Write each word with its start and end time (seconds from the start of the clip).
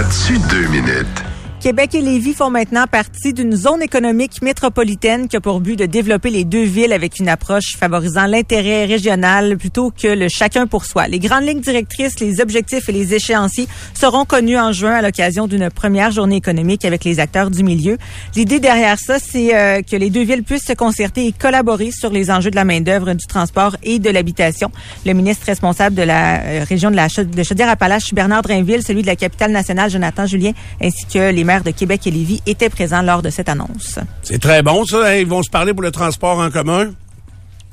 As-tu 0.00 0.38
deux 0.48 0.66
minutes? 0.68 1.29
Québec 1.60 1.94
et 1.94 2.00
Lévis 2.00 2.32
font 2.32 2.48
maintenant 2.48 2.86
partie 2.86 3.34
d'une 3.34 3.54
zone 3.54 3.82
économique 3.82 4.40
métropolitaine 4.40 5.28
qui 5.28 5.36
a 5.36 5.42
pour 5.42 5.60
but 5.60 5.76
de 5.76 5.84
développer 5.84 6.30
les 6.30 6.44
deux 6.44 6.62
villes 6.62 6.94
avec 6.94 7.18
une 7.18 7.28
approche 7.28 7.76
favorisant 7.76 8.24
l'intérêt 8.24 8.86
régional 8.86 9.58
plutôt 9.58 9.90
que 9.90 10.08
le 10.08 10.28
chacun 10.30 10.66
pour 10.66 10.86
soi. 10.86 11.06
Les 11.06 11.18
grandes 11.18 11.44
lignes 11.44 11.60
directrices, 11.60 12.18
les 12.18 12.40
objectifs 12.40 12.88
et 12.88 12.92
les 12.92 13.12
échéanciers 13.12 13.68
seront 13.92 14.24
connus 14.24 14.58
en 14.58 14.72
juin 14.72 14.94
à 14.94 15.02
l'occasion 15.02 15.46
d'une 15.46 15.68
première 15.68 16.10
journée 16.12 16.36
économique 16.36 16.86
avec 16.86 17.04
les 17.04 17.20
acteurs 17.20 17.50
du 17.50 17.62
milieu. 17.62 17.98
L'idée 18.36 18.58
derrière 18.58 18.98
ça, 18.98 19.18
c'est 19.18 19.54
euh, 19.54 19.82
que 19.82 19.96
les 19.96 20.08
deux 20.08 20.24
villes 20.24 20.44
puissent 20.44 20.66
se 20.66 20.72
concerter 20.72 21.26
et 21.26 21.32
collaborer 21.32 21.90
sur 21.90 22.08
les 22.08 22.30
enjeux 22.30 22.50
de 22.50 22.56
la 22.56 22.64
main-d'œuvre, 22.64 23.12
du 23.12 23.26
transport 23.26 23.76
et 23.82 23.98
de 23.98 24.08
l'habitation. 24.08 24.72
Le 25.04 25.12
ministre 25.12 25.44
responsable 25.44 25.94
de 25.94 26.04
la 26.04 26.40
euh, 26.40 26.64
région 26.66 26.90
de 26.90 26.96
la 26.96 27.08
Chaudière-Appalaches, 27.08 28.14
Bernard 28.14 28.40
Drainville, 28.40 28.82
celui 28.82 29.02
de 29.02 29.08
la 29.08 29.16
capitale 29.16 29.52
nationale, 29.52 29.90
Jonathan 29.90 30.24
Julien, 30.24 30.52
ainsi 30.80 31.04
que 31.04 31.30
les 31.30 31.49
de 31.58 31.70
Québec 31.72 32.06
et 32.06 32.10
Lévis 32.10 32.40
étaient 32.46 32.70
présents 32.70 33.02
lors 33.02 33.22
de 33.22 33.30
cette 33.30 33.48
annonce. 33.48 33.98
C'est 34.22 34.40
très 34.40 34.62
bon, 34.62 34.84
ça. 34.84 35.06
Hein. 35.06 35.14
Ils 35.16 35.26
vont 35.26 35.42
se 35.42 35.50
parler 35.50 35.72
pour 35.74 35.82
le 35.82 35.90
transport 35.90 36.38
en 36.38 36.50
commun 36.50 36.90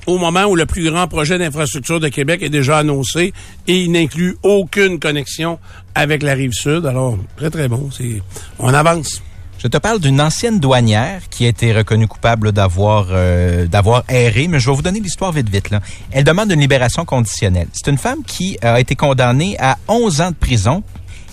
au 0.06 0.18
moment 0.18 0.44
où 0.44 0.56
le 0.56 0.66
plus 0.66 0.90
grand 0.90 1.06
projet 1.06 1.38
d'infrastructure 1.38 2.00
de 2.00 2.08
Québec 2.08 2.42
est 2.42 2.48
déjà 2.48 2.78
annoncé 2.78 3.32
et 3.66 3.76
il 3.76 3.92
n'inclut 3.92 4.36
aucune 4.42 4.98
connexion 4.98 5.58
avec 5.94 6.22
la 6.22 6.34
rive 6.34 6.52
sud. 6.52 6.86
Alors, 6.86 7.18
très, 7.36 7.50
très 7.50 7.68
bon. 7.68 7.90
C'est, 7.96 8.22
on 8.58 8.72
avance. 8.72 9.22
Je 9.58 9.66
te 9.66 9.76
parle 9.76 9.98
d'une 9.98 10.20
ancienne 10.20 10.60
douanière 10.60 11.22
qui 11.30 11.44
a 11.44 11.48
été 11.48 11.72
reconnue 11.72 12.06
coupable 12.06 12.52
d'avoir 12.52 13.08
euh, 13.10 13.66
d'avoir 13.66 14.04
erré, 14.08 14.46
mais 14.46 14.60
je 14.60 14.70
vais 14.70 14.76
vous 14.76 14.82
donner 14.82 15.00
l'histoire 15.00 15.32
vite 15.32 15.48
vite 15.48 15.70
là. 15.70 15.80
Elle 16.12 16.22
demande 16.22 16.52
une 16.52 16.60
libération 16.60 17.04
conditionnelle. 17.04 17.66
C'est 17.72 17.90
une 17.90 17.98
femme 17.98 18.22
qui 18.24 18.56
a 18.62 18.78
été 18.78 18.94
condamnée 18.94 19.56
à 19.58 19.76
11 19.88 20.20
ans 20.20 20.30
de 20.30 20.36
prison 20.36 20.84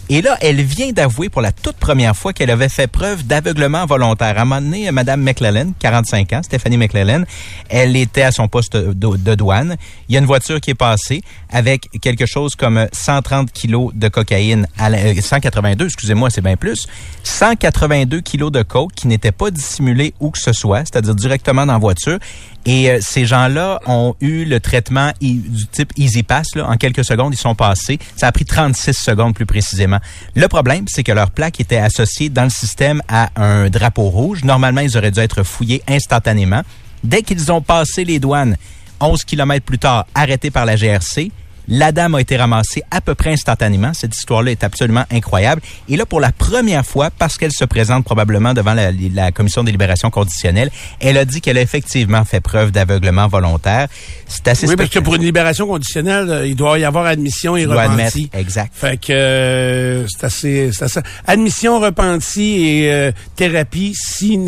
et 0.08 0.22
là, 0.22 0.38
elle 0.41 0.62
vient 0.62 0.91
d'avouer 0.91 1.30
pour 1.30 1.41
la 1.41 1.52
toute 1.52 1.77
première 1.77 2.16
fois 2.16 2.32
qu'elle 2.32 2.52
avait 2.52 2.70
fait 2.70 2.86
preuve 2.86 3.26
d'aveuglement 3.26 3.88
volontaire. 3.88 4.38
À 4.38 4.41
un 4.41 4.46
moment 4.46 4.62
donné, 4.62 4.91
Mme 4.91 5.21
McClellan, 5.21 5.71
45 5.80 6.34
ans, 6.34 6.43
Stéphanie 6.43 6.77
McClellan, 6.77 7.24
elle 7.70 7.96
était 7.96 8.21
à 8.21 8.32
son 8.32 8.48
poste 8.48 8.77
de, 8.77 9.35
douane. 9.35 9.77
Il 10.08 10.14
y 10.14 10.18
a 10.18 10.20
une 10.20 10.26
voiture 10.26 10.62
qui 10.62 10.72
est 10.72 10.76
passée 10.76 11.22
avec 11.50 11.90
quelque 12.02 12.26
chose 12.26 12.56
comme 12.56 12.88
130 12.92 13.52
kilos 13.52 13.92
de 13.94 14.08
cocaïne, 14.08 14.68
à 14.78 14.90
182, 14.90 15.84
euh, 15.84 15.88
excusez-moi, 15.88 16.30
c'est 16.30 16.42
bien 16.42 16.56
plus, 16.56 16.88
182 17.24 18.22
kilos 18.22 18.52
de 18.52 18.62
coke 18.62 18.94
qui 18.94 19.08
n'était 19.08 19.32
pas 19.32 19.52
dissimulé 19.52 20.14
où 20.20 20.32
que 20.32 20.40
ce 20.40 20.54
soit, 20.54 20.80
c'est-à-dire 20.80 21.16
directement 21.16 21.66
dans 21.66 21.74
la 21.74 21.80
voiture. 21.80 22.20
Et 22.66 22.90
euh, 22.90 23.00
ces 23.02 23.26
gens-là 23.26 23.80
ont 23.86 24.16
eu 24.22 24.46
le 24.46 24.60
traitement 24.60 25.12
du 25.22 25.68
type 25.72 25.92
Easy 25.98 26.24
Pass. 26.24 26.48
En 26.56 26.78
quelques 26.78 27.06
secondes, 27.06 27.34
ils 27.34 27.38
sont 27.38 27.56
passés. 27.56 28.00
Ça 28.16 28.28
a 28.28 28.32
pris 28.32 28.46
36 28.46 28.94
secondes 28.94 29.36
plus 29.36 29.46
précisément. 29.46 30.00
Le 30.36 30.48
problème, 30.48 30.86
c'est 30.88 31.04
que 31.04 31.12
leur 31.12 31.32
plaque 31.32 31.60
était 31.60 31.78
associée 31.78 32.30
dans 32.30 32.44
le 32.44 32.50
système 32.50 33.02
à 33.08 33.30
un 33.36 33.70
drapeau 33.70 34.10
rouge. 34.10 34.44
Normalement, 34.44 34.82
ils 34.82 34.98
auraient 34.98 35.12
dû 35.12 35.20
être 35.20 35.44
fouillés 35.44 35.84
instantanément. 35.88 36.62
Dès 37.04 37.22
qu'ils 37.22 37.52
ont 37.52 37.62
passé 37.62 38.04
les 38.04 38.20
douanes, 38.20 38.58
11 38.99 39.24
kilomètres 39.24 39.65
plus 39.65 39.79
tard, 39.79 40.05
arrêtés 40.13 40.51
par 40.51 40.65
la 40.65 40.76
GRC, 40.76 41.32
la 41.68 41.91
dame 41.91 42.16
a 42.16 42.21
été 42.21 42.38
ramassée 42.38 42.84
à 42.91 43.02
peu 43.02 43.16
près 43.16 43.32
instantanément. 43.32 43.94
Cette 43.94 44.16
histoire-là 44.16 44.52
est 44.52 44.63
absolument 44.63 45.04
incroyable. 45.12 45.62
Et 45.90 45.98
là, 45.98 46.05
pour 46.05 46.20
la 46.20 46.32
première 46.32 46.85
fois, 46.85 47.10
parce 47.10 47.38
qu'elle 47.38 47.52
se 47.52 47.66
présente 47.66 48.04
probablement 48.05 48.54
devant 48.54 48.74
la, 48.74 49.32
commission 49.32 49.63
des 49.63 49.71
libérations 49.71 50.10
conditionnelles, 50.10 50.70
elle 50.99 51.18
a 51.18 51.26
dit 51.26 51.41
qu'elle 51.41 51.58
a 51.58 51.62
effectivement 51.62 52.24
fait 52.26 52.40
preuve 52.40 52.71
d'aveuglement 52.71 53.27
volontaire. 53.27 53.88
C'est 54.27 54.48
assez 54.48 54.68
Oui, 54.68 54.76
parce 54.76 54.90
que 54.90 54.99
pour 54.99 55.16
une 55.16 55.24
libération 55.24 55.68
conditionnelle, 55.68 56.30
euh, 56.30 56.48
il 56.48 56.55
doit 56.55 56.80
y 56.80 56.86
avoir 56.86 57.05
admission 57.05 57.55
et 57.55 57.66
repenti. 57.66 58.30
exact. 58.34 58.71
Fait 58.74 58.98
que 58.98 59.13
euh, 59.13 60.08
c'est 60.08 60.26
assez, 60.26 60.71
assez, 60.80 60.99
Admission, 61.27 61.80
repenti 61.80 62.66
et 62.66 62.91
euh, 62.91 63.12
thérapie, 63.36 63.93
si 63.96 64.40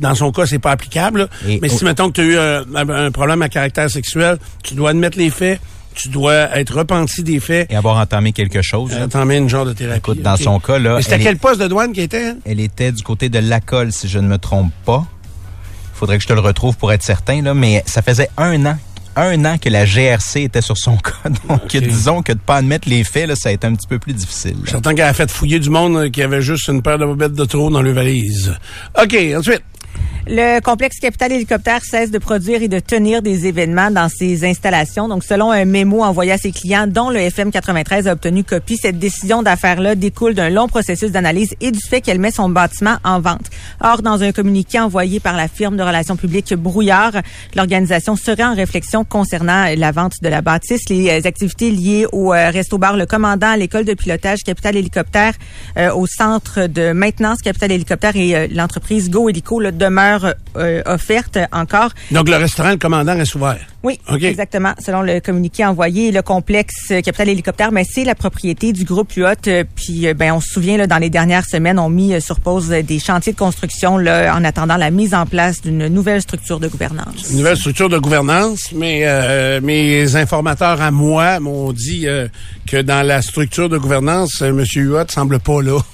dans 0.00 0.14
son 0.14 0.32
cas, 0.32 0.46
c'est 0.46 0.58
pas 0.58 0.72
applicable. 0.72 1.28
mais 1.60 1.68
si, 1.68 1.84
mettons 1.84 2.10
que 2.10 2.20
tu 2.20 2.20
as 2.20 2.24
eu 2.24 2.38
un 2.68 3.10
problème 3.10 3.42
à 3.42 3.48
caractère 3.48 3.90
sexuel, 3.90 4.38
tu 4.62 4.74
dois 4.74 4.90
admettre 4.90 5.18
les 5.18 5.30
faits 5.30 5.60
tu 5.98 6.08
dois 6.08 6.56
être 6.56 6.74
repenti 6.74 7.22
des 7.22 7.40
faits. 7.40 7.70
Et 7.70 7.76
avoir 7.76 7.96
entamé 7.96 8.32
quelque 8.32 8.62
chose. 8.62 8.92
Euh, 8.94 9.04
entamé 9.04 9.36
une 9.36 9.48
genre 9.48 9.66
de 9.66 9.72
thérapie. 9.72 9.98
Écoute, 9.98 10.22
dans 10.22 10.36
son 10.36 10.60
cas, 10.60 10.78
là. 10.78 11.00
C'était 11.02 11.18
quel 11.18 11.36
poste 11.38 11.60
de 11.60 11.66
douane 11.66 11.92
qui 11.92 12.02
était? 12.02 12.34
Elle 12.44 12.60
était 12.60 12.92
du 12.92 13.02
côté 13.02 13.28
de 13.28 13.38
Lacolle, 13.38 13.92
si 13.92 14.08
je 14.08 14.18
ne 14.18 14.28
me 14.28 14.38
trompe 14.38 14.72
pas. 14.84 15.04
Faudrait 15.94 16.18
que 16.18 16.22
je 16.22 16.28
te 16.28 16.32
le 16.32 16.40
retrouve 16.40 16.76
pour 16.76 16.92
être 16.92 17.02
certain, 17.02 17.42
là, 17.42 17.54
mais 17.54 17.82
ça 17.84 18.02
faisait 18.02 18.30
un 18.36 18.64
an 18.66 18.78
un 19.16 19.44
an 19.44 19.58
que 19.58 19.68
la 19.68 19.84
GRC 19.84 20.42
était 20.42 20.60
sur 20.60 20.76
son 20.76 20.96
cas. 20.98 21.28
Donc, 21.48 21.76
disons 21.76 22.22
que 22.22 22.32
de 22.32 22.38
pas 22.38 22.56
admettre 22.56 22.88
les 22.88 23.04
faits, 23.04 23.28
là, 23.28 23.34
ça 23.34 23.48
a 23.48 23.52
été 23.52 23.66
un 23.66 23.74
petit 23.74 23.88
peu 23.88 23.98
plus 23.98 24.12
difficile. 24.14 24.56
J'entends 24.64 24.94
qu'elle 24.94 25.06
a 25.06 25.12
fait 25.12 25.28
fouiller 25.30 25.58
du 25.58 25.70
monde 25.70 25.96
euh, 25.96 26.08
qui 26.08 26.22
avait 26.22 26.40
juste 26.40 26.68
une 26.68 26.82
paire 26.82 26.98
de 26.98 27.04
bobettes 27.04 27.32
de 27.32 27.44
trop 27.44 27.68
dans 27.70 27.82
le 27.82 27.92
valise. 27.92 28.54
OK, 29.00 29.16
ensuite. 29.36 29.62
Le 30.30 30.60
complexe 30.60 30.98
Capital 31.00 31.32
Hélicoptère 31.32 31.82
cesse 31.82 32.10
de 32.10 32.18
produire 32.18 32.62
et 32.62 32.68
de 32.68 32.80
tenir 32.80 33.22
des 33.22 33.46
événements 33.46 33.90
dans 33.90 34.10
ses 34.10 34.44
installations. 34.44 35.08
Donc, 35.08 35.24
selon 35.24 35.50
un 35.50 35.64
mémo 35.64 36.02
envoyé 36.02 36.32
à 36.32 36.36
ses 36.36 36.52
clients, 36.52 36.86
dont 36.86 37.08
le 37.08 37.18
FM 37.18 37.50
93 37.50 38.08
a 38.08 38.12
obtenu 38.12 38.44
copie, 38.44 38.76
cette 38.76 38.98
décision 38.98 39.42
d'affaire-là 39.42 39.94
découle 39.94 40.34
d'un 40.34 40.50
long 40.50 40.68
processus 40.68 41.12
d'analyse 41.12 41.54
et 41.62 41.70
du 41.70 41.80
fait 41.80 42.02
qu'elle 42.02 42.18
met 42.18 42.30
son 42.30 42.50
bâtiment 42.50 42.96
en 43.04 43.20
vente. 43.20 43.46
Or, 43.80 44.02
dans 44.02 44.22
un 44.22 44.32
communiqué 44.32 44.78
envoyé 44.78 45.18
par 45.18 45.34
la 45.34 45.48
firme 45.48 45.78
de 45.78 45.82
relations 45.82 46.16
publiques 46.16 46.54
Brouillard, 46.54 47.12
l'organisation 47.56 48.14
serait 48.14 48.44
en 48.44 48.54
réflexion 48.54 49.04
concernant 49.04 49.64
la 49.74 49.92
vente 49.92 50.16
de 50.20 50.28
la 50.28 50.42
bâtisse, 50.42 50.90
les 50.90 51.26
activités 51.26 51.70
liées 51.70 52.06
au 52.12 52.34
euh, 52.34 52.50
resto-bar 52.50 52.98
Le 52.98 53.06
Commandant, 53.06 53.52
à 53.52 53.56
l'école 53.56 53.86
de 53.86 53.94
pilotage 53.94 54.40
Capital 54.44 54.76
Hélicoptère, 54.76 55.32
euh, 55.78 55.90
au 55.94 56.06
centre 56.06 56.66
de 56.66 56.92
maintenance 56.92 57.40
Capital 57.40 57.72
Hélicoptère 57.72 58.14
et 58.16 58.36
euh, 58.36 58.46
l'entreprise 58.52 59.08
Go 59.08 59.30
Helico 59.30 59.58
demeurent 59.88 60.34
euh, 60.56 60.82
offerte 60.86 61.38
encore. 61.52 61.90
Donc, 62.10 62.28
le 62.28 62.36
restaurant, 62.36 62.70
le 62.70 62.76
commandant 62.76 63.16
reste 63.16 63.34
ouvert? 63.34 63.58
Oui, 63.82 64.00
exactement. 64.22 64.74
Selon 64.84 65.02
le 65.02 65.20
communiqué 65.20 65.64
envoyé, 65.64 66.10
le 66.10 66.22
complexe 66.22 66.88
Capital 66.88 67.28
Hélicoptère, 67.28 67.70
mais 67.70 67.84
c'est 67.84 68.04
la 68.04 68.14
propriété 68.14 68.72
du 68.72 68.84
groupe 68.84 69.16
UOT. 69.16 69.26
Euh, 69.46 69.64
puis, 69.74 70.06
euh, 70.06 70.14
ben, 70.14 70.32
on 70.32 70.40
se 70.40 70.48
souvient, 70.48 70.76
là, 70.76 70.86
dans 70.86 70.98
les 70.98 71.10
dernières 71.10 71.44
semaines, 71.44 71.78
on 71.78 71.88
mis 71.88 72.20
sur 72.20 72.40
pause 72.40 72.68
des 72.68 72.98
chantiers 72.98 73.32
de 73.32 73.38
construction 73.38 73.96
là, 73.96 74.34
en 74.36 74.44
attendant 74.44 74.76
la 74.76 74.90
mise 74.90 75.14
en 75.14 75.26
place 75.26 75.62
d'une 75.62 75.88
nouvelle 75.88 76.20
structure 76.20 76.60
de 76.60 76.68
gouvernance. 76.68 77.30
Une 77.30 77.38
nouvelle 77.38 77.56
structure 77.56 77.88
de 77.88 77.98
gouvernance, 77.98 78.72
mais 78.74 79.60
mes 79.60 80.16
informateurs 80.16 80.80
à 80.80 80.90
moi 80.90 81.40
m'ont 81.40 81.72
dit 81.72 82.06
que 82.66 82.82
dans 82.82 83.06
la 83.06 83.22
structure 83.22 83.68
de 83.68 83.78
gouvernance, 83.78 84.42
M. 84.42 84.62
Huot 84.64 85.08
semble 85.08 85.38
pas 85.40 85.62
là. 85.62 85.78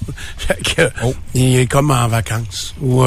Oh. 1.03 1.13
Il 1.33 1.57
est 1.57 1.65
comme 1.67 1.91
en 1.91 2.07
vacances. 2.07 2.75
Ou 2.81 3.03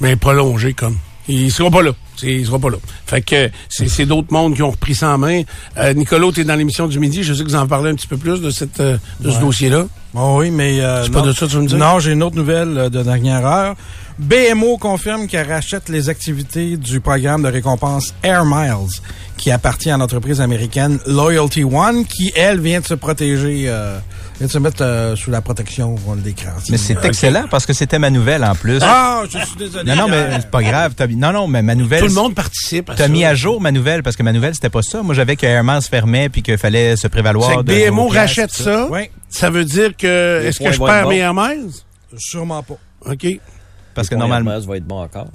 mais 0.00 0.16
prolongé 0.16 0.72
comme. 0.72 0.96
Il 1.28 1.50
sera 1.50 1.70
pas 1.70 1.82
là. 1.82 1.90
Il 2.22 2.46
sera 2.46 2.58
pas 2.58 2.70
là. 2.70 2.76
Fait 3.04 3.20
que 3.20 3.50
c'est 3.68 4.06
d'autres 4.06 4.32
mondes 4.32 4.54
qui 4.54 4.62
ont 4.62 4.70
repris 4.70 4.94
ça 4.94 5.10
en 5.10 5.18
main. 5.18 5.42
Euh, 5.76 5.92
Nicolas, 5.92 6.30
tu 6.32 6.40
es 6.40 6.44
dans 6.44 6.54
l'émission 6.54 6.86
du 6.86 7.00
midi. 7.00 7.24
Je 7.24 7.34
sais 7.34 7.42
que 7.42 7.48
vous 7.48 7.56
en 7.56 7.66
parlez 7.66 7.90
un 7.90 7.94
petit 7.94 8.06
peu 8.06 8.16
plus 8.16 8.40
de 8.40 8.50
cette 8.50 8.80
euh, 8.80 8.96
de 9.20 9.30
ce 9.30 9.40
dossier-là. 9.40 9.86
Oh 10.14 10.36
oui, 10.38 10.50
mais 10.50 10.80
euh, 10.80 11.04
c'est 11.04 11.12
pas 11.12 11.20
de 11.20 11.32
ça 11.32 11.46
que 11.46 11.50
tu 11.50 11.58
me 11.58 11.66
dis. 11.66 11.74
Non, 11.74 11.98
j'ai 11.98 12.12
une 12.12 12.22
autre 12.22 12.36
nouvelle 12.36 12.78
euh, 12.78 12.88
de 12.88 13.02
dernière 13.02 13.44
heure. 13.44 13.74
BMO 14.18 14.78
confirme 14.78 15.26
qu'elle 15.26 15.50
rachète 15.50 15.88
les 15.88 16.08
activités 16.08 16.76
du 16.76 17.00
programme 17.00 17.42
de 17.42 17.48
récompense 17.48 18.14
Air 18.22 18.44
Miles, 18.44 19.00
qui 19.36 19.50
appartient 19.50 19.90
à 19.90 19.96
l'entreprise 19.96 20.40
américaine 20.40 20.98
Loyalty 21.06 21.64
One, 21.64 22.04
qui 22.06 22.32
elle 22.34 22.60
vient 22.60 22.80
de 22.80 22.86
se 22.86 22.94
protéger 22.94 23.70
de 24.40 24.46
se 24.46 24.58
mettre 24.58 24.82
euh, 24.82 25.16
sous 25.16 25.30
la 25.30 25.40
protection 25.40 25.94
de 25.94 26.24
l'écran. 26.24 26.50
Mais 26.68 26.76
c'est 26.76 27.02
excellent 27.04 27.46
parce 27.50 27.64
que 27.66 27.72
c'était 27.72 27.98
ma 27.98 28.10
nouvelle 28.10 28.44
en 28.44 28.54
plus. 28.54 28.78
Ah, 28.82 29.22
je 29.28 29.38
suis 29.38 29.56
désolé. 29.56 29.90
Non, 29.90 29.96
non, 29.96 30.08
mais 30.08 30.28
c'est 30.40 30.50
pas 30.50 30.62
grave. 30.62 30.94
Non, 31.10 31.32
non, 31.32 31.48
mais 31.48 31.62
ma 31.62 31.74
nouvelle. 31.74 32.00
Tout 32.00 32.08
le 32.08 32.14
monde 32.14 32.34
participe. 32.34 32.90
Tu 32.94 33.02
as 33.02 33.08
mis 33.08 33.24
à 33.24 33.34
jour 33.34 33.60
ma 33.60 33.72
nouvelle 33.72 34.02
parce 34.02 34.16
que 34.16 34.22
ma 34.22 34.32
nouvelle, 34.32 34.54
c'était 34.54 34.70
pas 34.70 34.82
ça. 34.82 35.02
Moi, 35.02 35.14
j'avais 35.14 35.36
que 35.36 35.46
Airman 35.46 35.80
se 35.80 35.88
fermait 35.88 36.28
puis 36.28 36.42
qu'il 36.42 36.58
fallait 36.58 36.96
se 36.96 37.08
prévaloir 37.08 37.64
de. 37.64 37.88
BMO 37.88 38.08
rachète 38.08 38.52
ça. 38.52 38.88
Oui. 38.90 39.10
Ça 39.30 39.50
veut 39.50 39.64
dire 39.64 39.96
que. 39.96 40.44
Est-ce 40.44 40.60
que 40.60 40.72
je 40.72 40.78
perds 40.78 41.08
mes 41.08 41.18
Airmans? 41.18 41.70
Sûrement 42.18 42.62
pas. 42.62 42.76
OK. 43.06 43.26
Parce 43.96 44.08
que 44.08 44.14
normalement. 44.14 44.58
va 44.60 44.76
être 44.76 44.86
bon 44.86 45.02
encore. 45.02 45.26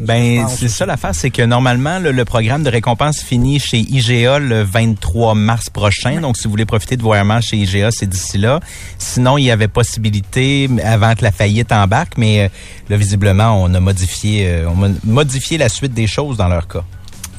Ben, 0.00 0.48
c'est 0.48 0.68
ça 0.68 0.86
l'affaire, 0.86 1.14
c'est 1.14 1.30
que 1.30 1.42
normalement, 1.42 2.00
le, 2.00 2.24
programme 2.24 2.64
de 2.64 2.70
récompense 2.70 3.20
finit 3.20 3.60
chez 3.60 3.78
IGA 3.78 4.40
le 4.40 4.62
23 4.62 5.36
mars 5.36 5.70
prochain. 5.70 6.20
Donc, 6.20 6.36
si 6.36 6.44
vous 6.44 6.50
voulez 6.50 6.64
profiter 6.64 6.96
de 6.96 7.02
vos 7.02 7.14
chez 7.40 7.56
IGA, 7.58 7.90
c'est 7.92 8.08
d'ici 8.08 8.38
là. 8.38 8.58
Sinon, 8.98 9.38
il 9.38 9.44
y 9.44 9.50
avait 9.52 9.68
possibilité 9.68 10.68
avant 10.82 11.14
que 11.14 11.22
la 11.22 11.30
faillite 11.30 11.70
embarque, 11.70 12.14
mais 12.16 12.44
euh, 12.44 12.48
là, 12.88 12.96
visiblement, 12.96 13.62
on 13.62 13.72
a 13.72 13.80
modifié, 13.80 14.48
euh, 14.48 14.68
on 14.68 14.82
a 14.84 14.88
modifié 15.04 15.58
la 15.58 15.68
suite 15.68 15.94
des 15.94 16.08
choses 16.08 16.36
dans 16.36 16.48
leur 16.48 16.66
cas. 16.66 16.84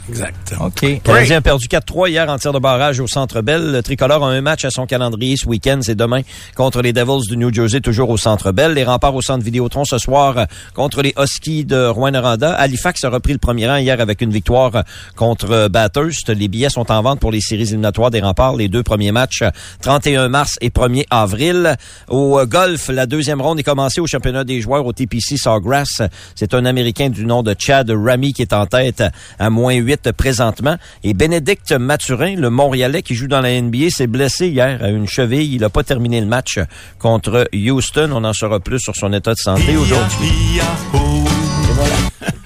Exact. 0.08 0.56
OK. 0.60 1.02
Canadien 1.04 1.38
a 1.38 1.42
perdu 1.42 1.68
4-3 1.68 2.10
hier 2.10 2.30
en 2.30 2.38
tir 2.38 2.54
de 2.54 2.60
barrage 2.60 3.00
au 3.00 3.08
Centre 3.08 3.42
Bell. 3.42 3.72
Le 3.72 3.82
tricolore 3.82 4.24
a 4.24 4.30
un 4.30 4.42
match 4.42 4.64
à 4.64 4.70
son 4.70 4.86
calendrier 4.86 5.36
ce 5.36 5.48
week-end. 5.48 5.80
C'est 5.82 5.96
demain 5.96 6.22
contre 6.56 6.82
les 6.82 6.94
Devils 6.94 7.28
du 7.28 7.38
New 7.38 7.52
Jersey, 7.52 7.82
toujours 7.82 8.10
au 8.10 8.18
Centre 8.18 8.52
Bell. 8.52 8.74
Les 8.74 8.84
remparts 8.84 9.16
au 9.16 9.22
Centre 9.22 9.44
Vidéotron 9.44 9.84
ce 9.84 9.98
soir 9.98 10.38
euh, 10.38 10.46
contre 10.76 11.02
les 11.02 11.14
Huskies 11.18 11.66
de 11.66 11.88
Rouen-Noranda. 11.88 12.54
Halifax 12.54 13.04
a 13.04 13.10
repris 13.10 13.34
le 13.34 13.40
premier 13.40 13.68
rang 13.68 13.78
hier 13.78 14.00
avec 14.00 14.22
une 14.22 14.32
victoire 14.32 14.76
euh, 14.76 14.82
contre 15.16 15.52
euh, 15.52 15.70
Bathurst. 15.70 16.30
Les 16.30 16.48
billets 16.48 16.70
sont 16.70 16.92
en 16.92 17.02
vente 17.02 17.20
pour 17.20 17.32
les 17.32 17.42
séries 17.42 17.64
éliminatoires 17.64 18.12
des 18.12 18.22
remparts. 18.22 18.56
Les 18.56 18.68
deux 18.68 18.84
premiers 18.84 19.12
matchs, 19.12 19.44
31 19.82 20.30
mars 20.30 20.58
et 20.62 20.70
1er 20.70 21.06
avril. 21.10 21.76
Au 22.10 22.40
euh, 22.40 22.46
golf, 22.46 22.90
la 22.90 23.08
deuxième 23.08 23.42
ronde 23.42 23.60
est 23.60 23.64
commencée 23.64 24.02
au 24.02 24.08
championnat 24.08 24.44
des 24.44 24.62
joueurs 24.62 24.86
au 24.86 24.94
TPC 24.94 25.38
Sawgrass. 25.38 26.04
C'est 26.36 26.54
un 26.54 26.66
Américain 26.66 27.10
du 27.10 27.26
nom 27.26 27.42
de 27.42 27.56
Chad 27.58 27.90
Ramy 27.90 28.34
qui 28.34 28.44
est 28.44 28.54
en 28.54 28.68
tête 28.68 29.04
à 29.40 29.50
moins 29.50 29.74
8 29.74 29.95
présentement. 30.12 30.78
Et 31.04 31.14
Bénédicte 31.14 31.72
Mathurin, 31.72 32.36
le 32.36 32.50
Montréalais 32.50 33.02
qui 33.02 33.16
joue 33.16 33.28
dans 33.28 33.42
la 33.42 33.62
NBA, 33.62 33.90
s'est 33.90 34.08
blessé 34.08 34.48
hier 34.48 34.84
à 34.84 34.90
une 34.90 35.08
cheville. 35.08 35.54
Il 35.54 35.62
n'a 35.62 35.70
pas 35.70 35.84
terminé 35.84 36.20
le 36.22 36.28
match 36.28 36.60
contre 37.00 37.48
Houston. 37.54 38.12
On 38.14 38.24
en 38.24 38.34
saura 38.34 38.60
plus 38.60 38.80
sur 38.80 38.96
son 38.96 39.14
état 39.14 39.34
de 39.34 39.40
santé 39.40 39.78
aujourd'hui. 39.78 40.60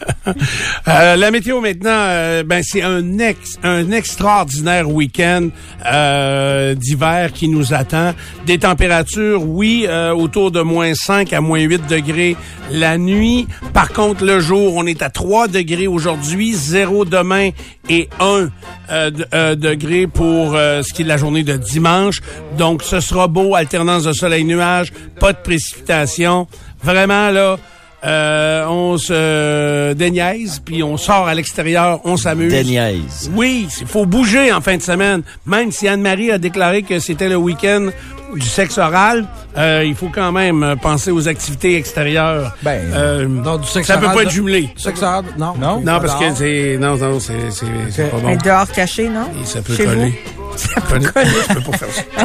Euh, 0.87 1.15
la 1.15 1.31
météo 1.31 1.61
maintenant, 1.61 1.89
euh, 1.91 2.43
ben 2.43 2.61
c'est 2.63 2.81
un 2.81 3.19
ex, 3.19 3.57
un 3.63 3.91
extraordinaire 3.91 4.89
week-end 4.89 5.49
euh, 5.85 6.75
d'hiver 6.75 7.31
qui 7.33 7.47
nous 7.47 7.73
attend. 7.73 8.13
Des 8.45 8.57
températures, 8.59 9.43
oui, 9.47 9.85
euh, 9.87 10.11
autour 10.13 10.51
de 10.51 10.61
moins 10.61 10.93
5 10.93 11.33
à 11.33 11.41
moins 11.41 11.59
8 11.59 11.87
degrés 11.87 12.35
la 12.71 12.97
nuit. 12.97 13.47
Par 13.73 13.91
contre, 13.93 14.23
le 14.25 14.39
jour, 14.39 14.75
on 14.75 14.85
est 14.85 15.01
à 15.01 15.09
3 15.09 15.47
degrés 15.47 15.87
aujourd'hui, 15.87 16.53
0 16.53 17.05
demain 17.05 17.49
et 17.89 18.09
1 18.19 18.49
euh, 18.91 19.09
de- 19.11 19.25
euh, 19.33 19.55
degré 19.55 20.07
pour 20.07 20.53
ce 20.53 20.93
qui 20.93 21.01
est 21.01 21.05
de 21.05 21.09
la 21.09 21.17
journée 21.17 21.43
de 21.43 21.57
dimanche. 21.57 22.21
Donc, 22.57 22.83
ce 22.83 22.99
sera 22.99 23.27
beau, 23.27 23.55
alternance 23.55 24.03
de 24.03 24.13
soleil-nuage, 24.13 24.91
pas 25.19 25.33
de 25.33 25.37
précipitation. 25.43 26.47
Vraiment, 26.83 27.29
là... 27.31 27.57
Euh, 28.05 28.65
on 28.67 28.97
se 28.97 29.91
déniaise, 29.93 30.61
puis 30.63 30.81
on 30.83 30.95
sort 30.97 31.27
à 31.27 31.33
l'extérieur, 31.35 31.99
on 32.05 32.15
s'amuse. 32.15 32.51
Déniaise. 32.51 33.29
Oui, 33.35 33.67
il 33.81 33.87
faut 33.87 34.05
bouger 34.05 34.53
en 34.53 34.61
fin 34.61 34.77
de 34.77 34.81
semaine. 34.81 35.21
Même 35.45 35.71
si 35.71 35.87
Anne-Marie 35.87 36.31
a 36.31 36.37
déclaré 36.37 36.83
que 36.83 36.99
c'était 36.99 37.27
le 37.27 37.35
week-end 37.35 37.89
du 38.35 38.45
sexe 38.47 38.77
oral, 38.77 39.25
euh, 39.57 39.83
il 39.85 39.95
faut 39.95 40.09
quand 40.13 40.31
même 40.31 40.63
euh, 40.63 40.75
penser 40.75 41.11
aux 41.11 41.27
activités 41.27 41.75
extérieures. 41.75 42.55
Ben, 42.61 42.79
Euh, 42.93 43.27
Non, 43.27 43.57
du 43.57 43.67
sexe 43.67 43.87
ça 43.87 43.97
peut 43.97 44.05
pas 44.05 44.21
être 44.23 44.29
jumelé. 44.29 44.69
Sexe 44.77 45.01
oral, 45.01 45.25
non. 45.37 45.55
Non? 45.59 45.81
Non, 45.81 45.99
parce 45.99 46.15
que 46.15 46.33
c'est... 46.35 46.77
Non, 46.79 46.95
non, 46.95 47.19
c'est 47.19 47.49
c'est- 47.51 47.65
c'est 47.89 48.09
pas 48.11 48.17
bon. 48.17 48.27
Mais 48.27 48.37
dehors 48.37 48.71
caché, 48.71 49.09
non? 49.09 49.27
Et 49.41 49.45
ça 49.45 49.61
peut 49.61 49.75
Chez 49.75 49.85
coller. 49.85 50.21
vous? 50.37 50.57
Ça 50.59 50.81
peut 50.81 50.99
coller. 50.99 51.29
Je 51.49 51.53
peux 51.55 51.71
pas 51.71 51.77
faire 51.77 51.89
ça. 51.93 52.23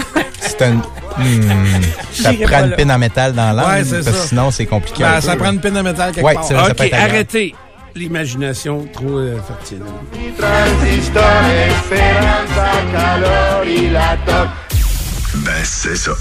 C'est 0.56 0.64
un... 0.66 0.72
Hmm, 0.74 1.82
ça 2.12 2.32
prend 2.46 2.64
une 2.64 2.74
pine 2.76 2.90
en 2.92 2.98
métal 2.98 3.32
dans 3.32 3.52
l'âme, 3.52 3.66
Ouais, 3.82 3.84
parce 4.02 4.06
que 4.06 4.26
sinon 4.28 4.50
c'est 4.50 4.66
compliqué. 4.66 5.02
Ben, 5.02 5.14
un 5.14 5.20
ça 5.20 5.32
peu, 5.32 5.38
prend 5.38 5.52
une 5.52 5.60
pine 5.60 5.74
de 5.74 5.80
métal 5.80 6.12
quelque 6.12 6.24
Ouais, 6.24 6.34
part. 6.34 6.44
vrai. 6.44 6.70
OK, 6.70 6.92
arrêtez. 6.92 7.54
L'imagination 7.94 8.86
trop 8.92 9.18
euh, 9.18 9.38
fertile. 9.46 9.82
Ben, 15.34 15.52
c'est 15.64 15.96
ça. 15.96 16.12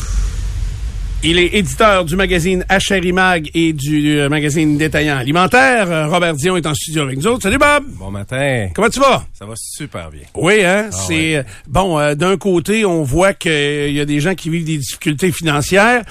Il 1.25 1.39
est 1.39 1.55
éditeur 1.55 2.03
du 2.03 2.17
magazine 2.17 2.65
Mag 3.13 3.49
et 3.53 3.71
du 3.71 4.19
euh, 4.19 4.27
magazine 4.27 4.77
détaillant 4.77 5.15
alimentaire. 5.15 5.89
Euh, 5.89 6.07
Robert 6.09 6.33
Dion 6.33 6.57
est 6.57 6.65
en 6.65 6.73
studio 6.73 7.03
avec 7.03 7.15
nous 7.15 7.27
autres. 7.27 7.43
Salut 7.43 7.57
Bob! 7.57 7.85
Bon 7.97 8.11
matin. 8.11 8.67
Comment 8.75 8.89
tu 8.89 8.99
vas? 8.99 9.25
Ça 9.31 9.45
va 9.45 9.53
super 9.55 10.11
bien. 10.11 10.23
Oui, 10.35 10.65
hein? 10.65 10.89
c'est 10.91 11.37
euh, 11.37 11.43
bon. 11.65 12.13
D'un 12.15 12.35
côté, 12.35 12.83
on 12.83 13.03
voit 13.03 13.33
qu'il 13.33 13.93
y 13.93 14.01
a 14.01 14.05
des 14.05 14.19
gens 14.19 14.35
qui 14.35 14.49
vivent 14.49 14.65
des 14.65 14.79
difficultés 14.79 15.31
financières. 15.31 16.03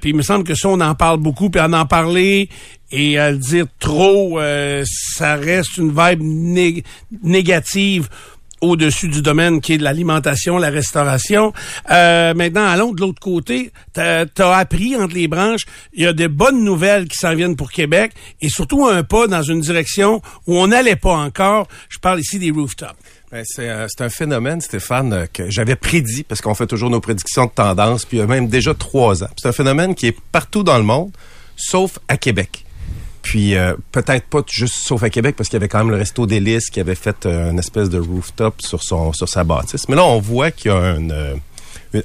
puis 0.00 0.10
il 0.10 0.16
me 0.16 0.22
semble 0.22 0.44
que 0.44 0.54
ça, 0.54 0.68
on 0.68 0.80
en 0.80 0.94
parle 0.94 1.18
beaucoup. 1.18 1.50
Puis 1.50 1.60
en 1.60 1.72
en 1.72 1.84
parler 1.84 2.48
et 2.92 3.18
à 3.18 3.32
le 3.32 3.38
dire 3.38 3.66
trop, 3.80 4.38
ça 4.84 5.34
reste 5.34 5.78
une 5.78 5.90
vibe 5.90 6.22
né- 6.22 6.84
négative 7.24 8.08
au-dessus 8.60 9.08
du 9.08 9.22
domaine 9.22 9.60
qui 9.60 9.74
est 9.74 9.78
de 9.78 9.84
l'alimentation, 9.84 10.58
la 10.58 10.70
restauration. 10.70 11.52
Euh, 11.90 12.34
maintenant, 12.34 12.66
allons 12.66 12.92
de 12.92 13.00
l'autre 13.00 13.20
côté. 13.20 13.72
T'as 13.92 14.24
as 14.38 14.56
appris 14.56 14.96
entre 14.96 15.14
les 15.14 15.28
branches, 15.28 15.62
il 15.92 16.04
y 16.04 16.06
a 16.06 16.12
des 16.12 16.28
bonnes 16.28 16.64
nouvelles 16.64 17.08
qui 17.08 17.16
s'en 17.16 17.34
viennent 17.34 17.56
pour 17.56 17.70
Québec 17.70 18.12
et 18.40 18.48
surtout 18.48 18.86
un 18.86 19.02
pas 19.02 19.26
dans 19.26 19.42
une 19.42 19.60
direction 19.60 20.22
où 20.46 20.58
on 20.58 20.68
n'allait 20.68 20.96
pas 20.96 21.14
encore. 21.14 21.68
Je 21.88 21.98
parle 21.98 22.20
ici 22.20 22.38
des 22.38 22.50
rooftops. 22.50 22.94
Ben, 23.30 23.44
c'est 23.46 23.68
euh, 23.68 23.86
c'est 23.88 24.02
un 24.02 24.08
phénomène, 24.08 24.60
Stéphane, 24.60 25.12
euh, 25.12 25.26
que 25.32 25.48
j'avais 25.50 25.76
prédit, 25.76 26.24
parce 26.24 26.40
qu'on 26.40 26.54
fait 26.54 26.66
toujours 26.66 26.90
nos 26.90 27.00
prédictions 27.00 27.46
de 27.46 27.50
tendance, 27.50 28.04
puis 28.04 28.20
même 28.22 28.48
déjà 28.48 28.74
trois 28.74 29.22
ans. 29.22 29.28
C'est 29.36 29.48
un 29.48 29.52
phénomène 29.52 29.94
qui 29.94 30.08
est 30.08 30.16
partout 30.32 30.64
dans 30.64 30.76
le 30.76 30.82
monde, 30.82 31.12
sauf 31.56 32.00
à 32.08 32.16
Québec. 32.16 32.64
Puis 33.22 33.56
euh, 33.56 33.74
peut-être 33.92 34.26
pas 34.26 34.40
juste 34.50 34.76
sauf 34.76 35.02
à 35.02 35.10
Québec, 35.10 35.36
parce 35.36 35.48
qu'il 35.48 35.56
y 35.56 35.60
avait 35.60 35.68
quand 35.68 35.78
même 35.78 35.90
le 35.90 35.96
Resto 35.96 36.26
d'Hélice 36.26 36.70
qui 36.70 36.80
avait 36.80 36.94
fait 36.94 37.26
euh, 37.26 37.50
une 37.50 37.58
espèce 37.58 37.90
de 37.90 37.98
rooftop 37.98 38.60
sur 38.62 38.82
son 38.82 39.12
sur 39.12 39.28
sa 39.28 39.44
bâtisse. 39.44 39.88
Mais 39.88 39.96
là, 39.96 40.04
on 40.04 40.20
voit 40.20 40.50
qu'il 40.50 40.70
y 40.70 40.74
a 40.74 40.96
une, 40.96 41.12
euh, 41.12 41.34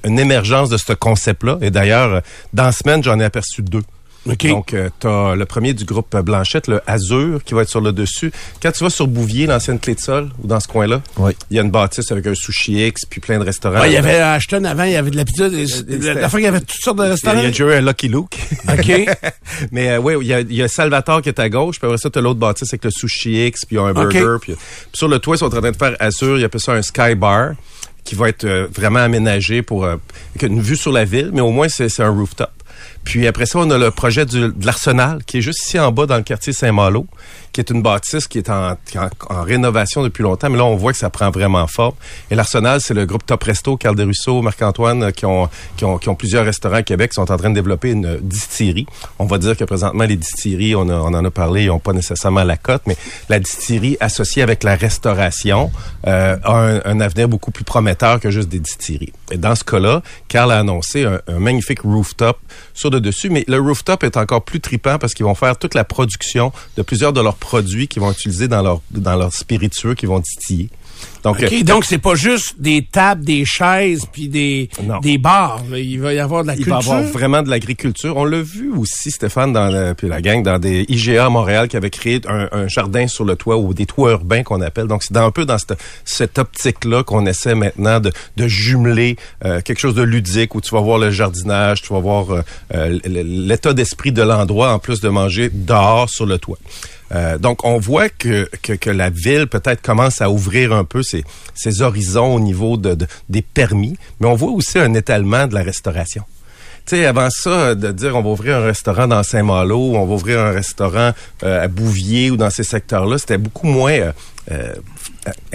une- 0.03 0.19
émergence 0.19 0.69
de 0.69 0.77
ce 0.77 0.93
concept-là. 0.93 1.57
Et 1.61 1.71
d'ailleurs, 1.71 2.21
dans 2.53 2.65
la 2.65 2.71
semaine, 2.71 3.03
j'en 3.03 3.19
ai 3.19 3.23
aperçu 3.23 3.61
deux. 3.61 3.81
OK. 4.27 4.47
Donc, 4.47 4.73
euh, 4.73 4.89
tu 4.99 5.07
as 5.07 5.35
le 5.35 5.45
premier 5.45 5.73
du 5.73 5.85
groupe 5.85 6.15
Blanchette, 6.17 6.67
le 6.67 6.81
Azur, 6.87 7.43
qui 7.43 7.53
va 7.53 7.61
être 7.61 7.69
sur 7.69 7.81
le 7.81 7.91
dessus. 7.91 8.31
Quand 8.61 8.71
tu 8.71 8.83
vas 8.83 8.89
sur 8.89 9.07
Bouvier, 9.07 9.45
l'ancienne 9.45 9.79
clé 9.79 9.93
de 9.95 9.99
sol, 9.99 10.29
ou 10.43 10.47
dans 10.47 10.59
ce 10.59 10.67
coin-là, 10.67 11.01
Oui. 11.17 11.33
il 11.51 11.57
y 11.57 11.59
a 11.59 11.63
une 11.63 11.69
bâtisse 11.71 12.11
avec 12.11 12.25
un 12.25 12.33
sushi 12.35 12.87
X, 12.87 13.01
puis 13.09 13.21
plein 13.21 13.37
de 13.39 13.43
restaurants. 13.43 13.79
Ouais, 13.81 13.89
il 13.91 13.93
y 13.93 13.97
avait 13.97 14.17
à 14.17 14.33
Ashton 14.33 14.63
avant, 14.63 14.83
il 14.83 14.93
y 14.93 14.95
avait 14.95 15.11
de 15.11 15.17
la 15.17 15.25
pizza. 15.25 15.49
c'était- 15.49 16.13
La 16.15 16.29
fois, 16.29 16.39
il 16.39 16.43
y 16.43 16.47
avait 16.47 16.59
toutes 16.61 16.81
sortes 16.81 16.97
de 16.97 17.03
restaurants. 17.03 17.37
il 17.37 17.43
y 17.43 17.45
a 17.45 17.49
déjà 17.49 17.65
eu 17.65 17.73
un 17.73 17.81
Lucky 17.81 18.07
Luke. 18.07 18.37
OK. 18.67 19.05
Mais 19.71 19.91
euh, 19.91 19.97
oui, 19.99 20.15
il 20.21 20.27
y 20.27 20.33
a, 20.33 20.39
il 20.41 20.53
y 20.53 20.63
a 20.63 20.67
Salvatore 20.67 21.21
qui 21.21 21.29
est 21.29 21.39
à 21.39 21.49
gauche, 21.49 21.79
puis 21.79 21.85
après 21.87 21.97
ça, 21.99 22.09
tu 22.09 22.17
as 22.17 22.21
l'autre 22.21 22.39
bâtisse 22.39 22.69
avec 22.73 22.83
le 22.85 22.91
sushi 22.91 23.45
X, 23.47 23.65
puis 23.65 23.75
il 23.75 23.79
y 23.79 23.81
a 23.81 23.85
un 23.85 23.93
burger. 23.93 24.37
Puis, 24.41 24.53
puis 24.53 24.57
sur 24.93 25.07
le 25.07 25.19
toit, 25.19 25.35
ils 25.35 25.39
sont 25.39 25.45
en 25.45 25.49
train 25.61 25.71
de 25.71 25.77
faire 25.77 25.95
Azur, 25.99 26.37
il 26.39 26.43
appelle 26.43 26.61
ça 26.61 26.73
un 26.73 26.81
Sky 26.81 27.13
Bar, 27.15 27.51
qui 28.03 28.15
va 28.15 28.29
être 28.29 28.43
euh, 28.45 28.67
vraiment 28.73 28.99
aménagé 28.99 29.61
pour 29.61 29.85
euh, 29.85 29.95
une 30.41 30.61
vue 30.61 30.75
sur 30.77 30.91
la 30.91 31.05
ville, 31.05 31.31
mais 31.33 31.41
au 31.41 31.51
moins, 31.51 31.67
c'est 31.69 31.99
un 32.01 32.09
rooftop. 32.09 32.49
Puis 33.05 33.27
après 33.27 33.45
ça, 33.45 33.59
on 33.59 33.69
a 33.69 33.77
le 33.77 33.91
projet 33.91 34.25
du, 34.25 34.39
de 34.51 34.65
l'Arsenal, 34.65 35.23
qui 35.25 35.37
est 35.37 35.41
juste 35.41 35.61
ici 35.65 35.79
en 35.79 35.91
bas 35.91 36.05
dans 36.07 36.17
le 36.17 36.23
quartier 36.23 36.51
Saint-Malo, 36.51 37.05
qui 37.53 37.61
est 37.61 37.69
une 37.69 37.81
bâtisse 37.81 38.27
qui 38.27 38.39
est 38.39 38.49
en, 38.49 38.75
en, 39.29 39.41
rénovation 39.43 40.03
depuis 40.03 40.23
longtemps, 40.23 40.49
mais 40.49 40.57
là, 40.57 40.65
on 40.65 40.75
voit 40.75 40.91
que 40.91 40.97
ça 40.97 41.09
prend 41.09 41.29
vraiment 41.29 41.65
forme. 41.67 41.93
Et 42.29 42.35
l'Arsenal, 42.35 42.81
c'est 42.81 42.93
le 42.95 43.05
groupe 43.05 43.25
Top 43.25 43.43
Resto, 43.43 43.77
Carl 43.77 43.95
Desruisseaux, 43.95 44.41
Marc-Antoine, 44.41 45.03
euh, 45.03 45.11
qui 45.11 45.25
ont, 45.25 45.47
qui, 45.77 45.85
ont, 45.85 45.97
qui 45.97 46.09
ont 46.09 46.15
plusieurs 46.15 46.43
restaurants 46.43 46.75
à 46.77 46.83
Québec, 46.83 47.11
qui 47.11 47.15
sont 47.15 47.31
en 47.31 47.37
train 47.37 47.49
de 47.51 47.55
développer 47.55 47.91
une 47.91 48.17
distillerie. 48.21 48.87
On 49.19 49.25
va 49.25 49.37
dire 49.37 49.55
que 49.55 49.63
présentement, 49.63 50.03
les 50.03 50.17
distilleries, 50.17 50.75
on, 50.75 50.89
a- 50.89 50.95
on 50.95 51.13
en 51.13 51.23
a 51.23 51.31
parlé, 51.31 51.63
ils 51.63 51.67
n'ont 51.67 51.79
pas 51.79 51.93
nécessairement 51.93 52.43
la 52.43 52.57
cote, 52.57 52.81
mais 52.87 52.97
la 53.29 53.39
distillerie 53.39 53.95
associée 54.01 54.41
avec 54.41 54.63
la 54.63 54.75
restauration 54.75 55.71
euh, 56.07 56.35
a 56.43 56.53
un, 56.53 56.81
un 56.83 56.99
avenir 56.99 57.29
beaucoup 57.29 57.51
plus 57.51 57.63
prometteur 57.63 58.19
que 58.19 58.31
juste 58.31 58.49
des 58.49 58.59
distilleries. 58.59 59.13
Et 59.31 59.37
dans 59.37 59.55
ce 59.55 59.63
cas-là, 59.63 60.01
Carl 60.27 60.51
a 60.51 60.59
annoncé 60.59 61.05
un, 61.05 61.21
un 61.27 61.39
magnifique 61.39 61.81
rooftop 61.81 62.37
sur 62.73 62.91
dessus, 62.99 63.29
mais 63.29 63.43
le 63.47 63.59
rooftop 63.59 64.03
est 64.03 64.17
encore 64.17 64.43
plus 64.43 64.59
tripant 64.59 64.97
parce 64.97 65.13
qu'ils 65.13 65.25
vont 65.25 65.35
faire 65.35 65.57
toute 65.57 65.73
la 65.73 65.83
production 65.83 66.51
de 66.77 66.81
plusieurs 66.81 67.13
de 67.13 67.21
leurs 67.21 67.35
produits 67.35 67.87
qu'ils 67.87 68.01
vont 68.01 68.11
utiliser 68.11 68.47
dans 68.47 68.61
leur 68.61 68.81
dans 68.91 69.15
leurs 69.15 69.33
spiritueux 69.33 69.95
qu'ils 69.95 70.09
vont 70.09 70.19
distiller. 70.19 70.69
Donc, 71.23 71.41
euh, 71.41 71.63
donc 71.63 71.85
c'est 71.85 71.97
pas 71.97 72.13
juste 72.15 72.55
des 72.59 72.83
tables, 72.89 73.25
des 73.25 73.45
chaises, 73.45 74.05
puis 74.11 74.27
des, 74.27 74.69
Non. 74.83 74.99
des 74.99 75.17
bars. 75.17 75.61
là. 75.71 75.79
Il 75.79 75.99
va 75.99 76.13
y 76.13 76.19
avoir 76.19 76.43
de 76.43 76.47
la 76.47 76.53
il 76.53 76.63
culture. 76.63 76.79
va 76.79 76.85
y 76.85 76.97
avoir 76.99 77.11
vraiment 77.11 77.41
de 77.41 77.49
l'agriculture. 77.49 78.15
On 78.17 78.25
l'a 78.25 78.41
vu 78.41 78.71
aussi, 78.77 79.09
Stéphane, 79.09 79.51
dans 79.51 79.69
le- 79.71 79.93
puis 79.95 80.07
la 80.07 80.21
gang, 80.21 80.43
dans 80.43 80.59
des 80.59 80.85
IGA 80.87 81.25
à 81.25 81.29
Montréal 81.29 81.67
qui 81.67 81.77
avait 81.77 81.89
créé 81.89 82.21
un, 82.27 82.47
un 82.51 82.67
jardin 82.67 83.07
sur 83.07 83.25
le 83.25 83.35
toit 83.35 83.57
ou 83.57 83.73
des 83.73 83.85
toits 83.87 84.11
urbains 84.11 84.43
qu'on 84.43 84.61
appelle. 84.61 84.85
Donc, 84.87 85.01
c'est 85.03 85.17
un 85.17 85.31
peu 85.31 85.45
dans 85.45 85.57
cette, 85.57 85.73
cette 86.03 86.37
optique-là 86.37 87.03
qu'on 87.03 87.25
essaie 87.25 87.55
maintenant 87.55 87.99
de, 87.99 88.11
de 88.37 88.47
jumeler 88.47 89.15
euh, 89.43 89.61
quelque 89.61 89.79
chose 89.79 89.95
de 89.95 90.03
ludique 90.03 90.53
où 90.53 90.61
tu 90.61 90.75
vas 90.75 90.81
voir 90.81 90.99
le 90.99 91.09
jardinage, 91.09 91.81
tu 91.81 91.91
vas 91.91 91.99
voir 91.99 92.29
euh, 92.31 92.41
euh, 92.75 92.99
l'état 93.03 93.73
d'esprit 93.73 94.11
de 94.11 94.21
l'endroit 94.21 94.71
en 94.73 94.79
plus 94.79 95.01
de 95.01 95.09
manger 95.09 95.49
dehors 95.51 96.09
sur 96.09 96.25
le 96.27 96.37
toit. 96.37 96.57
Euh, 97.13 97.37
donc, 97.37 97.63
on 97.65 97.77
voit 97.77 98.09
que, 98.09 98.49
que, 98.63 98.73
que 98.73 98.89
la 98.89 99.09
ville 99.11 99.47
peut-être 99.47 99.81
commence 99.81 100.21
à 100.21 100.29
ouvrir 100.31 100.73
un 100.73 100.83
peu 100.85 101.03
ses, 101.03 101.23
ses 101.53 101.81
horizons 101.81 102.33
au 102.35 102.39
niveau 102.39 102.77
de, 102.77 102.95
de- 102.95 103.07
des 103.29 103.41
permis, 103.43 103.95
mais 104.19 104.27
on 104.27 104.35
voit 104.35 104.51
aussi 104.51 104.79
un 104.79 104.93
étalement 104.95 105.45
de 105.47 105.53
la 105.53 105.61
restauration. 105.61 106.23
Tu 106.87 106.97
sais, 106.97 107.05
avant 107.05 107.29
ça, 107.31 107.73
de 107.75 107.91
dire 107.91 108.15
on 108.15 108.21
va 108.21 108.29
ouvrir 108.29 108.57
un 108.57 108.65
restaurant 108.65 109.07
dans 109.07 109.21
Saint-Malo, 109.23 109.75
ou 109.91 109.95
on 109.97 110.05
va 110.05 110.13
ouvrir 110.15 110.39
un 110.39 110.51
restaurant 110.51 111.11
euh, 111.43 111.63
à 111.63 111.67
Bouvier 111.67 112.31
ou 112.31 112.37
dans 112.37 112.49
ces 112.51 112.63
secteurs-là, 112.63 113.17
c'était 113.17 113.37
beaucoup 113.39 113.65
moins 113.67 113.91
euh, 113.91 114.11
euh, 114.51 114.71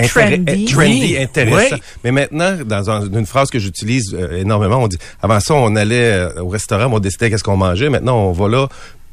Trendy. 0.08 0.64
euh, 0.64 0.72
trendy, 0.72 1.16
intéressant. 1.18 1.74
Oui. 1.76 1.82
Mais 2.02 2.10
maintenant, 2.10 2.56
dans 2.64 2.90
un- 2.90 3.08
une 3.12 3.26
phrase 3.26 3.48
que 3.50 3.58
j'utilise 3.60 4.16
énormément, 4.36 4.78
on 4.82 4.88
dit 4.88 4.98
avant 5.22 5.38
ça, 5.40 5.54
on 5.54 5.76
allait 5.76 6.26
au 6.40 6.48
restaurant, 6.48 6.92
on 6.92 6.98
décidait 6.98 7.30
qu'est-ce 7.30 7.44
qu'on 7.44 7.56
mangeait. 7.56 7.88
Maintenant, 7.90 8.18
on 8.18 8.32
va 8.32 8.48
là 8.48 8.68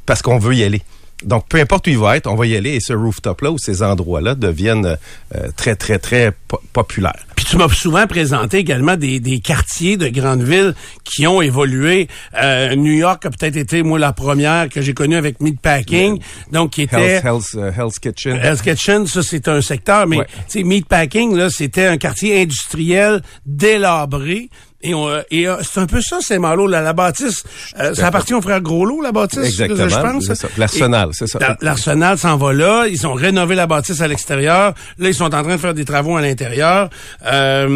parce 0.06 0.20
qu'on 0.22 0.38
veut 0.38 0.54
y 0.54 0.64
aller. 0.64 0.82
Donc, 1.24 1.46
peu 1.48 1.58
importe 1.58 1.86
où 1.88 1.90
il 1.90 1.98
va 1.98 2.16
être, 2.16 2.26
on 2.28 2.36
va 2.36 2.46
y 2.46 2.56
aller 2.56 2.74
et 2.74 2.80
ce 2.80 2.92
rooftop-là 2.92 3.50
ou 3.50 3.58
ces 3.58 3.82
endroits-là 3.82 4.34
deviennent 4.34 4.96
euh, 5.34 5.48
très, 5.56 5.74
très, 5.74 5.98
très 5.98 6.32
po- 6.46 6.60
populaires. 6.72 7.24
Puis 7.34 7.44
tu 7.44 7.56
m'as 7.56 7.68
souvent 7.68 8.06
présenté 8.06 8.58
également 8.58 8.96
des, 8.96 9.18
des 9.20 9.40
quartiers 9.40 9.96
de 9.96 10.08
grandes 10.08 10.42
villes 10.42 10.74
qui 11.04 11.26
ont 11.26 11.40
évolué. 11.42 12.08
Euh, 12.40 12.74
New 12.76 12.92
York 12.92 13.24
a 13.26 13.30
peut-être 13.30 13.56
été, 13.56 13.82
moi, 13.82 13.98
la 13.98 14.12
première 14.12 14.68
que 14.68 14.80
j'ai 14.80 14.94
connue 14.94 15.16
avec 15.16 15.40
Meatpacking, 15.40 16.20
donc 16.52 16.70
qui 16.72 16.82
était... 16.82 17.20
Hell's, 17.24 17.54
Hell's, 17.54 17.56
euh, 17.56 17.88
Kitchen. 18.00 18.38
Hell's 18.42 18.62
Kitchen, 18.62 19.06
ça 19.06 19.22
c'est 19.22 19.48
un 19.48 19.60
secteur, 19.60 20.06
mais 20.06 20.18
Ouais. 20.18 20.26
tu 20.48 20.58
sais, 20.60 20.62
Meatpacking, 20.64 21.36
là, 21.36 21.48
c'était 21.50 21.86
un 21.86 21.96
quartier 21.96 22.42
industriel 22.42 23.22
délabré. 23.44 24.50
Et, 24.80 24.94
euh, 24.94 25.22
et 25.32 25.48
euh, 25.48 25.56
c'est 25.62 25.80
un 25.80 25.86
peu 25.86 26.00
ça, 26.00 26.18
c'est 26.20 26.38
malo 26.38 26.68
là, 26.68 26.80
la 26.80 26.92
bâtisse. 26.92 27.42
euh, 27.80 27.94
ça 27.94 28.06
appartient 28.06 28.34
au 28.34 28.40
frère 28.40 28.60
Groslot, 28.60 29.02
la 29.02 29.10
bâtisse, 29.10 29.44
Exactement, 29.44 29.88
je 29.88 29.96
pense. 29.96 30.46
L'arsenal, 30.56 31.08
c'est 31.12 31.26
ça. 31.26 31.40
la- 31.40 31.56
L'arsenal 31.60 32.16
s'en 32.16 32.36
va 32.36 32.52
là. 32.52 32.86
Ils 32.88 33.04
ont 33.06 33.14
rénové 33.14 33.56
la 33.56 33.66
bâtisse 33.66 34.00
à 34.00 34.06
l'extérieur. 34.06 34.74
Là, 34.98 35.08
ils 35.08 35.14
sont 35.14 35.24
en 35.34 35.42
train 35.42 35.56
de 35.56 35.60
faire 35.60 35.74
des 35.74 35.84
travaux 35.84 36.16
à 36.16 36.20
l'intérieur. 36.20 36.90
Euh, 37.26 37.66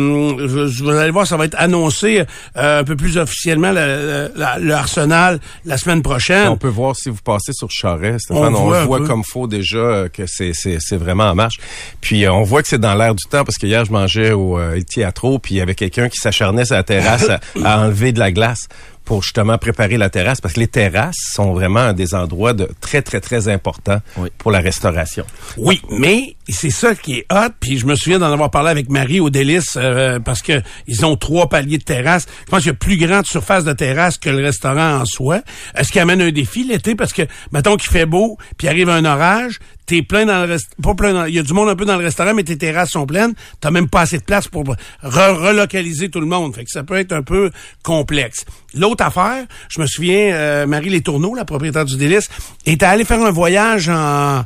vous 0.72 0.88
allez 0.90 1.10
voir, 1.10 1.26
ça 1.26 1.36
va 1.36 1.44
être 1.44 1.56
annoncé 1.58 2.24
euh, 2.56 2.80
un 2.80 2.84
peu 2.84 2.96
plus 2.96 3.18
officiellement 3.18 3.72
le, 3.72 4.30
le- 4.34 4.64
le 4.64 4.74
Arsenal 4.74 5.40
la 5.64 5.76
semaine 5.78 6.02
prochaine. 6.02 6.48
On 6.48 6.56
peut 6.56 6.68
voir 6.68 6.96
si 6.96 7.08
vous 7.08 7.18
passez 7.24 7.52
sur 7.52 7.70
Charest, 7.70 8.26
Stéphane, 8.26 8.54
On 8.54 8.84
voit 8.86 8.98
comme 9.06 9.24
faut 9.24 9.46
déjà 9.46 9.78
euh, 9.78 10.08
que 10.08 10.24
c'est 10.26 10.52
c'est 10.54 10.78
c'est 10.80 10.96
vraiment 10.96 11.24
en 11.24 11.34
marche. 11.34 11.58
Puis 12.00 12.28
on 12.28 12.42
voit 12.42 12.62
que 12.62 12.68
c'est 12.68 12.78
dans 12.80 12.94
l'air 12.94 13.14
du 13.14 13.24
temps 13.28 13.44
parce 13.44 13.58
que 13.58 13.66
hier 13.66 13.84
je 13.84 13.92
mangeais 13.92 14.32
au 14.32 14.58
euh, 14.58 14.80
Teatro 14.88 15.38
puis 15.38 15.54
il 15.56 15.58
y 15.58 15.60
avait 15.60 15.74
quelqu'un 15.74 16.08
qui 16.08 16.18
s'acharnait 16.18 16.64
sur 16.64 16.76
la 16.76 16.82
terrasse 17.00 17.28
à, 17.28 17.40
à 17.64 17.78
enlever 17.80 18.12
de 18.12 18.18
la 18.18 18.30
glace 18.32 18.68
pour 19.04 19.24
justement 19.24 19.58
préparer 19.58 19.96
la 19.98 20.10
terrasse 20.10 20.40
parce 20.40 20.54
que 20.54 20.60
les 20.60 20.68
terrasses 20.68 21.16
sont 21.32 21.52
vraiment 21.52 21.92
des 21.92 22.14
endroits 22.14 22.52
de 22.52 22.68
très 22.80 23.02
très 23.02 23.20
très 23.20 23.48
importants 23.48 23.98
Oui. 24.16 24.28
pour 24.38 24.52
la 24.52 24.60
restauration. 24.60 25.24
Oui, 25.56 25.82
mais 25.90 26.36
c'est 26.48 26.70
ça 26.70 26.94
qui 26.94 27.14
est 27.18 27.26
hot. 27.32 27.48
Puis 27.58 27.78
je 27.78 27.86
me 27.86 27.96
souviens 27.96 28.20
d'en 28.20 28.32
avoir 28.32 28.52
parlé 28.52 28.70
avec 28.70 28.88
Marie 28.90 29.18
au 29.18 29.28
délice 29.28 29.74
euh, 29.76 30.20
parce 30.20 30.40
que 30.40 30.62
ils 30.86 31.04
ont 31.04 31.16
trois 31.16 31.48
paliers 31.48 31.78
de 31.78 31.82
terrasse. 31.82 32.26
Je 32.46 32.50
pense 32.50 32.60
qu'il 32.60 32.68
y 32.68 32.70
a 32.70 32.74
plus 32.74 32.96
grande 32.96 33.26
surface 33.26 33.64
de 33.64 33.72
terrasse 33.72 34.18
que 34.18 34.30
le 34.30 34.40
restaurant 34.40 35.00
en 35.00 35.04
soi. 35.04 35.40
Est-ce 35.76 35.90
qu'il 35.90 36.00
amène 36.00 36.22
un 36.22 36.30
défi 36.30 36.62
l'été? 36.62 36.94
Parce 36.94 37.12
que 37.12 37.22
mettons 37.50 37.76
qu'il 37.76 37.90
fait 37.90 38.06
beau 38.06 38.38
puis 38.56 38.68
arrive 38.68 38.88
un 38.88 39.04
orage, 39.04 39.58
t'es 39.86 40.02
plein 40.02 40.26
dans 40.26 40.44
le 40.44 40.52
rest... 40.52 40.68
pas 40.82 40.94
plein 40.94 41.12
dans... 41.12 41.24
il 41.24 41.34
y 41.34 41.38
a 41.38 41.42
du 41.42 41.52
monde 41.52 41.68
un 41.68 41.76
peu 41.76 41.84
dans 41.84 41.96
le 41.96 42.04
restaurant 42.04 42.34
mais 42.34 42.44
tes 42.44 42.56
terrasses 42.58 42.90
sont 42.90 43.06
pleines, 43.06 43.34
t'as 43.60 43.70
même 43.70 43.88
pas 43.88 44.02
assez 44.02 44.18
de 44.18 44.24
place 44.24 44.48
pour 44.48 44.64
re- 44.64 44.76
relocaliser 45.02 46.08
tout 46.08 46.20
le 46.20 46.26
monde. 46.26 46.54
Fait 46.54 46.64
que 46.64 46.70
ça 46.70 46.82
peut 46.82 46.96
être 46.96 47.12
un 47.12 47.22
peu 47.22 47.50
complexe. 47.82 48.44
L'autre 48.74 49.04
affaire, 49.04 49.46
je 49.68 49.80
me 49.80 49.86
souviens 49.86 50.32
euh, 50.34 50.66
Marie 50.66 50.90
Les 50.90 51.02
Tourneaux, 51.02 51.34
la 51.34 51.44
propriétaire 51.44 51.84
du 51.84 51.96
délice, 51.96 52.28
était 52.66 52.86
allée 52.86 53.04
faire 53.04 53.22
un 53.22 53.30
voyage 53.30 53.88
en 53.88 54.44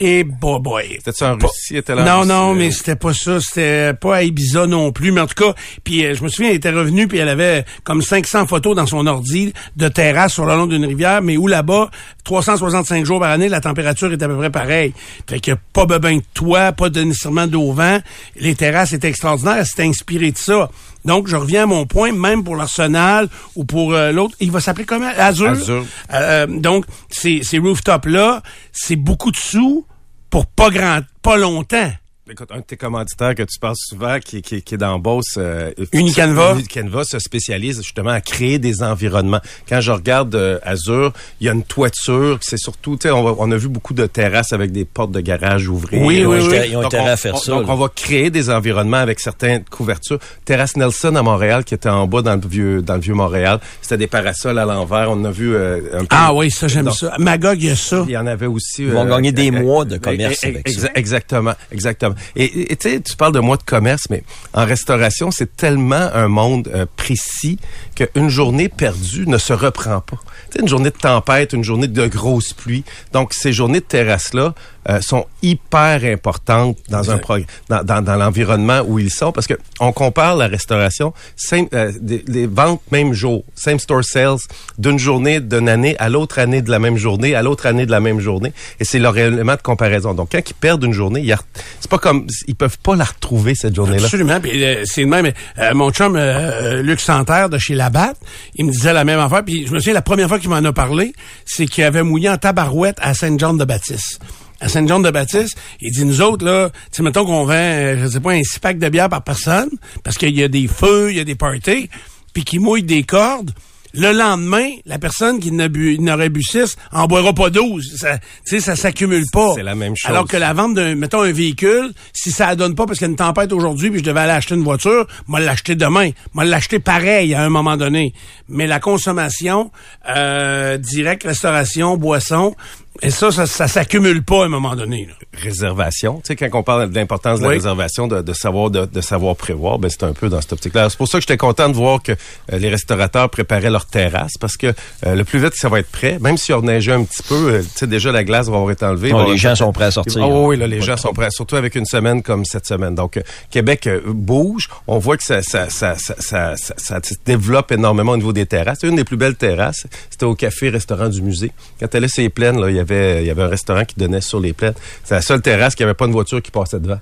et 0.00 0.24
boy, 0.24 0.60
boy. 0.60 0.98
En 1.22 1.36
Pas- 1.38 1.46
Russie? 1.46 1.76
était 1.76 1.94
là 1.94 2.04
Non, 2.04 2.24
non, 2.24 2.54
mais 2.54 2.70
c'était 2.70 2.96
pas 2.96 3.14
ça. 3.14 3.38
C'était 3.40 3.94
pas 3.94 4.16
à 4.16 4.22
Ibiza 4.22 4.66
non 4.66 4.92
plus. 4.92 5.12
Mais 5.12 5.20
en 5.20 5.26
tout 5.26 5.34
cas, 5.42 5.54
puis 5.84 6.04
euh, 6.04 6.14
je 6.14 6.22
me 6.22 6.28
souviens, 6.28 6.50
elle 6.50 6.56
était 6.56 6.70
revenue, 6.70 7.06
puis 7.08 7.18
elle 7.18 7.28
avait 7.28 7.64
comme 7.84 8.02
500 8.02 8.46
photos 8.46 8.74
dans 8.76 8.86
son 8.86 9.06
ordi 9.06 9.52
de 9.76 9.88
terrasse 9.88 10.32
sur 10.34 10.44
le 10.46 10.54
long 10.56 10.66
d'une 10.66 10.84
rivière, 10.84 11.22
mais 11.22 11.36
où 11.36 11.46
là-bas, 11.46 11.90
365 12.24 13.04
jours 13.04 13.20
par 13.20 13.30
année, 13.30 13.48
la 13.48 13.60
température 13.60 14.12
est 14.12 14.22
à 14.22 14.28
peu 14.28 14.36
près 14.36 14.50
pareille. 14.50 14.92
Fait 15.28 15.40
que 15.40 15.52
pas 15.72 15.86
besoin 15.86 16.16
de 16.16 16.22
toit, 16.34 16.72
pas 16.72 16.90
de 16.90 17.02
nécessairement 17.02 17.46
d'eau 17.46 17.72
vent. 17.72 17.98
Les 18.36 18.54
terrasses 18.54 18.92
étaient 18.92 19.08
extraordinaires. 19.08 19.56
Elle 19.58 19.66
s'était 19.66 19.84
inspirée 19.84 20.32
de 20.32 20.38
ça. 20.38 20.70
Donc, 21.04 21.28
je 21.28 21.36
reviens 21.36 21.64
à 21.64 21.66
mon 21.66 21.86
point, 21.86 22.12
même 22.12 22.44
pour 22.44 22.56
l'Arsenal 22.56 23.28
ou 23.56 23.64
pour 23.64 23.92
euh, 23.92 24.12
l'autre, 24.12 24.36
il 24.40 24.50
va 24.50 24.60
s'appeler 24.60 24.86
comment? 24.86 25.10
Azure. 25.16 25.50
Azure. 25.50 25.84
Euh, 26.12 26.46
donc, 26.46 26.86
ces, 27.10 27.42
ces 27.42 27.58
rooftops-là, 27.58 28.42
c'est 28.72 28.96
beaucoup 28.96 29.30
de 29.30 29.36
sous 29.36 29.86
pour 30.30 30.46
pas 30.46 30.70
grand, 30.70 31.00
pas 31.22 31.36
longtemps. 31.36 31.92
Écoute, 32.30 32.48
un 32.52 32.60
de 32.60 32.62
tes 32.62 32.78
commanditaires 32.78 33.34
que 33.34 33.42
tu 33.42 33.58
parles 33.60 33.76
souvent, 33.76 34.18
qui, 34.18 34.40
qui, 34.40 34.62
qui 34.62 34.74
est 34.76 34.78
dans 34.78 34.98
Beauce, 34.98 35.34
euh, 35.36 35.72
Unicanva. 35.92 36.54
Unicanva 36.54 37.04
se 37.04 37.18
spécialise 37.18 37.82
justement 37.82 38.12
à 38.12 38.22
créer 38.22 38.58
des 38.58 38.82
environnements. 38.82 39.40
Quand 39.68 39.82
je 39.82 39.90
regarde 39.92 40.34
euh, 40.34 40.58
Azure, 40.62 41.12
il 41.42 41.46
y 41.46 41.50
a 41.50 41.52
une 41.52 41.64
toiture, 41.64 42.38
c'est 42.40 42.56
surtout, 42.56 42.96
tu 42.96 43.08
sais, 43.08 43.10
on, 43.10 43.22
va- 43.22 43.34
on 43.38 43.50
a 43.52 43.56
vu 43.58 43.68
beaucoup 43.68 43.92
de 43.92 44.06
terrasses 44.06 44.54
avec 44.54 44.72
des 44.72 44.86
portes 44.86 45.10
de 45.12 45.20
garage 45.20 45.68
ouvrées. 45.68 45.98
Oui, 46.02 46.24
oui, 46.24 46.38
oui. 46.40 46.56
Ils 46.70 46.76
ont 46.78 46.80
Donc, 46.80 46.94
intérêt 46.94 47.10
on, 47.10 47.12
à 47.12 47.16
faire 47.18 47.34
on- 47.34 47.38
ça. 47.38 47.52
donc, 47.52 47.66
là. 47.66 47.72
on 47.74 47.76
va 47.76 47.88
créer 47.94 48.30
des 48.30 48.48
environnements 48.48 48.96
avec 48.96 49.20
certaines 49.20 49.62
couvertures. 49.64 50.18
Terrasse 50.46 50.78
Nelson 50.78 51.16
à 51.16 51.22
Montréal, 51.22 51.62
qui 51.62 51.74
était 51.74 51.90
en 51.90 52.06
bas 52.06 52.22
dans 52.22 52.36
le 52.36 52.48
vieux, 52.48 52.80
dans 52.80 52.94
le 52.94 53.00
vieux 53.02 53.12
Montréal, 53.14 53.60
c'était 53.82 53.98
des 53.98 54.06
parasols 54.06 54.58
à 54.58 54.64
l'envers. 54.64 55.10
On 55.10 55.22
a 55.26 55.30
vu 55.30 55.54
euh, 55.54 55.80
un 55.92 56.00
peu. 56.00 56.06
Ah 56.08 56.32
oui, 56.32 56.50
ça, 56.50 56.68
j'aime 56.68 56.86
Donc, 56.86 56.94
ça. 56.94 57.14
Magog, 57.18 57.58
il 57.60 57.68
y 57.68 57.70
a 57.70 57.76
ça. 57.76 58.02
il 58.08 58.12
y 58.12 58.16
en 58.16 58.26
avait 58.26 58.46
aussi. 58.46 58.84
Ils 58.84 58.92
vont 58.92 59.04
gagner 59.04 59.30
des 59.32 59.50
euh, 59.50 59.60
mois 59.60 59.84
de 59.84 59.96
euh, 59.96 59.98
commerce 59.98 60.42
euh, 60.44 60.48
avec 60.48 60.66
exa- 60.70 60.80
ça. 60.80 60.88
Exactement, 60.94 61.52
exactement. 61.70 62.13
Et 62.36 62.72
et, 62.72 62.76
tu 62.76 62.90
sais, 62.90 63.00
tu 63.00 63.16
parles 63.16 63.32
de 63.32 63.40
mois 63.40 63.56
de 63.56 63.62
commerce, 63.62 64.04
mais 64.10 64.22
en 64.52 64.64
restauration, 64.64 65.30
c'est 65.30 65.56
tellement 65.56 66.08
un 66.14 66.28
monde 66.28 66.70
euh, 66.74 66.86
précis 66.96 67.58
qu'une 67.94 68.28
journée 68.28 68.68
perdue 68.68 69.26
ne 69.26 69.38
se 69.38 69.52
reprend 69.52 70.00
pas. 70.00 70.18
Tu 70.50 70.56
sais, 70.56 70.60
une 70.60 70.68
journée 70.68 70.90
de 70.90 70.96
tempête, 70.96 71.52
une 71.52 71.64
journée 71.64 71.88
de 71.88 72.06
grosse 72.06 72.52
pluie. 72.52 72.84
Donc, 73.12 73.32
ces 73.34 73.52
journées 73.52 73.80
de 73.80 73.84
terrasse-là 73.84 74.54
euh, 74.88 75.00
sont 75.00 75.24
hyper 75.42 76.04
importantes 76.04 76.76
dans 76.88 77.10
un 77.10 77.16
progr- 77.16 77.46
dans, 77.68 77.82
dans, 77.82 78.02
dans 78.02 78.16
l'environnement 78.16 78.82
où 78.86 78.98
ils 78.98 79.10
sont, 79.10 79.32
parce 79.32 79.46
que 79.46 79.54
on 79.80 79.92
compare 79.92 80.36
la 80.36 80.46
restauration, 80.46 81.14
same- 81.36 81.68
euh, 81.72 81.90
des, 82.00 82.22
les 82.26 82.46
ventes 82.46 82.82
même 82.90 83.14
jour, 83.14 83.44
same 83.54 83.78
store 83.78 84.04
sales, 84.04 84.36
d'une 84.76 84.98
journée 84.98 85.40
d'une 85.40 85.68
année 85.68 85.96
à 85.98 86.08
l'autre 86.10 86.38
année 86.38 86.60
de 86.60 86.70
la 86.70 86.78
même 86.78 86.96
journée, 86.98 87.34
à 87.34 87.42
l'autre 87.42 87.64
année 87.66 87.86
de 87.86 87.90
la 87.90 88.00
même 88.00 88.20
journée, 88.20 88.52
et 88.78 88.84
c'est 88.84 88.98
leur 88.98 89.16
élément 89.16 89.54
de 89.56 89.62
comparaison. 89.62 90.12
Donc, 90.12 90.28
quand 90.32 90.50
ils 90.50 90.54
perdent 90.54 90.84
une 90.84 90.92
journée, 90.92 91.34
c'est 91.80 91.90
pas 91.90 91.98
comme 92.04 92.26
ils 92.46 92.54
peuvent 92.54 92.76
pas 92.80 92.96
la 92.96 93.04
retrouver 93.04 93.54
cette 93.54 93.74
journée-là. 93.74 94.04
Absolument. 94.04 94.38
Euh, 94.44 94.82
c'est 94.84 95.00
le 95.00 95.06
même. 95.06 95.32
euh, 95.58 95.72
mon 95.72 95.90
chum 95.90 96.16
euh, 96.16 96.82
Luc 96.82 97.00
Santerre 97.00 97.48
de 97.48 97.56
chez 97.56 97.74
Labatt, 97.74 98.14
il 98.56 98.66
me 98.66 98.70
disait 98.72 98.92
la 98.92 99.04
même 99.04 99.18
affaire. 99.18 99.42
Puis 99.42 99.66
je 99.66 99.72
me 99.72 99.78
souviens 99.78 99.94
la 99.94 100.02
première 100.02 100.28
fois 100.28 100.38
qu'il 100.38 100.50
m'en 100.50 100.56
a 100.56 100.72
parlé, 100.74 101.14
c'est 101.46 101.64
qu'il 101.64 101.82
avait 101.82 102.02
mouillé 102.02 102.28
en 102.28 102.36
tabarouette 102.36 102.98
à 103.00 103.14
Saint-Jean-de-Baptiste. 103.14 104.20
À 104.60 104.68
Saint-Jean-de-Baptiste, 104.68 105.56
il 105.80 105.92
dit 105.92 106.04
nous 106.04 106.20
autres 106.20 106.44
là, 106.44 106.68
tu 106.92 107.00
mettons 107.02 107.24
qu'on 107.24 107.46
vend, 107.46 107.54
euh, 107.54 107.96
je 108.02 108.06
sais 108.06 108.20
pas, 108.20 108.32
un 108.32 108.42
six 108.42 108.58
pack 108.58 108.78
de 108.78 108.88
bière 108.90 109.08
par 109.08 109.24
personne, 109.24 109.70
parce 110.02 110.18
qu'il 110.18 110.36
y 110.38 110.42
a 110.42 110.48
des 110.48 110.68
feux, 110.68 111.10
il 111.10 111.16
y 111.16 111.20
a 111.20 111.24
des 111.24 111.36
parties, 111.36 111.88
puis 112.34 112.44
qui 112.44 112.58
mouille 112.58 112.82
des 112.82 113.02
cordes. 113.02 113.50
Le 113.96 114.12
lendemain, 114.12 114.70
la 114.86 114.98
personne 114.98 115.38
qui 115.38 115.52
n'aurait 115.52 116.28
bu 116.28 116.42
6 116.42 116.76
en 116.90 117.06
boira 117.06 117.32
pas 117.32 117.50
12. 117.50 117.96
Ça, 117.96 118.18
tu 118.18 118.24
sais, 118.44 118.60
ça 118.60 118.74
s'accumule 118.74 119.24
pas. 119.32 119.52
C'est 119.54 119.62
la 119.62 119.76
même 119.76 119.94
chose. 119.96 120.10
Alors 120.10 120.26
que 120.26 120.36
la 120.36 120.52
vente 120.52 120.74
d'un, 120.74 120.96
mettons, 120.96 121.22
un 121.22 121.30
véhicule, 121.30 121.92
si 122.12 122.32
ça 122.32 122.50
ne 122.50 122.54
donne 122.56 122.74
pas 122.74 122.86
parce 122.86 122.98
qu'il 122.98 123.06
y 123.06 123.08
a 123.08 123.12
une 123.12 123.16
tempête 123.16 123.52
aujourd'hui 123.52 123.90
puis 123.90 124.00
je 124.00 124.04
devais 124.04 124.20
aller 124.20 124.32
acheter 124.32 124.56
une 124.56 124.64
voiture, 124.64 125.06
moi 125.28 125.38
l'acheter 125.38 125.76
demain. 125.76 126.10
Moi 126.32 126.44
l'acheter 126.44 126.80
pareil 126.80 127.34
à 127.34 127.42
un 127.42 127.50
moment 127.50 127.76
donné. 127.76 128.14
Mais 128.48 128.66
la 128.66 128.80
consommation, 128.80 129.70
euh, 130.08 130.76
direct, 130.76 131.22
restauration, 131.22 131.96
boisson, 131.96 132.56
et 133.02 133.10
ça, 133.10 133.30
ça, 133.30 133.46
ça 133.46 133.66
s'accumule 133.68 134.22
pas 134.22 134.42
à 134.42 134.46
un 134.46 134.48
moment 134.48 134.76
donné. 134.76 135.06
là. 135.06 135.14
réservation. 135.42 136.16
Tu 136.16 136.28
sais, 136.28 136.36
quand 136.36 136.48
on 136.58 136.62
parle 136.62 136.90
de 136.90 136.94
l'importance 136.94 137.38
de 137.40 137.44
la 137.44 137.50
réservation, 137.50 138.06
de, 138.06 138.22
de 138.22 138.32
savoir 138.32 138.70
de, 138.70 138.86
de 138.86 139.00
savoir 139.00 139.36
prévoir, 139.36 139.78
ben 139.78 139.88
c'est 139.90 140.04
un 140.04 140.12
peu 140.12 140.28
dans 140.28 140.40
cette 140.40 140.52
optique-là. 140.52 140.88
C'est 140.90 140.96
pour 140.96 141.08
ça 141.08 141.18
que 141.18 141.22
j'étais 141.22 141.36
content 141.36 141.68
de 141.68 141.74
voir 141.74 142.02
que 142.02 142.12
euh, 142.12 142.58
les 142.58 142.68
restaurateurs 142.68 143.28
préparaient 143.30 143.70
leur 143.70 143.86
terrasse, 143.86 144.32
parce 144.40 144.56
que 144.56 144.68
euh, 145.06 145.14
le 145.14 145.24
plus 145.24 145.38
vite 145.40 145.50
que 145.50 145.58
ça 145.58 145.68
va 145.68 145.80
être 145.80 145.90
prêt, 145.90 146.18
même 146.20 146.36
si 146.36 146.52
on 146.52 146.62
neigeait 146.62 146.92
un 146.92 147.04
petit 147.04 147.22
peu, 147.22 147.34
euh, 147.54 147.62
tu 147.62 147.68
sais, 147.80 147.86
déjà 147.86 148.12
la 148.12 148.24
glace 148.24 148.48
va 148.48 148.56
avoir 148.56 148.70
été 148.70 148.84
enlevée. 148.84 149.10
Va 149.10 149.16
avoir 149.18 149.30
les 149.32 149.38
gens 149.38 149.54
sont 149.56 149.72
prêts 149.72 149.86
à 149.86 149.90
sortir. 149.90 150.22
Ah 150.22 150.28
oui, 150.28 150.56
là, 150.56 150.66
les 150.66 150.80
gens 150.80 150.96
sont 150.96 151.12
prêts, 151.12 151.30
surtout 151.30 151.56
avec 151.56 151.74
une 151.74 151.86
semaine 151.86 152.22
comme 152.22 152.44
cette 152.44 152.66
semaine. 152.66 152.94
Donc, 152.94 153.16
euh, 153.16 153.22
Québec 153.50 153.86
euh, 153.86 154.00
bouge. 154.06 154.68
On 154.86 154.98
voit 154.98 155.16
que 155.16 155.24
ça, 155.24 155.42
ça, 155.42 155.68
ça, 155.68 155.96
ça, 155.98 156.14
ça, 156.20 156.54
ça- 156.56 156.74
ça 156.76 157.00
se 157.02 157.14
développe 157.26 157.72
énormément 157.72 158.12
au 158.12 158.16
niveau 158.16 158.32
des 158.32 158.46
terrasses. 158.46 158.78
C'est 158.80 158.88
une 158.88 158.96
des 158.96 159.04
plus 159.04 159.16
belles 159.16 159.34
terrasses. 159.36 159.86
C'était 160.10 160.26
au 160.26 160.34
café-restaurant 160.34 161.08
du 161.08 161.22
musée. 161.22 161.50
Quand 161.80 161.92
elle 161.94 162.04
les 162.16 162.28
plaines, 162.28 162.60
là, 162.60 162.70
il 162.70 162.76
y 162.76 162.80
avait, 162.92 163.22
il 163.22 163.26
y 163.26 163.30
avait 163.30 163.42
un 163.42 163.48
restaurant 163.48 163.84
qui 163.84 163.96
donnait 163.96 164.20
sur 164.20 164.40
les 164.40 164.52
plaines. 164.52 164.74
C'est 165.04 165.14
la 165.14 165.22
seule 165.22 165.40
terrasse 165.42 165.74
qui 165.74 165.82
avait 165.82 165.94
pas 165.94 166.06
une 166.06 166.12
voiture 166.12 166.40
qui 166.42 166.50
passait 166.50 166.80
devant. 166.80 167.00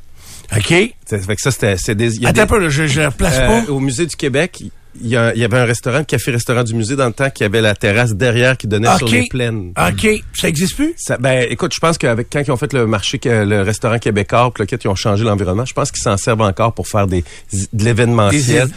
OK? 0.56 0.74
Ça 1.06 1.18
fait 1.18 1.36
que 1.36 1.40
ça, 1.42 1.50
c'était, 1.50 1.72
Attends 2.26 2.28
un 2.28 2.32
des- 2.44 2.46
peu, 2.46 2.58
là, 2.58 2.68
je, 2.68 2.86
je 2.86 3.00
la 3.00 3.08
replace 3.10 3.34
euh, 3.38 3.46
pas. 3.64 3.70
au 3.72 3.80
musée 3.80 4.06
du 4.06 4.16
Québec, 4.16 4.62
il 5.00 5.08
y, 5.08 5.16
a- 5.16 5.34
il 5.34 5.40
y 5.40 5.44
avait 5.44 5.58
un 5.58 5.64
restaurant, 5.64 6.04
café-restaurant 6.04 6.62
du 6.64 6.74
musée 6.74 6.96
dans 6.96 7.06
le 7.06 7.12
temps 7.12 7.30
qui 7.30 7.44
avait 7.44 7.60
la 7.60 7.74
terrasse 7.74 8.14
derrière 8.14 8.56
qui 8.56 8.66
donnait 8.66 8.88
sur 8.98 9.06
les 9.08 9.26
plaines. 9.28 9.72
OK. 9.78 10.06
Ça 10.34 10.48
existe 10.48 10.76
plus? 10.76 10.94
Ça, 10.98 11.16
ben, 11.18 11.46
écoute, 11.48 11.72
je 11.74 11.80
pense 11.80 11.98
qu'avec 11.98 12.28
quand 12.30 12.40
ils 12.46 12.50
ont 12.50 12.56
fait 12.56 12.72
le 12.72 12.86
marché, 12.86 13.18
le 13.24 13.62
restaurant 13.62 13.98
québécois, 13.98 14.52
puis 14.54 14.64
ils 14.84 14.88
ont 14.88 14.94
changé 14.94 15.24
l'environnement, 15.24 15.64
je 15.64 15.72
pense 15.74 15.90
qu'ils 15.90 16.02
s'en 16.02 16.16
servent 16.16 16.42
encore 16.42 16.72
pour 16.74 16.88
faire 16.88 17.06
des 17.06 17.24
de 17.72 17.84
l'événementiel. 17.84 18.68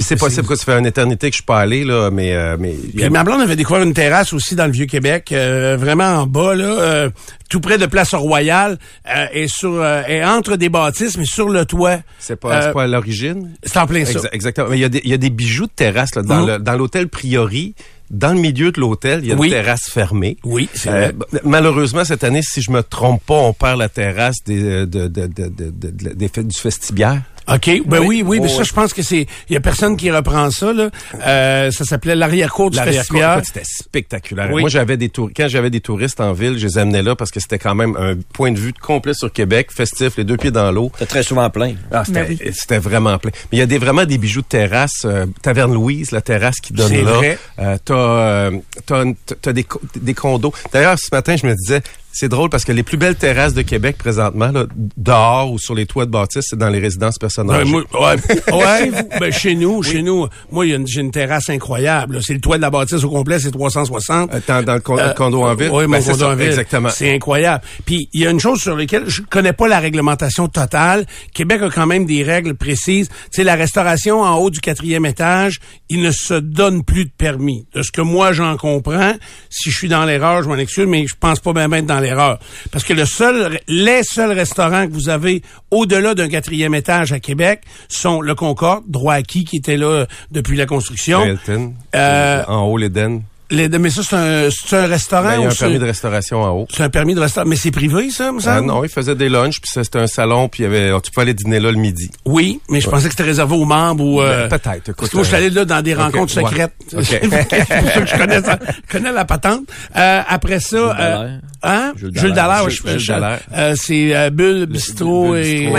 C'est 0.00 0.16
possible 0.18 0.46
que 0.46 0.54
ça 0.56 0.64
fait 0.64 0.78
une 0.78 0.86
éternité 0.86 1.28
que 1.30 1.34
je 1.34 1.38
suis 1.38 1.44
pas 1.44 1.58
allé 1.60 1.84
là, 1.84 2.10
mais 2.10 2.34
euh, 2.34 2.56
mais 2.58 2.74
Puis 2.94 3.04
a- 3.04 3.10
ma 3.10 3.24
blonde 3.24 3.40
avait 3.40 3.56
découvert 3.56 3.82
une 3.82 3.94
terrasse 3.94 4.32
aussi 4.32 4.54
dans 4.54 4.66
le 4.66 4.72
Vieux-Québec, 4.72 5.30
euh, 5.32 5.76
vraiment 5.78 6.20
en 6.22 6.26
bas, 6.26 6.54
là, 6.54 6.64
euh, 6.64 7.10
tout 7.50 7.60
près 7.60 7.76
de 7.76 7.84
Place 7.84 8.14
Royale, 8.14 8.78
euh, 9.14 9.26
et 9.34 9.46
sur 9.48 9.74
euh, 9.74 10.02
et 10.08 10.24
entre 10.24 10.56
des 10.56 10.70
bâtisses, 10.70 11.18
mais 11.18 11.26
sur 11.26 11.50
le 11.50 11.66
toit. 11.66 11.98
c'est 12.18 12.36
pas, 12.36 12.68
Euh, 12.68 12.72
pas 12.72 12.84
à 12.84 12.86
l'origine? 12.86 13.50
C'est 13.62 13.76
en 13.78 13.86
plein 13.86 14.06
ça. 14.06 14.18
Exa- 14.20 14.28
exactement. 14.32 14.68
Mais 14.70 14.78
il 14.78 14.80
y, 14.80 14.84
a 14.84 14.88
des, 14.88 15.02
il 15.04 15.10
y 15.10 15.14
a 15.14 15.18
des 15.18 15.28
bijoux 15.30 15.66
de 15.66 15.72
terrasse 15.76 16.14
là, 16.14 16.22
dans 16.22 16.40
Mhm. 16.40 16.46
le- 16.46 16.58
dans 16.60 16.76
l'hôtel 16.76 17.08
Priori. 17.08 17.74
dans 18.12 18.32
le 18.32 18.40
milieu 18.40 18.72
de 18.72 18.80
l'hôtel, 18.80 19.20
il 19.22 19.28
y 19.28 19.32
a 19.32 19.36
Oui. 19.36 19.46
une 19.46 19.52
terrasse 19.52 19.88
fermée. 19.88 20.36
Oui, 20.42 20.68
c'est 20.74 20.88
Euh, 20.90 21.12
vrai. 21.12 21.40
malheureusement, 21.44 22.04
cette 22.04 22.24
année, 22.24 22.40
si 22.42 22.60
je 22.60 22.72
me 22.72 22.82
trompe 22.82 23.22
pas, 23.24 23.36
on 23.36 23.52
perd 23.52 23.78
la 23.78 23.88
terrasse 23.88 24.38
des, 24.44 24.60
de, 24.84 25.06
de, 25.06 25.06
de, 25.06 25.28
de, 25.28 26.42
du 26.42 26.58
festibiaire. 26.58 27.22
OK. 27.54 27.82
Ben 27.86 27.98
oui, 28.00 28.22
oui, 28.24 28.40
mais 28.40 28.48
Oh, 28.50 28.56
ça, 28.58 28.62
je 28.62 28.72
pense 28.72 28.92
que 28.92 29.02
c'est. 29.02 29.26
Il 29.48 29.52
y 29.54 29.56
a 29.56 29.60
personne 29.60 29.96
qui 29.96 30.10
reprend 30.10 30.50
ça, 30.50 30.72
là. 30.72 30.90
Euh, 31.26 31.70
ça 31.70 31.84
s'appelait 31.84 32.14
l'arrière-cour 32.14 32.70
du 32.70 32.78
festival. 32.78 33.42
c'était 33.44 33.62
spectaculaire. 33.64 34.50
Oui. 34.52 34.60
Moi, 34.62 34.70
j'avais 34.70 34.96
des 34.96 35.08
tour- 35.08 35.30
quand 35.36 35.48
j'avais 35.48 35.70
des 35.70 35.80
touristes 35.80 36.20
en 36.20 36.32
ville, 36.32 36.58
je 36.58 36.66
les 36.66 36.78
amenais 36.78 37.02
là 37.02 37.16
parce 37.16 37.30
que 37.30 37.40
c'était 37.40 37.58
quand 37.58 37.74
même 37.74 37.96
un 37.98 38.14
point 38.32 38.52
de 38.52 38.58
vue 38.58 38.72
complet 38.72 39.14
sur 39.14 39.32
Québec, 39.32 39.70
festif, 39.74 40.16
les 40.16 40.24
deux 40.24 40.36
pieds 40.36 40.50
dans 40.50 40.70
l'eau. 40.72 40.90
C'est 40.98 41.06
très 41.06 41.22
souvent 41.22 41.48
plein. 41.50 41.74
Ah, 41.92 42.04
c'était, 42.04 42.24
Ben 42.24 42.36
oui. 42.40 42.50
c'était 42.52 42.78
vraiment 42.78 43.18
plein. 43.18 43.30
Mais 43.50 43.58
il 43.58 43.60
y 43.60 43.62
a 43.62 43.66
des, 43.66 43.78
vraiment 43.78 44.04
des 44.04 44.18
bijoux 44.18 44.42
de 44.42 44.46
terrasse. 44.46 45.02
euh, 45.04 45.26
Taverne 45.42 45.72
Louise, 45.74 46.10
la 46.12 46.20
terrasse 46.20 46.56
qui 46.62 46.72
donne 46.72 46.88
C'est 46.88 47.02
là. 47.02 47.12
vrai. 47.12 47.38
Euh, 47.58 47.76
t'as, 47.84 47.94
euh, 47.94 48.50
t'as, 48.86 49.52
des, 49.52 49.66
des 49.96 50.14
condos. 50.14 50.52
D'ailleurs, 50.72 50.96
ce 50.98 51.08
matin, 51.12 51.36
je 51.36 51.46
me 51.46 51.54
disais, 51.54 51.82
c'est 52.12 52.28
drôle 52.28 52.50
parce 52.50 52.64
que 52.64 52.72
les 52.72 52.82
plus 52.82 52.96
belles 52.96 53.16
terrasses 53.16 53.54
de 53.54 53.62
Québec 53.62 53.96
présentement, 53.98 54.50
là, 54.52 54.66
dehors 54.96 55.52
ou 55.52 55.58
sur 55.58 55.74
les 55.74 55.86
toits 55.86 56.06
de 56.06 56.10
bâtisse, 56.10 56.44
c'est 56.48 56.58
dans 56.58 56.68
les 56.68 56.78
résidences 56.80 57.18
personnelles. 57.18 57.64
Ouais, 57.64 57.64
moi, 57.64 57.82
ouais, 57.94 58.52
ouais, 58.52 58.90
ben, 59.20 59.32
chez 59.32 59.54
nous, 59.54 59.82
chez 59.82 60.02
nous, 60.02 60.26
moi, 60.50 60.64
j'ai 60.86 61.00
une 61.00 61.10
terrasse 61.10 61.48
incroyable. 61.50 62.20
C'est 62.22 62.34
le 62.34 62.40
toit 62.40 62.56
de 62.56 62.62
la 62.62 62.70
bâtisse 62.70 63.04
au 63.04 63.10
complet, 63.10 63.38
c'est 63.38 63.50
360. 63.50 64.32
Euh, 64.34 64.40
dans, 64.46 64.64
dans 64.64 64.74
le 64.74 64.80
con- 64.80 64.98
Euh, 64.98 65.12
condo 65.12 65.42
en 65.42 65.54
ville? 65.54 65.70
Oui, 65.72 65.86
Ben, 65.86 66.00
c'est 66.00 66.12
condo 66.12 66.24
ça, 66.24 66.30
en 66.30 66.36
ville. 66.36 66.48
Exactement. 66.48 66.88
C'est 66.90 67.14
incroyable. 67.14 67.62
Puis 67.84 68.08
il 68.12 68.20
y 68.22 68.26
a 68.26 68.30
une 68.30 68.40
chose 68.40 68.60
sur 68.60 68.76
laquelle 68.76 69.04
je 69.08 69.22
connais 69.22 69.52
pas 69.52 69.68
la 69.68 69.78
réglementation 69.78 70.48
totale. 70.48 71.06
Québec 71.32 71.62
a 71.62 71.70
quand 71.70 71.86
même 71.86 72.06
des 72.06 72.22
règles 72.22 72.54
précises. 72.54 73.08
Sais, 73.30 73.44
la 73.44 73.54
restauration 73.54 74.20
en 74.22 74.34
haut 74.36 74.50
du 74.50 74.60
quatrième 74.60 75.06
étage, 75.06 75.60
il 75.88 76.02
ne 76.02 76.10
se 76.10 76.34
donne 76.34 76.82
plus 76.84 77.04
de 77.06 77.10
permis. 77.16 77.66
De 77.74 77.82
ce 77.82 77.92
que 77.92 78.00
moi 78.00 78.32
j'en 78.32 78.56
comprends, 78.56 79.14
si 79.48 79.70
je 79.70 79.76
suis 79.76 79.88
dans 79.88 80.04
l'erreur, 80.04 80.42
je 80.42 80.48
m'en 80.48 80.56
excuse, 80.56 80.86
mais 80.86 81.06
je 81.06 81.14
pense 81.18 81.40
pas 81.40 81.52
bien 81.52 81.68
bien 81.68 81.78
être 81.78 81.86
dans 82.00 82.06
l'erreur. 82.06 82.38
Parce 82.70 82.84
que 82.84 82.92
le 82.92 83.04
seul, 83.04 83.60
les 83.68 84.02
seuls 84.02 84.32
restaurants 84.32 84.86
que 84.86 84.92
vous 84.92 85.08
avez 85.08 85.42
au-delà 85.70 86.14
d'un 86.14 86.28
quatrième 86.28 86.74
étage 86.74 87.12
à 87.12 87.20
Québec 87.20 87.62
sont 87.88 88.20
le 88.20 88.34
Concorde, 88.34 88.84
droit 88.88 89.14
acquis, 89.14 89.44
qui 89.44 89.56
était 89.56 89.76
là 89.76 90.06
depuis 90.30 90.56
la 90.56 90.66
construction. 90.66 91.24
Hilton, 91.24 91.74
Euh, 91.94 92.42
en 92.46 92.62
haut, 92.62 92.76
l'Éden. 92.76 93.22
Les, 93.50 93.68
mais 93.68 93.90
ça, 93.90 94.02
c'est 94.02 94.16
un, 94.16 94.48
c'est 94.50 94.76
un 94.76 94.86
restaurant 94.86 95.24
Ben, 95.24 95.34
il 95.34 95.40
y 95.42 95.44
a 95.44 95.48
ou 95.48 95.50
un 95.52 95.54
permis 95.54 95.78
de 95.78 95.84
restauration 95.84 96.42
en 96.42 96.50
haut. 96.50 96.66
c'est 96.70 96.82
un 96.82 96.88
permis 96.90 97.14
de 97.14 97.20
restaurant. 97.20 97.46
Mais 97.48 97.56
c'est 97.56 97.70
privé, 97.70 98.10
ça, 98.10 98.30
me 98.32 98.38
Ah 98.38 98.56
semble? 98.56 98.66
non, 98.66 98.84
il 98.84 98.88
faisait 98.90 99.14
des 99.14 99.28
lunchs, 99.28 99.60
puis 99.60 99.70
ça, 99.72 99.82
c'était 99.84 99.98
un 99.98 100.06
salon, 100.06 100.48
puis 100.48 100.62
il 100.62 100.66
y 100.66 100.66
avait, 100.66 101.00
tu 101.00 101.10
pouvais 101.10 101.22
aller 101.22 101.34
dîner 101.34 101.58
là 101.60 101.70
le 101.72 101.78
midi. 101.78 102.10
Oui, 102.24 102.60
mais 102.68 102.80
je 102.80 102.88
pensais 102.88 103.04
que 103.04 103.10
c'était 103.10 103.24
réservé 103.24 103.56
aux 103.56 103.64
membres 103.64 104.04
ou... 104.04 104.20
euh, 104.20 104.46
Ben, 104.48 104.58
peut-être, 104.58 104.88
écoute, 104.90 104.96
Parce 104.98 105.10
que 105.10 105.16
moi, 105.16 105.24
je 105.24 105.28
suis 105.28 105.34
euh, 105.36 105.38
allé 105.38 105.50
là 105.50 105.64
dans 105.64 105.82
des 105.82 105.94
rencontres 105.94 106.36
ouais. 106.36 106.44
secrètes. 106.48 106.72
Ok. 106.92 107.04
c'est 107.06 107.20
pour 107.20 107.90
ça 107.90 108.00
que 108.00 108.06
je 108.06 108.16
connais, 108.16 108.40
ça, 108.42 108.58
je 108.88 108.92
connais 108.92 109.12
la 109.12 109.24
patente. 109.24 109.62
Euh, 109.96 110.22
après 110.28 110.60
ça... 110.60 110.76
euh, 110.76 110.92
Dallaire. 110.94 111.40
hein? 111.64 111.92
Jules 111.96 112.10
Jules 112.14 112.32
Dallaire. 112.32 112.56
Dallaire. 112.64 112.70
Jules- 112.70 112.98
Jules 112.98 113.38
euh, 113.56 113.74
c'est 113.76 114.16
euh, 114.16 114.30
Bulle, 114.30 114.66
Bistrot 114.66 115.34
et. 115.36 115.72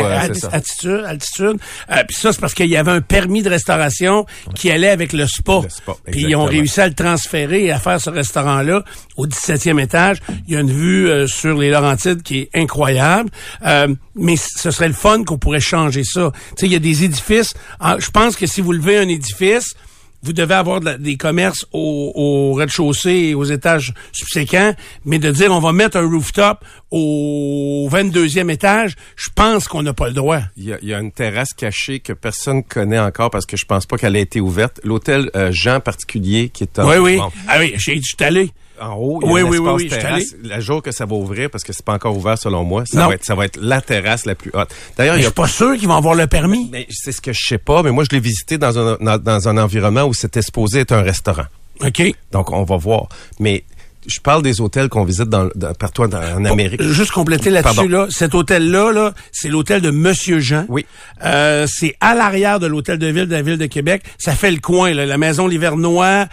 Attitude. 0.52 1.04
altitude. 1.06 1.58
Euh, 1.92 2.04
Puis 2.08 2.18
ça, 2.18 2.32
c'est 2.34 2.42
parce 2.42 2.54
qu'il 2.54 2.68
y 2.68 2.76
avait 2.78 2.92
un 2.92 3.02
permis 3.02 3.42
de 3.44 3.50
restauration 3.50 4.26
qui 4.56 4.70
allait 4.72 4.90
avec 4.90 5.14
le 5.14 5.28
spa. 5.28 5.62
Le 5.64 5.70
spa, 5.70 5.94
Puis 6.12 6.22
ils 6.28 6.36
ont 6.36 6.46
réussi 6.46 6.82
à 6.82 6.88
le 6.88 6.94
transférer 6.94 7.61
à 7.70 7.80
faire 7.80 8.02
ce 8.02 8.10
restaurant-là 8.10 8.84
au 9.18 9.28
17e 9.28 9.80
étage. 9.82 10.22
Il 10.48 10.54
y 10.54 10.58
a 10.58 10.62
une 10.62 10.72
vue 10.72 11.10
euh, 11.10 11.28
sur 11.28 11.58
les 11.58 11.70
Laurentides 11.70 12.24
qui 12.24 12.40
est 12.40 12.50
incroyable. 12.56 13.30
Euh, 13.66 13.94
mais 14.16 14.36
ce 14.38 14.72
serait 14.72 14.88
le 14.88 14.94
fun 14.94 15.24
qu'on 15.24 15.38
pourrait 15.38 15.60
changer 15.60 16.04
ça. 16.04 16.32
Tu 16.34 16.62
sais, 16.62 16.66
il 16.68 16.72
y 16.72 16.76
a 16.76 16.80
des 16.80 17.04
édifices. 17.04 17.54
Ah, 17.80 17.98
Je 18.00 18.10
pense 18.10 18.36
que 18.36 18.48
si 18.48 18.62
vous 18.62 18.72
levez 18.72 18.98
un 18.98 19.08
édifice, 19.08 19.76
vous 20.24 20.34
devez 20.34 20.54
avoir 20.54 20.80
de 20.80 20.86
la- 20.86 20.98
des 20.98 21.18
commerces 21.18 21.66
au, 21.74 22.12
au 22.16 22.54
rez-de-chaussée 22.54 23.10
et 23.30 23.36
aux 23.36 23.44
étages 23.46 23.94
subséquents, 24.12 24.74
mais 25.06 25.18
de 25.20 25.32
dire 25.32 25.52
on 25.52 25.60
va 25.60 25.72
mettre 25.74 25.98
un 25.98 26.08
rooftop 26.08 26.60
au 26.92 27.88
22e 27.92 28.50
étage, 28.52 28.96
je 29.16 29.30
pense 29.34 29.68
qu'on 29.68 29.84
n'a 29.84 29.94
pas 29.94 30.08
le 30.08 30.14
droit. 30.14 30.42
Il 30.58 30.66
y, 30.66 30.74
a, 30.74 30.78
il 30.82 30.90
y 30.90 30.94
a 30.94 31.00
une 31.00 31.12
terrasse 31.12 31.54
cachée 31.54 32.00
que 32.00 32.14
personne 32.14 32.64
connaît 32.64 33.00
encore 33.00 33.30
parce 33.32 33.46
que 33.46 33.58
je 33.58 33.66
pense 33.66 33.86
pas 33.86 33.98
qu'elle 33.98 34.16
a 34.16 34.20
été 34.20 34.40
ouverte. 34.42 34.80
L'hôtel 34.84 35.30
euh, 35.36 35.50
Jean 35.52 35.80
particulier 35.80 36.50
qui 36.50 36.64
est 36.64 36.80
en, 36.80 36.88
oui, 36.90 36.98
oui. 36.98 37.18
bon, 37.18 37.32
Ah 37.48 37.58
oui, 37.60 37.74
j'ai- 37.78 37.96
je 37.98 38.02
suis 38.02 38.16
allé. 38.24 38.52
En 38.82 38.94
haut. 38.96 39.20
Il 39.22 39.28
y 39.28 39.30
a 39.30 39.34
Oui, 39.34 39.42
un 39.42 39.44
oui, 39.46 39.58
oui, 39.60 39.72
oui, 39.76 39.88
terrasse. 39.90 40.36
Le 40.44 40.60
jour 40.60 40.82
que 40.82 40.92
ça 40.92 41.06
va 41.06 41.16
ouvrir, 41.16 41.50
parce 41.50 41.64
que 41.64 41.74
c'est 41.74 41.86
pas 41.86 41.94
encore 41.94 42.16
ouvert 42.18 42.38
selon 42.38 42.64
moi, 42.64 42.84
ça 42.86 43.00
Non. 43.02 43.08
va 43.10 43.14
être 43.16 43.26
ça 43.26 43.36
va 43.36 43.46
être 43.46 43.58
la 43.62 43.82
terrasse 43.82 44.26
la 44.26 44.36
plus 44.36 44.52
haute. 44.54 44.70
D'ailleurs, 44.98 45.18
je 45.18 45.22
suis 45.24 45.32
pas 45.32 45.48
sûr 45.48 45.76
qu'ils 45.78 45.88
vont 45.88 45.96
avoir 45.96 46.16
le 46.16 46.28
permis. 46.28 46.70
mais 46.72 46.88
c'est 46.90 47.12
ce 47.12 47.22
que 47.22 47.34
je 47.34 47.46
sais 47.46 47.58
pas, 47.58 47.84
mais 47.84 47.92
moi 47.92 48.04
je 48.04 48.16
l'ai 48.16 48.22
visité 48.22 48.58
dans 48.58 48.78
un 48.78 48.98
dans, 49.00 49.18
dans 49.18 49.48
un 49.48 49.58
environnement 49.58 50.04
où 50.04 50.14
c'était 50.14 50.42
supposé 50.42 50.80
être 50.80 50.92
un 50.94 51.02
restaurant. 51.02 51.46
OK. 51.84 52.02
Donc 52.32 52.52
on 52.52 52.64
va 52.64 52.78
voir. 52.78 53.08
Mais 53.40 53.64
je 54.08 54.20
parle 54.20 54.42
des 54.44 54.62
hôtels 54.62 54.90
qu'on 54.90 55.04
visite 55.04 55.30
dans, 55.30 55.50
dans- 55.56 55.74
partout 55.74 56.02
en 56.04 56.46
Amérique. 56.46 56.82
Juste 56.82 57.12
compléter 57.12 57.50
là-dessus, 57.50 57.88
là, 57.88 58.08
cet 58.10 58.34
hôtel-là, 58.36 58.92
là, 58.92 59.14
c'est 59.32 59.50
l'hôtel 59.50 59.82
de 59.82 59.92
Monsieur 59.92 60.40
Jean. 60.40 60.66
Oui. 60.70 60.86
Euh, 61.24 61.66
c'est 61.70 61.96
à 62.00 62.16
l'arrière 62.16 62.60
de 62.60 62.68
l'hôtel 62.68 62.98
de 62.98 63.08
ville 63.08 63.28
de 63.28 63.32
la 63.34 63.42
ville 63.42 63.58
de 63.58 63.66
Québec. 63.68 64.04
Ça 64.18 64.34
fait 64.34 64.52
le 64.52 64.60
coin, 64.60 64.94
là, 64.94 65.06
la 65.06 65.18
maison 65.18 65.48
Livernois, 65.48 66.26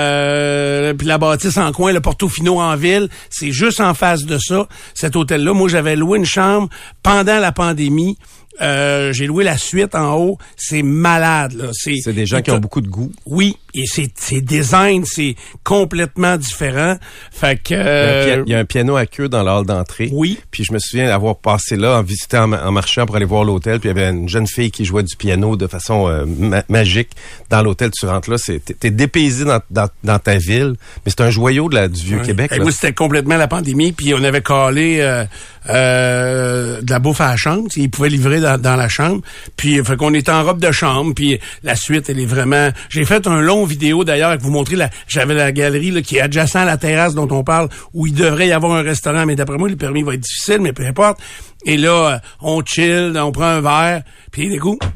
euh, 0.00 0.94
puis 0.94 1.06
la 1.06 1.18
bâtisse 1.18 1.56
en 1.58 1.72
coin, 1.72 1.92
le 1.92 2.00
Portofino 2.00 2.60
en 2.60 2.76
ville. 2.76 3.08
C'est 3.30 3.52
juste 3.52 3.80
en 3.80 3.94
face 3.94 4.24
de 4.24 4.38
ça, 4.38 4.66
cet 4.94 5.16
hôtel-là. 5.16 5.52
Moi, 5.52 5.68
j'avais 5.68 5.96
loué 5.96 6.18
une 6.18 6.24
chambre 6.26 6.68
pendant 7.02 7.38
la 7.38 7.52
pandémie. 7.52 8.18
Euh, 8.62 9.12
j'ai 9.12 9.26
loué 9.26 9.44
la 9.44 9.58
suite 9.58 9.94
en 9.94 10.14
haut. 10.16 10.38
C'est 10.56 10.82
malade, 10.82 11.52
là. 11.52 11.64
C'est 11.72 11.96
C'est 12.02 12.14
des 12.14 12.24
gens 12.24 12.40
qui 12.40 12.50
ont 12.50 12.58
beaucoup 12.58 12.80
de 12.80 12.88
goût. 12.88 13.12
Oui, 13.26 13.56
et 13.76 13.86
c'est 13.86 14.10
c'est 14.16 14.40
design, 14.40 15.04
c'est 15.04 15.36
complètement 15.64 16.36
différent. 16.36 16.96
Fait 17.30 17.60
que 17.62 17.74
Il 17.74 17.76
y, 17.76 17.80
a 17.80 17.82
un 17.82 18.38
euh, 18.38 18.42
il 18.46 18.52
y 18.52 18.54
a 18.54 18.58
un 18.58 18.64
piano 18.64 18.96
à 18.96 19.06
queue 19.06 19.28
dans 19.28 19.42
la 19.42 19.58
hall 19.58 19.66
d'entrée. 19.66 20.08
Oui. 20.12 20.38
Puis 20.50 20.64
je 20.64 20.72
me 20.72 20.78
souviens 20.78 21.08
avoir 21.10 21.36
passé 21.36 21.76
là 21.76 21.98
en 21.98 22.02
visitant 22.02 22.44
en, 22.44 22.46
ma- 22.48 22.64
en 22.66 22.72
marchant 22.72 23.06
pour 23.06 23.16
aller 23.16 23.24
voir 23.26 23.44
l'hôtel. 23.44 23.80
Puis 23.80 23.88
il 23.90 23.96
y 23.96 23.98
avait 24.00 24.10
une 24.10 24.28
jeune 24.28 24.46
fille 24.46 24.70
qui 24.70 24.84
jouait 24.84 25.02
du 25.02 25.16
piano 25.16 25.56
de 25.56 25.66
façon 25.66 26.08
euh, 26.08 26.24
ma- 26.26 26.64
magique 26.68 27.10
dans 27.50 27.62
l'hôtel. 27.62 27.90
Tu 27.90 28.06
rentres 28.06 28.30
là, 28.30 28.36
c'est 28.38 28.60
t'es- 28.78 28.90
dépaysé 28.90 29.44
dans, 29.44 29.60
dans, 29.70 29.88
dans 30.04 30.18
ta 30.18 30.36
ville, 30.36 30.74
mais 31.04 31.10
c'est 31.10 31.20
un 31.22 31.30
joyau 31.30 31.68
de 31.68 31.74
la, 31.74 31.88
du 31.88 32.02
vieux 32.02 32.18
Ouais. 32.18 32.24
Québec. 32.26 32.50
Et 32.52 32.58
là. 32.58 32.62
moi, 32.62 32.72
c'était 32.72 32.92
complètement 32.92 33.36
la 33.36 33.48
pandémie, 33.48 33.92
puis 33.92 34.14
on 34.14 34.22
avait 34.24 34.42
calé 34.42 34.98
euh, 35.00 35.24
euh, 35.68 36.80
de 36.80 36.90
la 36.90 36.98
bouffe 36.98 37.20
à 37.20 37.30
la 37.30 37.36
chambre. 37.36 37.68
Ils 37.76 37.90
pouvaient 37.90 38.08
livrer 38.08 38.40
dans, 38.40 38.76
la 38.76 38.88
chambre. 38.88 39.22
Puis, 39.56 39.82
fait 39.84 39.96
qu'on 39.96 40.14
était 40.14 40.32
en 40.32 40.44
robe 40.44 40.60
de 40.60 40.72
chambre, 40.72 41.14
puis 41.14 41.38
la 41.62 41.76
suite, 41.76 42.08
elle 42.10 42.20
est 42.20 42.26
vraiment... 42.26 42.70
J'ai 42.88 43.04
fait 43.04 43.26
un 43.26 43.40
long 43.40 43.64
vidéo, 43.64 44.04
d'ailleurs, 44.04 44.30
avec 44.30 44.42
vous 44.42 44.50
montrer, 44.50 44.76
la... 44.76 44.90
j'avais 45.08 45.34
la 45.34 45.52
galerie 45.52 45.90
là, 45.90 46.02
qui 46.02 46.16
est 46.16 46.20
adjacent 46.20 46.56
à 46.56 46.64
la 46.64 46.76
terrasse 46.76 47.14
dont 47.14 47.28
on 47.30 47.44
parle, 47.44 47.68
où 47.94 48.06
il 48.06 48.14
devrait 48.14 48.48
y 48.48 48.52
avoir 48.52 48.72
un 48.72 48.82
restaurant, 48.82 49.26
mais 49.26 49.36
d'après 49.36 49.58
moi, 49.58 49.68
le 49.68 49.76
permis 49.76 50.02
va 50.02 50.14
être 50.14 50.20
difficile, 50.20 50.58
mais 50.60 50.72
peu 50.72 50.84
importe. 50.86 51.18
Et 51.64 51.76
là, 51.76 51.90
euh, 51.90 52.18
on 52.40 52.62
chill, 52.64 53.12
on 53.16 53.32
prend 53.32 53.44
un 53.44 53.60
verre, 53.60 54.02
puis 54.30 54.48
des 54.48 54.58
coups, 54.58 54.86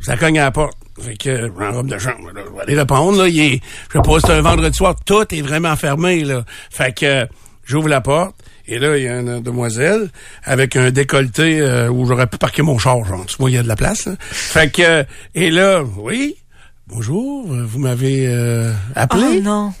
ça 0.00 0.16
cogne 0.16 0.38
à 0.38 0.44
la 0.44 0.50
porte. 0.50 0.76
Fait 1.00 1.16
que, 1.16 1.30
euh, 1.30 1.50
en 1.60 1.72
robe 1.72 1.88
de 1.88 1.98
chambre, 1.98 2.30
là, 2.34 2.42
je 2.46 2.54
vais 2.54 2.62
aller 2.62 2.78
répondre, 2.78 3.18
là, 3.18 3.28
il 3.28 3.40
est, 3.40 3.60
je 3.88 3.98
sais 3.98 4.02
pas, 4.02 4.20
c'est 4.20 4.32
un 4.32 4.42
vendredi 4.42 4.76
soir, 4.76 4.94
tout 5.04 5.34
est 5.34 5.40
vraiment 5.40 5.74
fermé, 5.76 6.24
là. 6.24 6.44
Fait 6.70 6.94
que, 6.94 7.06
euh, 7.06 7.26
j'ouvre 7.64 7.88
la 7.88 8.00
porte, 8.00 8.34
et 8.70 8.78
là, 8.78 8.96
il 8.96 9.02
y 9.02 9.08
a 9.08 9.18
une 9.18 9.40
demoiselle 9.40 10.08
avec 10.44 10.76
un 10.76 10.92
décolleté 10.92 11.60
euh, 11.60 11.90
où 11.90 12.06
j'aurais 12.06 12.28
pu 12.28 12.38
parquer 12.38 12.62
mon 12.62 12.78
char, 12.78 13.04
genre. 13.04 13.26
Tu 13.26 13.36
vois, 13.36 13.50
il 13.50 13.54
y 13.54 13.58
a 13.58 13.64
de 13.64 13.68
la 13.68 13.74
place, 13.74 14.06
là. 14.06 14.14
Fait 14.20 14.72
que, 14.72 15.04
et 15.34 15.50
là, 15.50 15.82
oui, 15.98 16.36
bonjour, 16.86 17.46
vous 17.48 17.78
m'avez 17.80 18.28
euh, 18.28 18.72
appelé? 18.94 19.38
Oh 19.38 19.40
non. 19.42 19.72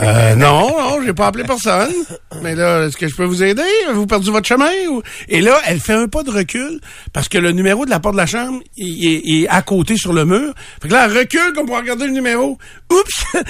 Euh, 0.00 0.34
non, 0.36 0.68
non, 0.78 1.00
j'ai 1.04 1.12
pas 1.12 1.26
appelé 1.28 1.44
personne. 1.44 1.92
Mais 2.42 2.54
là, 2.54 2.84
est-ce 2.86 2.96
que 2.96 3.08
je 3.08 3.14
peux 3.16 3.24
vous 3.24 3.42
aider? 3.42 3.62
Avez-vous 3.86 4.06
perdu 4.06 4.30
votre 4.30 4.46
chemin? 4.46 4.70
Ou... 4.90 5.02
Et 5.28 5.40
là, 5.40 5.58
elle 5.66 5.80
fait 5.80 5.92
un 5.94 6.06
pas 6.08 6.22
de 6.22 6.30
recul 6.30 6.80
parce 7.12 7.28
que 7.28 7.38
le 7.38 7.50
numéro 7.52 7.84
de 7.84 7.90
la 7.90 7.98
porte 8.00 8.14
de 8.14 8.20
la 8.20 8.26
chambre 8.26 8.60
il, 8.76 8.86
il- 8.86 9.20
il 9.24 9.44
est 9.44 9.48
à 9.48 9.62
côté 9.62 9.96
sur 9.96 10.12
le 10.12 10.24
mur. 10.24 10.52
Fait 10.82 10.88
que 10.88 10.92
là, 10.94 11.06
elle 11.10 11.16
recule 11.18 11.52
comme 11.54 11.66
pour 11.66 11.76
regarder 11.76 12.06
le 12.06 12.12
numéro. 12.12 12.58
Oups! 12.92 13.24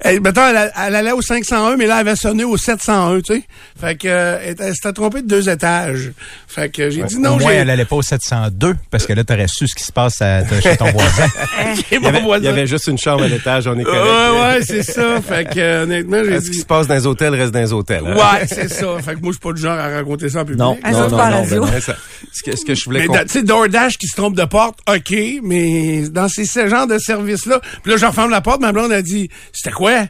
elle, 0.00 0.20
mettons, 0.20 0.46
elle, 0.46 0.72
elle 0.86 0.94
allait 0.94 1.12
au 1.12 1.20
501, 1.22 1.76
mais 1.76 1.86
là, 1.86 1.94
elle 2.00 2.08
avait 2.08 2.16
sonné 2.16 2.44
au 2.44 2.56
701, 2.56 3.20
tu 3.20 3.34
sais. 3.34 3.42
Fait 3.80 3.96
que, 3.96 4.08
euh, 4.08 4.38
elle, 4.42 4.56
elle 4.58 4.74
s'était 4.74 4.92
trompée 4.92 5.22
de 5.22 5.26
deux 5.28 5.48
étages. 5.48 6.12
Fait 6.48 6.70
que 6.70 6.88
j'ai 6.90 7.02
dit 7.04 7.18
non, 7.18 7.34
Au 7.36 7.38
moins, 7.40 7.52
elle 7.52 7.70
allait 7.70 7.84
pas 7.84 7.96
au 7.96 8.02
702, 8.02 8.74
parce 8.90 9.06
que 9.06 9.12
là, 9.12 9.24
t'aurais 9.24 9.46
su 9.48 9.66
ce 9.68 9.74
qui 9.74 9.82
se 9.84 9.92
passe 9.92 10.22
à- 10.22 10.42
chez 10.60 10.76
ton 10.76 10.90
voisin. 10.90 11.26
il, 11.90 11.94
y 12.02 12.06
avait, 12.06 12.20
mon 12.20 12.26
voisin. 12.26 12.42
il 12.44 12.46
y 12.46 12.48
avait 12.48 12.66
juste 12.66 12.86
une 12.86 12.98
chambre 12.98 13.24
à 13.24 13.28
l'étage, 13.28 13.66
on 13.66 13.78
est 13.78 13.84
correct. 13.84 14.02
Ouais, 14.02 14.40
ouais, 14.40 14.62
c'est 14.62 14.82
ça. 14.82 15.20
Fait 15.20 15.48
que, 15.48 15.55
honnêtement, 15.62 16.22
j'ai 16.24 16.40
Ce 16.40 16.44
qui 16.46 16.50
dit... 16.52 16.58
se 16.60 16.66
passe 16.66 16.86
dans 16.86 16.94
les 16.94 17.06
hôtels 17.06 17.34
reste 17.34 17.52
dans 17.52 17.60
les 17.60 17.72
hôtels. 17.72 18.04
hein? 18.06 18.14
Ouais, 18.16 18.46
c'est 18.46 18.68
ça. 18.68 18.86
Fait 19.02 19.14
que 19.14 19.20
moi, 19.20 19.28
je 19.28 19.32
suis 19.32 19.40
pas 19.40 19.52
du 19.52 19.60
genre 19.62 19.78
à 19.78 19.88
raconter 19.88 20.28
ça 20.28 20.40
en 20.40 20.44
public. 20.44 20.58
Non, 20.60 20.78
Ah, 20.82 20.92
non, 20.92 21.00
non, 21.08 21.16
pas 21.16 21.30
non, 21.30 21.42
ben 21.46 21.80
ça- 21.80 21.96
ce, 22.32 22.42
que, 22.42 22.56
ce 22.56 22.64
que 22.64 22.74
je 22.74 22.84
voulais 22.84 23.06
Mais 23.08 23.22
tu 23.24 23.28
sais, 23.28 23.42
DoorDash 23.42 23.98
qui 23.98 24.06
se 24.06 24.16
trompe 24.16 24.36
de 24.36 24.44
porte, 24.44 24.78
OK, 24.88 25.14
mais 25.42 26.08
dans 26.08 26.28
ces, 26.28 26.44
ce 26.44 26.66
genre 26.68 26.86
de 26.86 26.98
service-là, 26.98 27.60
puis 27.82 27.92
là, 27.92 27.98
je 27.98 28.06
referme 28.06 28.30
la 28.30 28.40
porte, 28.40 28.60
ma 28.60 28.72
blonde 28.72 28.92
a 28.92 29.02
dit, 29.02 29.28
c'était 29.52 29.70
quoi? 29.72 30.06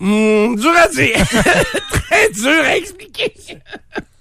Hum, 0.00 0.56
dur 0.56 0.72
à 0.76 0.88
dire. 0.88 1.16
Très 1.92 2.28
dur 2.34 2.60
à 2.64 2.76
expliquer. 2.76 3.32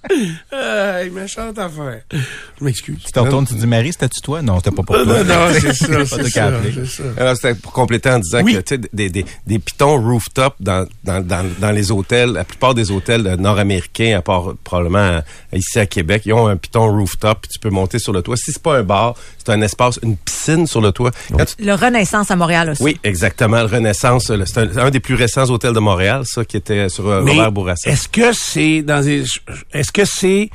Euh, 0.53 1.09
méchante 1.11 1.57
affaire. 1.57 2.01
Je 2.11 2.63
m'excuse. 2.65 2.97
Tu 3.05 3.11
te 3.11 3.19
retournes, 3.19 3.45
tu 3.47 3.53
dis 3.53 3.67
Marie, 3.67 3.91
c'était-tu 3.93 4.21
toi? 4.21 4.41
Non, 4.41 4.57
c'était 4.57 4.71
pas 4.75 4.83
pour 4.83 4.95
toi. 4.95 5.23
non, 5.23 5.47
c'est 5.53 5.61
ça, 5.73 6.05
c'est 6.05 6.29
ça, 6.29 6.51
ça. 6.85 7.03
Alors, 7.17 7.35
c'était 7.35 7.55
pour 7.55 7.71
compléter 7.71 8.09
en 8.09 8.19
disant 8.19 8.41
Oui. 8.43 8.53
que, 8.55 8.59
tu 8.59 8.75
sais, 8.75 8.81
des, 8.91 9.09
des, 9.09 9.25
des 9.47 9.59
pitons 9.59 10.01
rooftop 10.01 10.55
dans, 10.59 10.85
dans, 11.03 11.25
dans, 11.25 11.45
dans 11.59 11.71
les 11.71 11.91
hôtels, 11.91 12.31
la 12.33 12.43
plupart 12.43 12.73
des 12.73 12.91
hôtels 12.91 13.35
nord-américains, 13.39 14.17
à 14.17 14.21
part 14.21 14.53
probablement 14.63 14.99
euh, 14.99 15.21
ici 15.53 15.79
à 15.79 15.85
Québec, 15.85 16.23
ils 16.25 16.33
ont 16.33 16.47
un 16.47 16.57
piton 16.57 16.91
rooftop, 16.91 17.41
puis 17.41 17.49
tu 17.53 17.59
peux 17.59 17.69
monter 17.69 17.99
sur 17.99 18.11
le 18.11 18.21
toit. 18.21 18.35
Si 18.37 18.51
c'est 18.51 18.61
pas 18.61 18.77
un 18.77 18.83
bar, 18.83 19.15
c'est 19.45 19.51
un 19.51 19.61
espace, 19.61 19.99
une 20.03 20.17
piscine 20.17 20.67
sur 20.67 20.81
le 20.81 20.91
toit. 20.91 21.11
Tu- 21.11 21.63
Le 21.65 21.73
Renaissance 21.73 22.29
à 22.31 22.35
Montréal 22.35 22.69
aussi. 22.71 22.83
oui, 22.83 22.99
exactement. 23.03 23.59
Le 23.61 23.65
Renaissance, 23.65 24.31
c'est 24.45 24.57
un, 24.57 24.77
un 24.77 24.89
des 24.89 24.99
plus 24.99 25.15
récents 25.15 25.49
hôtels 25.49 25.73
de 25.73 25.79
Montréal, 25.79 26.23
ça, 26.25 26.45
qui 26.45 26.57
était 26.57 26.89
sur 26.89 27.07
euh, 27.07 27.21
Mais 27.23 27.31
Robert 27.31 27.51
Bourassa. 27.51 27.89
Est-ce 27.89 28.07
que 28.07 28.33
c'est 28.33 28.81
dans 28.81 29.03
des, 29.03 29.23
est-ce 29.73 29.91
que 29.91 30.05
c'est, 30.05 30.49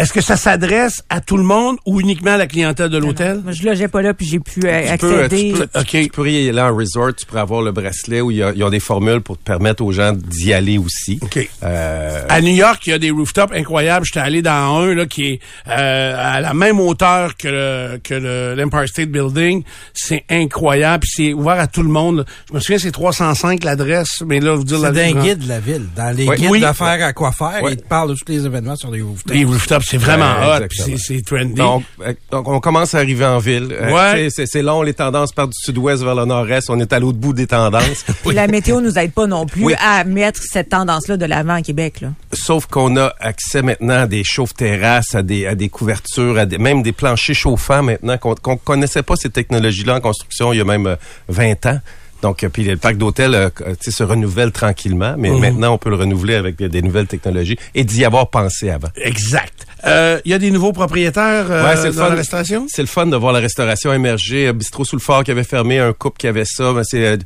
est-ce 0.00 0.12
que 0.12 0.20
ça 0.20 0.36
s'adresse 0.36 1.02
à 1.08 1.20
tout 1.20 1.36
le 1.36 1.42
monde 1.42 1.76
ou 1.86 2.00
uniquement 2.00 2.32
à 2.32 2.36
la 2.36 2.46
clientèle 2.46 2.88
de 2.88 2.98
l'hôtel? 2.98 3.40
Moi, 3.44 3.52
je 3.52 3.62
logeais 3.64 3.88
pas 3.88 4.02
là, 4.02 4.14
puis 4.14 4.26
j'ai 4.26 4.40
pu 4.40 4.60
euh, 4.64 4.92
Tu 4.92 4.98
peux, 4.98 5.22
accéder. 5.24 5.52
tu, 5.52 5.58
peux, 5.58 5.68
Ok. 5.80 5.86
tu, 5.86 6.02
tu 6.04 6.08
pourrais 6.08 6.32
y 6.32 6.48
aller 6.48 6.60
en 6.60 6.74
resort, 6.74 7.14
tu 7.14 7.26
pourrais 7.26 7.40
avoir 7.42 7.62
le 7.62 7.72
bracelet 7.72 8.20
où 8.20 8.30
il 8.30 8.38
y 8.38 8.42
a, 8.42 8.70
des 8.70 8.80
formules 8.80 9.20
pour 9.20 9.36
te 9.36 9.42
permettre 9.42 9.82
aux 9.84 9.92
gens 9.92 10.12
d'y 10.12 10.52
aller 10.52 10.78
aussi. 10.78 11.18
OK. 11.22 11.48
Euh, 11.62 12.24
À 12.28 12.40
New 12.40 12.54
York, 12.54 12.80
il 12.86 12.90
y 12.90 12.92
a 12.92 12.98
des 12.98 13.10
rooftops 13.10 13.52
incroyables. 13.54 14.06
J'étais 14.06 14.20
allé 14.20 14.42
dans 14.42 14.78
un 14.78 14.94
là 14.94 15.06
qui 15.06 15.26
est 15.26 15.40
euh, 15.68 16.14
à 16.16 16.40
la 16.40 16.54
même 16.54 16.80
hauteur 16.80 17.36
que 17.36 17.48
le, 17.48 17.98
que 18.02 18.14
le 18.14 18.54
l'Empire 18.54 18.88
State 18.88 19.10
Building. 19.10 19.62
C'est 19.92 20.24
incroyable. 20.30 21.00
Puis 21.02 21.10
c'est 21.14 21.32
ouvert 21.34 21.58
à 21.60 21.66
tout 21.66 21.82
le 21.82 21.88
monde. 21.90 22.24
Je 22.48 22.54
me 22.54 22.60
souviens, 22.60 22.78
c'est 22.78 22.90
305 22.92 23.64
l'adresse, 23.64 24.22
mais 24.24 24.40
là, 24.40 24.52
je 24.52 24.58
vous 24.58 24.64
dire 24.64 24.78
C'est 24.78 24.84
la 24.84 24.92
d'un 24.92 25.20
guide 25.20 25.38
de 25.40 25.48
la 25.48 25.60
ville. 25.60 25.86
Dans 25.96 26.16
les 26.16 26.26
guides 26.26 26.48
Oui. 26.50 26.60
d'affaires 26.60 27.04
à 27.04 27.12
quoi 27.12 27.32
faire, 27.32 27.60
ils 27.68 27.76
te 27.76 27.86
parlent 27.86 28.10
de 28.10 28.14
tous 28.14 28.30
les 28.32 28.46
événements 28.46 28.76
sur 28.76 28.90
les 28.90 29.02
rooftops. 29.02 29.34
Les 29.34 29.44
rooftops, 29.44 29.89
c'est 29.90 29.96
vraiment 29.96 30.32
Ouais, 30.40 30.64
hot. 30.64 30.96
C'est 30.98 31.24
trendy. 31.24 31.54
donc, 31.54 31.82
euh, 32.06 32.12
donc, 32.30 32.48
on 32.48 32.60
commence 32.60 32.94
à 32.94 32.98
arriver 32.98 33.24
en 33.24 33.38
ville. 33.38 33.68
Euh, 33.72 33.90
Ouais. 33.90 34.28
C'est 34.30 34.62
long, 34.62 34.82
les 34.82 34.94
tendances 34.94 35.32
partent 35.32 35.50
du 35.50 35.58
sud-ouest 35.64 36.02
vers 36.02 36.14
le 36.14 36.24
nord-est. 36.24 36.70
On 36.70 36.78
est 36.80 36.92
à 36.92 36.98
l'autre 36.98 37.18
bout 37.18 37.32
des 37.32 37.46
tendances. 37.46 38.04
Puis 38.24 38.34
la 38.34 38.46
météo 38.46 38.80
nous 38.80 38.98
aide 38.98 39.12
pas 39.12 39.26
non 39.26 39.46
plus 39.46 39.64
Oui. 39.64 39.74
à 39.80 40.04
mettre 40.04 40.40
cette 40.42 40.68
tendance-là 40.70 41.16
de 41.16 41.26
l'avant 41.26 41.54
à 41.54 41.62
Québec. 41.62 42.00
Là. 42.00 42.08
Sauf 42.32 42.66
qu'on 42.66 42.96
a 42.96 43.12
accès 43.20 43.62
maintenant 43.62 44.02
à 44.02 44.06
des 44.06 44.24
chauves-terrasses, 44.24 45.14
à 45.14 45.22
des, 45.22 45.46
à 45.46 45.54
des 45.54 45.68
couvertures, 45.68 46.38
à 46.38 46.46
des, 46.46 46.58
même 46.58 46.82
des 46.82 46.92
planchers 46.92 47.34
chauffants 47.34 47.82
maintenant, 47.82 48.16
qu'on 48.18 48.34
qu'on 48.34 48.56
connaissait 48.56 49.02
pas 49.02 49.16
ces 49.16 49.30
technologies-là 49.30 49.96
en 49.96 50.00
construction 50.00 50.52
il 50.52 50.58
y 50.58 50.60
a 50.60 50.64
même 50.64 50.86
euh, 50.86 50.96
20 51.28 51.66
ans. 51.66 51.80
Donc, 52.22 52.44
euh, 52.44 52.48
puis 52.50 52.64
le 52.64 52.76
parc 52.76 52.96
d'hôtel 52.98 53.34
euh, 53.34 53.48
tu 53.58 53.64
sais, 53.80 53.90
se 53.90 54.02
renouvelle 54.02 54.52
tranquillement, 54.52 55.14
mais 55.16 55.30
maintenant, 55.30 55.72
on 55.74 55.78
peut 55.78 55.88
le 55.88 55.96
renouveler 55.96 56.34
avec 56.34 56.56
des, 56.56 56.68
des 56.68 56.82
nouvelles 56.82 57.06
technologies 57.06 57.56
et 57.74 57.82
d'y 57.82 58.04
avoir 58.04 58.28
pensé 58.28 58.68
avant. 58.68 58.88
Exact. 58.96 59.66
Euh, 59.86 60.20
Il 60.24 60.30
y 60.30 60.34
a 60.34 60.38
des 60.38 60.50
nouveaux 60.50 60.72
propriétaires 60.72 61.50
euh, 61.50 61.64
Ouais, 61.64 61.76
c'est 61.76 61.88
le 61.88 61.94
dans 61.94 62.08
la 62.08 62.14
restauration? 62.14 62.66
C'est 62.68 62.82
le 62.82 62.88
fun 62.88 63.06
de 63.06 63.16
voir 63.16 63.32
la 63.32 63.40
restauration 63.40 63.92
émerger. 63.92 64.48
Euh, 64.48 64.52
Bistrot 64.52 64.84
sous 64.84 64.96
le 64.96 65.00
fort 65.00 65.24
qui 65.24 65.30
avait 65.30 65.44
fermé, 65.44 65.78
un 65.78 65.92
couple 65.92 66.18
qui 66.18 66.26
avait 66.26 66.44
ça. 66.44 66.72
Ben, 66.72 66.82
c'est 66.84 67.04
euh, 67.04 67.12
euh, 67.12 67.16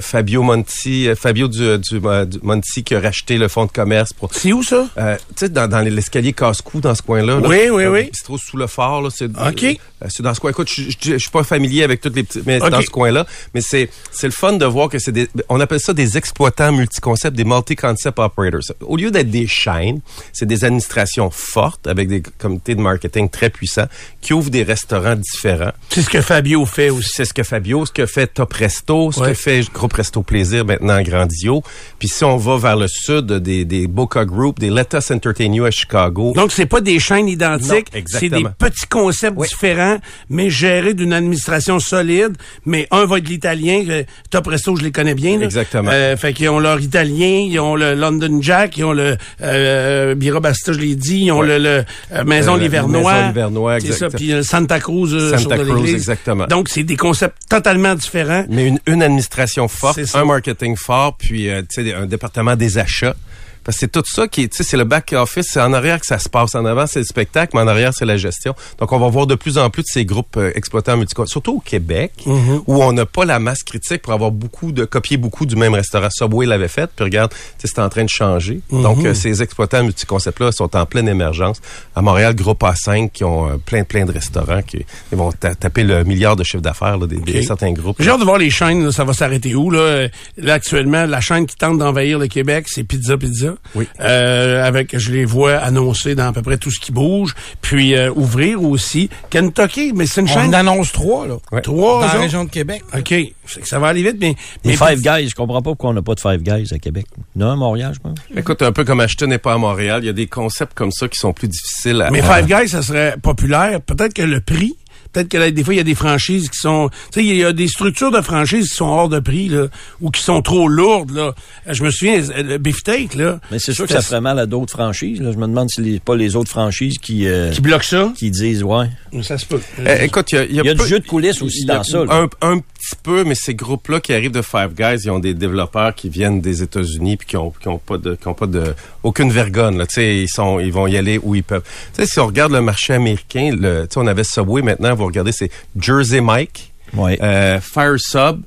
Fabio 0.00 0.42
Monti, 0.42 1.08
euh, 1.08 1.14
Fabio 1.14 1.48
du, 1.48 1.78
du, 1.78 2.00
euh, 2.04 2.24
du 2.24 2.38
Monti 2.42 2.82
qui 2.84 2.94
a 2.94 3.00
racheté 3.00 3.36
le 3.38 3.48
fonds 3.48 3.66
de 3.66 3.70
commerce 3.72 4.12
pour 4.12 4.32
C'est 4.34 4.52
où 4.52 4.62
ça? 4.62 4.88
Euh, 4.98 5.16
tu 5.28 5.34
sais, 5.36 5.48
dans, 5.48 5.68
dans 5.68 5.80
l'escalier 5.80 6.32
casse-cou, 6.32 6.80
dans 6.80 6.94
ce 6.94 7.02
coin-là. 7.02 7.40
là, 7.40 7.48
Oui, 7.48 7.68
oui, 7.70 7.84
euh, 7.84 7.92
oui. 7.92 8.04
Bistrot 8.10 8.38
sous 8.38 8.56
le 8.56 8.66
fort, 8.66 9.02
là. 9.02 9.10
C'est, 9.14 9.26
OK. 9.26 9.62
euh, 9.64 9.74
c'est 10.08 10.22
dans 10.22 10.34
ce 10.34 10.40
coin. 10.40 10.50
Écoute, 10.50 10.70
je, 10.70 11.16
suis 11.18 11.30
pas 11.30 11.44
familier 11.44 11.82
avec 11.82 12.00
toutes 12.00 12.16
les 12.16 12.22
petites, 12.24 12.44
mais 12.46 12.60
OK. 12.62 12.70
dans 12.70 12.80
ce 12.82 12.90
coin-là. 12.90 13.26
Mais 13.54 13.60
c'est, 13.60 13.88
c'est 14.12 14.26
le 14.26 14.32
fun 14.32 14.52
de 14.54 14.64
voir 14.66 14.88
que 14.88 14.98
c'est 14.98 15.12
des, 15.12 15.28
on 15.48 15.60
appelle 15.60 15.80
ça 15.80 15.92
des 15.92 16.16
exploitants 16.18 16.72
multi-concepts, 16.72 17.36
des 17.36 17.44
multi-concept 17.44 18.18
operators. 18.18 18.60
Au 18.82 18.96
lieu 18.96 19.10
d'être 19.10 19.30
des 19.30 19.46
chaînes, 19.46 20.00
c'est 20.32 20.46
des 20.46 20.64
administrations 20.64 21.30
fortes 21.30 21.86
avec 21.86 22.08
des 22.08 22.22
comités 22.38 22.74
de 22.74 22.80
marketing 22.80 23.28
très 23.28 23.50
puissants 23.50 23.86
qui 24.20 24.32
ouvrent 24.32 24.50
des 24.50 24.62
restaurants 24.62 25.16
différents. 25.16 25.72
C'est 25.90 26.02
ce 26.02 26.10
que 26.10 26.20
Fabio 26.20 26.64
fait 26.66 26.90
aussi. 26.90 27.10
C'est 27.14 27.24
ce 27.24 27.34
que 27.34 27.42
Fabio, 27.42 27.86
ce 27.86 27.92
que 27.92 28.06
fait 28.06 28.26
Top 28.26 28.52
Resto, 28.52 29.12
ce 29.12 29.20
Ouais. 29.20 29.28
que 29.28 29.34
fait 29.34 29.62
Groupe 29.84 29.92
Resto 29.98 30.22
Plaisir 30.22 30.64
maintenant 30.64 31.02
Grandio. 31.02 31.62
Puis 31.98 32.08
si 32.08 32.24
on 32.24 32.38
va 32.38 32.56
vers 32.56 32.76
le 32.76 32.86
sud, 32.88 33.26
des, 33.26 33.66
des 33.66 33.86
Boca 33.86 34.24
Group, 34.24 34.58
des 34.58 34.70
Let 34.70 34.86
Us 34.94 35.10
Entertain 35.10 35.52
You 35.52 35.66
à 35.66 35.70
Chicago. 35.70 36.32
Donc, 36.34 36.52
c'est 36.52 36.64
pas 36.64 36.80
des 36.80 36.98
chaînes 36.98 37.28
identiques. 37.28 37.88
C'est 37.92 37.98
exactement. 37.98 38.38
des 38.40 38.54
petits 38.58 38.86
concepts 38.88 39.38
différents, 39.38 39.98
mais 40.30 40.48
gérés 40.48 40.94
d'une 40.94 41.12
administration 41.12 41.80
solide. 41.80 42.32
Mais 42.64 42.88
un 42.92 43.04
va 43.04 43.18
être 43.18 43.28
l'italien. 43.28 43.84
euh, 43.90 44.04
Top 44.30 44.46
Resto, 44.46 44.74
je 44.76 44.82
les 44.84 44.90
connais 44.90 45.14
bien. 45.14 45.36
là. 45.38 45.44
Exactement. 45.44 45.90
Euh, 45.92 46.16
fait 46.16 46.32
qu'ils 46.32 46.48
ont 46.48 46.60
leur 46.60 46.80
italien, 46.80 47.44
ils 47.46 47.60
ont 47.60 47.76
le 47.76 47.92
London 47.94 48.38
Jack, 48.40 48.78
ils 48.78 48.84
ont 48.84 48.92
le 48.94 49.18
euh, 49.42 50.14
Bira 50.14 50.40
Basta, 50.40 50.72
je 50.72 50.78
l'ai 50.78 50.94
dit, 50.94 51.24
ils 51.24 51.30
ont 51.32 51.40
Ouais. 51.40 51.58
le, 51.58 51.58
le, 51.58 51.84
euh, 52.12 52.24
Maison 52.24 52.54
Euh, 52.54 52.58
Livernois. 52.58 53.12
Maison 53.12 53.26
Livernois, 53.28 53.80
C'est 53.80 53.92
ça, 53.92 54.08
puis 54.08 54.32
Santa 54.42 54.80
Cruz 54.80 55.10
Santa 55.10 55.56
sur 55.56 55.66
Cruz, 55.66 55.90
exactement. 55.92 56.46
Donc, 56.46 56.68
c'est 56.70 56.84
des 56.84 56.96
concepts 56.96 57.36
totalement 57.50 57.94
différents. 57.94 58.46
Mais 58.48 58.68
une, 58.68 58.78
une 58.86 59.02
administration 59.02 59.66
forte, 59.74 60.00
un 60.14 60.24
marketing 60.24 60.76
fort, 60.76 61.16
puis 61.16 61.48
euh, 61.48 61.62
un 61.96 62.06
département 62.06 62.56
des 62.56 62.78
achats. 62.78 63.14
Parce 63.64 63.76
que 63.76 63.80
c'est 63.80 63.92
tout 63.92 64.02
ça 64.06 64.28
qui 64.28 64.42
est, 64.42 64.48
tu 64.48 64.58
sais, 64.58 64.62
c'est 64.62 64.76
le 64.76 64.84
back 64.84 65.12
office, 65.16 65.46
c'est 65.50 65.60
en 65.60 65.72
arrière 65.72 65.98
que 66.00 66.06
ça 66.06 66.18
se 66.18 66.28
passe. 66.28 66.54
En 66.54 66.64
avant, 66.64 66.86
c'est 66.86 67.00
le 67.00 67.04
spectacle, 67.04 67.52
mais 67.56 67.62
en 67.62 67.66
arrière, 67.66 67.92
c'est 67.94 68.04
la 68.04 68.16
gestion. 68.16 68.54
Donc, 68.78 68.92
on 68.92 68.98
va 68.98 69.08
voir 69.08 69.26
de 69.26 69.34
plus 69.34 69.58
en 69.58 69.70
plus 69.70 69.82
de 69.82 69.88
ces 69.88 70.04
groupes 70.04 70.36
euh, 70.36 70.52
exploitants 70.54 70.96
multicodes, 70.96 71.28
surtout 71.28 71.56
au 71.56 71.60
Québec, 71.60 72.12
Mm-hmm. 72.26 72.62
où 72.66 72.82
on 72.82 72.92
n'a 72.92 73.06
pas 73.06 73.24
la 73.24 73.38
masse 73.38 73.62
critique 73.62 74.02
pour 74.02 74.12
avoir 74.12 74.30
beaucoup 74.30 74.72
de, 74.72 74.84
copier 74.84 75.16
beaucoup 75.16 75.46
du 75.46 75.56
même 75.56 75.74
restaurant. 75.74 76.08
Subway 76.10 76.46
l'avait 76.46 76.68
fait, 76.68 76.90
puis 76.94 77.04
regarde, 77.04 77.30
tu 77.30 77.36
sais, 77.66 77.72
c'est 77.74 77.80
en 77.80 77.88
train 77.88 78.04
de 78.04 78.08
changer. 78.08 78.60
Mm-hmm. 78.70 78.82
Donc, 78.82 79.04
euh, 79.04 79.14
ces 79.14 79.42
exploitants 79.42 79.82
multiconcepts-là 79.84 80.52
sont 80.52 80.74
en 80.76 80.86
pleine 80.86 81.08
émergence. 81.08 81.60
À 81.94 82.02
Montréal, 82.02 82.34
Groupe 82.34 82.62
A5, 82.62 83.10
qui 83.10 83.24
ont 83.24 83.48
euh, 83.48 83.56
plein, 83.56 83.84
plein 83.84 84.04
de 84.04 84.12
restaurants, 84.12 84.62
qui 84.62 84.84
vont 85.12 85.32
ta- 85.32 85.54
taper 85.54 85.84
le 85.84 86.04
milliard 86.04 86.36
de 86.36 86.44
chiffre 86.44 86.62
d'affaires, 86.62 86.98
des, 86.98 87.16
des- 87.16 87.42
certains 87.42 87.72
groupes. 87.72 87.96
J'ai 88.00 88.10
hâte 88.10 88.20
de 88.20 88.24
voir 88.24 88.38
les 88.38 88.50
chaînes, 88.50 88.84
là, 88.84 88.92
ça 88.92 89.04
va 89.04 89.12
s'arrêter 89.12 89.54
où, 89.54 89.70
là? 89.70 90.06
Là, 90.36 90.54
actuellement, 90.54 91.06
la 91.06 91.20
chaîne 91.20 91.46
qui 91.46 91.56
tente 91.56 91.78
d'envahir 91.78 92.18
le 92.18 92.26
Québec, 92.26 92.66
c'est 92.68 92.84
Pizza 92.84 93.16
Pizza. 93.16 93.53
Oui. 93.74 93.88
Euh, 94.00 94.64
avec, 94.64 94.98
je 94.98 95.12
les 95.12 95.24
vois 95.24 95.56
annoncer 95.56 96.14
dans 96.14 96.28
à 96.28 96.32
peu 96.32 96.42
près 96.42 96.58
tout 96.58 96.70
ce 96.70 96.80
qui 96.80 96.92
bouge. 96.92 97.34
Puis, 97.60 97.94
euh, 97.94 98.10
ouvrir 98.14 98.62
aussi 98.62 99.08
Kentucky, 99.30 99.92
mais 99.94 100.06
c'est 100.06 100.20
une 100.20 100.28
On 100.28 100.34
chaîne... 100.34 100.50
en 100.50 100.58
annonce 100.58 100.92
trois, 100.92 101.26
là. 101.26 101.36
Ouais. 101.52 101.60
Trois, 101.60 102.06
Dans 102.06 102.14
la 102.14 102.20
région 102.20 102.44
de 102.44 102.50
Québec. 102.50 102.82
OK. 102.96 103.14
C'est 103.46 103.60
que 103.60 103.68
ça 103.68 103.78
va 103.78 103.88
aller 103.88 104.02
vite, 104.02 104.16
mais... 104.20 104.34
Les 104.64 104.70
mais 104.70 104.76
Five 104.76 105.02
Guys, 105.02 105.28
je 105.28 105.34
comprends 105.34 105.60
pas 105.60 105.70
pourquoi 105.70 105.90
on 105.90 105.94
n'a 105.94 106.02
pas 106.02 106.14
de 106.14 106.20
Five 106.20 106.42
Guys 106.42 106.72
à 106.72 106.78
Québec. 106.78 107.06
Non, 107.36 107.50
à 107.50 107.56
Montréal, 107.56 107.92
je 107.94 108.00
pense. 108.00 108.18
Écoute, 108.36 108.62
un 108.62 108.72
peu 108.72 108.84
comme 108.84 109.00
Ashton 109.00 109.26
n'est 109.26 109.38
pas 109.38 109.52
à 109.52 109.58
Montréal, 109.58 110.00
il 110.02 110.06
y 110.06 110.10
a 110.10 110.14
des 110.14 110.26
concepts 110.26 110.74
comme 110.74 110.92
ça 110.92 111.08
qui 111.08 111.18
sont 111.18 111.32
plus 111.32 111.48
difficiles 111.48 112.00
à... 112.02 112.10
Mais 112.10 112.22
Five 112.22 112.46
Guys, 112.46 112.68
ça 112.68 112.82
serait 112.82 113.16
populaire. 113.22 113.80
Peut-être 113.80 114.14
que 114.14 114.22
le 114.22 114.40
prix... 114.40 114.76
Peut-être 115.14 115.28
que 115.30 115.38
là, 115.38 115.50
des 115.50 115.64
fois, 115.64 115.72
il 115.72 115.78
y 115.78 115.80
a 115.80 115.84
des 115.84 115.94
franchises 115.94 116.50
qui 116.50 116.58
sont... 116.58 116.90
Tu 117.12 117.20
sais, 117.20 117.24
il 117.26 117.36
y 117.36 117.44
a 117.44 117.52
des 117.54 117.68
structures 117.68 118.10
de 118.10 118.20
franchises 118.20 118.68
qui 118.68 118.74
sont 118.76 118.84
hors 118.86 119.08
de 119.08 119.20
prix, 119.20 119.48
là, 119.48 119.68
ou 120.02 120.10
qui 120.10 120.20
sont 120.22 120.42
trop 120.42 120.68
lourdes, 120.68 121.12
là. 121.12 121.34
Je 121.66 121.82
me 121.84 121.90
souviens, 121.90 122.20
euh, 122.20 122.42
le 122.42 122.58
Beefsteak, 122.58 123.14
là... 123.14 123.40
Mais 123.50 123.58
c'est 123.58 123.72
sûr 123.72 123.86
que 123.86 123.92
ça 123.92 124.02
ferait 124.02 124.20
mal 124.20 124.38
à 124.38 124.44
d'autres 124.46 124.72
franchises. 124.72 125.20
Là. 125.20 125.32
Je 125.32 125.38
me 125.38 125.46
demande 125.46 125.70
si 125.70 125.80
les, 125.80 126.00
pas 126.00 126.16
les 126.16 126.36
autres 126.36 126.50
franchises 126.50 126.98
qui, 126.98 127.26
euh, 127.26 127.50
Qui 127.52 127.60
bloque 127.62 127.84
ça. 127.84 128.12
qui 128.16 128.30
disent, 128.30 128.62
ouais. 128.62 128.86
Ça 129.22 129.38
se 129.38 129.46
peut. 129.46 129.60
Eh, 129.86 130.04
écoute, 130.04 130.32
il 130.32 130.34
y 130.34 130.38
a, 130.38 130.44
il 130.44 130.54
y 130.56 130.58
a 130.58 130.62
Il 130.62 130.66
y 130.66 130.70
a 130.70 130.74
peu- 130.74 130.82
du 130.82 130.88
jeu 130.90 130.98
de 130.98 131.06
coulisses 131.06 131.40
aussi 131.40 131.60
il 131.62 131.68
y 131.68 131.70
a 131.70 131.76
dans 131.76 131.84
ça. 131.84 132.04
là. 132.04 132.26
Un, 132.42 132.54
un 132.54 132.60
petit 132.84 132.96
peu, 133.02 133.24
mais 133.24 133.34
ces 133.34 133.54
groupes-là 133.54 134.00
qui 134.00 134.12
arrivent 134.12 134.30
de 134.32 134.42
Five 134.42 134.74
Guys, 134.74 135.02
ils 135.04 135.10
ont 135.10 135.18
des 135.18 135.34
développeurs 135.34 135.94
qui 135.94 136.08
viennent 136.08 136.40
des 136.40 136.62
États-Unis 136.62 137.16
puis 137.16 137.26
qui 137.28 137.36
ont, 137.36 137.50
qui 137.60 137.68
ont 137.68 137.78
pas 137.78 137.98
de, 137.98 138.14
qui 138.14 138.28
ont 138.28 138.34
pas 138.34 138.46
de, 138.46 138.74
aucune 139.02 139.30
vergogne. 139.30 139.78
Là, 139.78 139.86
tu 139.86 139.94
sais, 139.94 140.16
ils 140.18 140.28
sont, 140.28 140.60
ils 140.60 140.72
vont 140.72 140.86
y 140.86 140.96
aller 140.96 141.18
où 141.22 141.34
ils 141.34 141.44
peuvent. 141.44 141.62
Tu 141.94 142.02
sais, 142.02 142.06
si 142.06 142.18
on 142.20 142.26
regarde 142.26 142.52
le 142.52 142.60
marché 142.60 142.92
américain, 142.94 143.50
le, 143.58 143.86
tu 143.86 143.94
sais, 143.94 144.00
on 144.00 144.06
avait 144.06 144.24
Subway. 144.24 144.62
Maintenant, 144.62 144.94
vous 144.94 145.06
regardez, 145.06 145.32
c'est 145.32 145.50
Jersey 145.78 146.20
Mike, 146.20 146.72
euh, 146.98 147.60
Fire 147.60 147.94
Sub, 147.98 148.40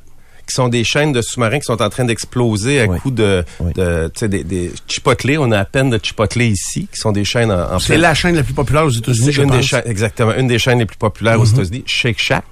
qui 0.48 0.56
sont 0.56 0.70
des 0.70 0.86
chaînes 0.86 1.12
de 1.12 1.22
sous-marins 1.22 1.60
qui 1.60 1.66
sont 1.66 1.82
en 1.82 1.90
train 1.90 2.06
d'exploser 2.06 2.80
à 2.82 2.86
Oui. 2.86 3.00
coup 3.00 3.12
de, 3.12 3.44
Oui. 3.60 3.74
de 3.74 4.10
tu 4.14 4.20
sais, 4.20 4.30
des, 4.30 4.44
des 4.46 4.72
Chipotle. 4.88 5.38
On 5.40 5.52
a 5.52 5.60
à 5.60 5.66
peine 5.66 5.90
de 5.90 6.00
Chipotle 6.02 6.42
ici, 6.44 6.88
qui 6.90 6.98
sont 6.98 7.12
des 7.12 7.26
chaînes 7.26 7.52
en, 7.52 7.74
en 7.74 7.80
C'est 7.80 7.98
la 7.98 8.14
chaîne 8.14 8.36
la 8.36 8.44
plus 8.44 8.54
populaire 8.54 8.86
aux 8.86 8.90
États-Unis, 8.90 9.32
je 9.34 9.42
une 9.42 9.50
pense. 9.50 9.74
exactement, 9.86 10.34
une 10.36 10.48
des 10.48 10.58
chaînes 10.60 10.80
les 10.80 10.86
plus 10.86 10.96
populaires 10.98 11.40
aux 11.40 11.46
États-Unis, 11.46 11.84
Shake 11.86 12.20
Shack 12.20 12.46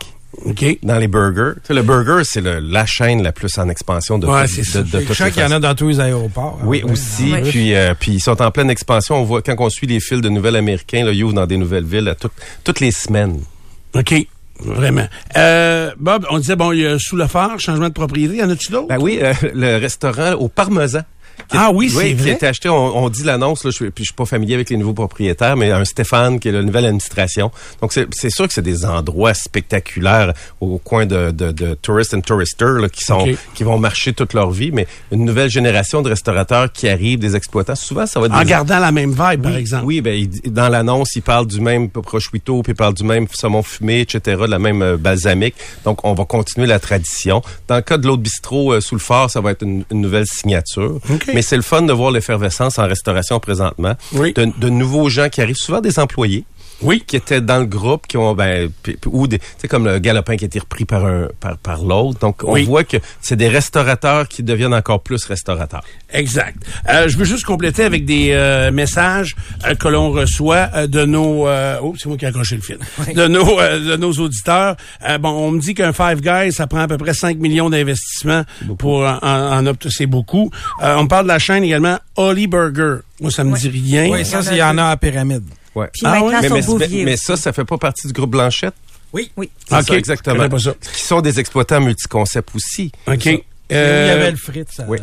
OK. 0.45 0.79
dans 0.83 0.97
les 0.97 1.07
burgers. 1.07 1.53
Tu 1.61 1.67
sais, 1.67 1.73
le 1.73 1.81
burger, 1.83 2.23
c'est 2.23 2.41
le- 2.41 2.59
la 2.59 2.85
chaîne 2.85 3.23
la 3.23 3.31
plus 3.31 3.57
en 3.57 3.69
expansion 3.69 4.17
de, 4.17 4.27
Ouais, 4.27 4.43
de, 4.43 4.47
c'est 4.47 4.61
de, 4.61 4.65
ça. 4.67 4.81
de 4.83 5.05
Je 5.07 5.13
sais 5.13 5.31
qu'il 5.31 5.41
y 5.41 5.45
en 5.45 5.51
a 5.51 5.59
dans 5.59 5.75
tous 5.75 5.87
les 5.89 5.99
aéroports. 5.99 6.59
Oui, 6.63 6.83
Ah, 6.87 6.91
aussi. 6.91 7.31
Ouais. 7.31 7.41
Puis, 7.41 7.73
euh, 7.75 7.93
puis 7.99 8.13
ils 8.13 8.19
sont 8.19 8.41
en 8.41 8.51
pleine 8.51 8.69
expansion. 8.69 9.15
On 9.15 9.23
voit 9.23 9.41
quand 9.41 9.55
on 9.59 9.69
suit 9.69 9.87
les 9.87 9.99
fils 9.99 10.21
de 10.21 10.29
nouvelles 10.29 10.55
américains, 10.55 11.05
là, 11.05 11.11
ils 11.11 11.23
ouvrent 11.23 11.33
dans 11.33 11.45
des 11.47 11.57
nouvelles 11.57 11.85
villes 11.85 12.15
toutes 12.63 12.79
les 12.79 12.91
semaines. 12.91 13.41
OK. 13.95 14.13
Vraiment. 14.59 15.05
Euh, 15.35 15.91
Bob, 15.99 16.25
on 16.29 16.37
disait, 16.39 16.55
bon, 16.55 16.71
il 16.71 16.79
y 16.81 16.85
a 16.85 16.97
sous 16.97 17.17
le 17.17 17.27
phare, 17.27 17.59
changement 17.59 17.89
de 17.89 17.93
propriété. 17.93 18.37
Y 18.37 18.43
en 18.43 18.49
a-tu 18.49 18.71
d'autres? 18.71 18.87
Ben 18.87 18.99
oui, 19.01 19.19
euh, 19.21 19.33
le 19.53 19.77
restaurant 19.77 20.31
au 20.33 20.47
Parmesan 20.47 21.01
qui- 21.49 21.57
Ah 21.57 21.71
oui, 21.73 21.89
c'est 21.89 22.07
qui 22.07 22.13
vrai. 22.15 22.31
a 22.31 22.33
été 22.33 22.47
acheté. 22.47 22.69
On, 22.69 22.97
on 23.03 23.09
dit 23.09 23.23
l'annonce, 23.23 23.63
là, 23.63 23.71
je, 23.71 23.75
suis- 23.75 23.91
puis 23.91 24.03
je 24.03 24.09
suis 24.09 24.15
pas 24.15 24.25
familier 24.25 24.55
avec 24.55 24.69
les 24.69 24.77
nouveaux 24.77 24.93
propriétaires, 24.93 25.55
mais 25.57 25.71
un 25.71 25.85
Stéphane 25.85 26.39
qui 26.39 26.47
est 26.49 26.51
la 26.51 26.63
nouvelle 26.63 26.85
administration. 26.85 27.51
Donc 27.81 27.93
c'est 27.93 28.07
c'est 28.13 28.29
sûr 28.29 28.47
que 28.47 28.53
c'est 28.53 28.61
des 28.61 28.85
endroits 28.85 29.33
spectaculaires 29.33 30.33
au 30.61 30.77
coin 30.77 31.05
de, 31.05 31.31
de, 31.31 31.51
de 31.51 31.73
tourist 31.75 32.13
and 32.13 32.21
tourister 32.21 32.65
là, 32.79 32.89
qui 32.89 33.03
sont 33.03 33.25
qui 33.53 33.63
vont 33.63 33.77
marcher 33.79 34.13
toute 34.13 34.33
leur 34.33 34.51
vie, 34.51 34.71
mais 34.71 34.87
une 35.11 35.25
nouvelle 35.25 35.49
génération 35.49 36.01
de 36.01 36.09
restaurateurs 36.09 36.71
qui 36.71 36.87
arrivent, 36.89 37.19
des 37.19 37.35
exploitants. 37.35 37.75
Souvent, 37.75 38.05
ça 38.05 38.19
va 38.19 38.27
être 38.27 38.33
En 38.35 38.39
des 38.39 38.45
gardant 38.49 38.79
la 38.79 38.91
même 38.91 39.11
vibe, 39.11 39.41
par 39.41 39.55
exemple. 39.55 39.85
Oui, 39.85 40.01
ben, 40.01 40.13
il 40.13 40.51
dans 40.53 40.69
l'annonce, 40.69 41.15
il 41.15 41.21
parle 41.21 41.47
du 41.47 41.59
même 41.61 41.89
prosciutto, 41.89 42.61
puis 42.63 42.73
il 42.73 42.75
parle 42.75 42.93
du 42.93 43.03
même 43.03 43.27
saumon 43.31 43.63
fumé, 43.63 44.01
etc., 44.01 44.37
de 44.41 44.45
la 44.51 44.59
même 44.59 44.81
euh, 44.81 44.97
balsamique. 44.97 45.55
Donc, 45.83 46.03
on 46.05 46.13
va 46.13 46.25
continuer 46.25 46.67
la 46.67 46.79
tradition. 46.79 47.41
Dans 47.67 47.75
le 47.75 47.81
cas 47.81 47.97
de 47.97 48.07
l'autre 48.07 48.21
bistrot 48.21 48.73
euh, 48.73 48.81
sous 48.81 48.95
le 48.95 49.01
phare, 49.01 49.29
ça 49.29 49.41
va 49.41 49.51
être 49.51 49.63
une, 49.63 49.83
une 49.91 50.01
nouvelle 50.01 50.25
signature. 50.25 50.99
Mais 51.33 51.41
c'est 51.41 51.55
le 51.55 51.61
fun 51.61 51.81
de 51.81 51.93
voir 51.93 52.11
l'effervescence 52.11 52.79
en 52.79 52.87
restauration 52.87 53.39
présentement. 53.39 53.95
Oui. 54.13 54.33
De, 54.33 54.51
de 54.57 54.69
nouveaux 54.69 55.09
gens 55.09 55.29
qui 55.29 55.41
arrivent, 55.41 55.55
souvent 55.55 55.81
des 55.81 55.99
employés 55.99 56.45
Oui. 56.81 57.03
qui 57.05 57.15
étaient 57.15 57.41
dans 57.41 57.59
le 57.59 57.65
groupe, 57.65 58.07
qui 58.07 58.17
ont 58.17 58.33
ben 58.33 58.69
ou 59.05 59.27
des, 59.27 59.39
tu 59.39 59.45
sais 59.59 59.67
comme 59.67 59.85
le 59.85 59.99
galopin 59.99 60.35
qui 60.35 60.43
a 60.45 60.47
été 60.47 60.59
repris 60.59 60.85
par 60.85 61.05
un 61.05 61.27
par, 61.39 61.57
par 61.57 61.83
l'autre. 61.83 62.19
Donc 62.19 62.43
on 62.43 62.53
Oui. 62.53 62.63
voit 62.65 62.83
que 62.83 62.97
c'est 63.21 63.35
des 63.35 63.47
restaurateurs 63.47 64.27
qui 64.27 64.43
deviennent 64.43 64.73
encore 64.73 65.01
plus 65.01 65.23
restaurateurs. 65.25 65.83
Exact. 66.11 66.57
Euh, 66.89 67.07
je 67.07 67.17
veux 67.17 67.25
juste 67.25 67.45
compléter 67.45 67.83
avec 67.83 68.05
des 68.05 68.29
euh, 68.31 68.71
messages 68.71 69.35
euh, 69.65 69.75
que 69.75 69.87
l'on 69.87 70.11
reçoit 70.11 70.69
euh, 70.75 70.87
de 70.87 71.05
nos... 71.05 71.47
Euh, 71.47 71.77
oh, 71.81 71.93
c'est 71.97 72.07
moi 72.07 72.17
qui 72.17 72.25
ai 72.25 72.29
accroché 72.29 72.55
le 72.55 72.61
fil. 72.61 72.77
De 73.13 73.27
nos 73.27 73.59
euh, 73.59 73.91
de 73.91 73.95
nos 73.97 74.11
auditeurs. 74.13 74.75
Euh, 75.07 75.17
bon, 75.17 75.29
on 75.29 75.51
me 75.51 75.59
dit 75.59 75.73
qu'un 75.73 75.93
Five 75.93 76.21
Guys, 76.21 76.53
ça 76.53 76.67
prend 76.67 76.79
à 76.79 76.87
peu 76.87 76.97
près 76.97 77.13
5 77.13 77.37
millions 77.37 77.69
d'investissements 77.69 78.43
pour 78.77 78.99
en, 79.05 79.19
en, 79.67 79.73
C'est 79.89 80.05
beaucoup. 80.05 80.51
Euh, 80.81 80.95
on 80.97 81.03
me 81.03 81.07
parle 81.07 81.23
de 81.23 81.29
la 81.29 81.39
chaîne 81.39 81.63
également 81.63 81.97
Holly 82.15 82.47
Burger. 82.47 82.97
Moi, 83.21 83.31
ça 83.31 83.43
me 83.43 83.57
dit 83.57 83.69
rien. 83.69 84.09
Oui, 84.11 84.25
ça, 84.25 84.41
c'est- 84.41 84.51
il 84.55 84.57
y 84.57 84.63
en 84.63 84.77
a 84.77 84.85
à 84.85 84.97
Pyramide. 84.97 85.43
Ouais. 85.75 85.87
Puis 85.93 86.01
Ah 86.05 86.19
maintenant, 86.19 86.41
mais, 86.41 86.47
sur 86.47 86.55
mais, 86.55 86.61
Bouvier 86.85 87.05
mais 87.05 87.13
aussi. 87.13 87.23
ça, 87.25 87.37
ça 87.37 87.53
fait 87.53 87.65
pas 87.65 87.77
partie 87.77 88.07
du 88.07 88.13
groupe 88.13 88.31
Blanchette? 88.31 88.73
Oui. 89.13 89.31
Oui. 89.37 89.49
C'est 89.67 89.75
OK, 89.77 89.83
ça, 89.87 89.95
exactement. 89.95 90.47
Qui 90.49 91.03
sont 91.03 91.21
des 91.21 91.39
exploitants 91.39 91.81
multiconcepts 91.81 92.55
aussi. 92.55 92.91
OK. 93.07 93.43
Il 93.69 93.75
y 93.75 93.79
Euh, 93.79 94.13
avait 94.13 94.31
le 94.31 94.37
Fritz. 94.37 94.81
oui. 94.87 94.97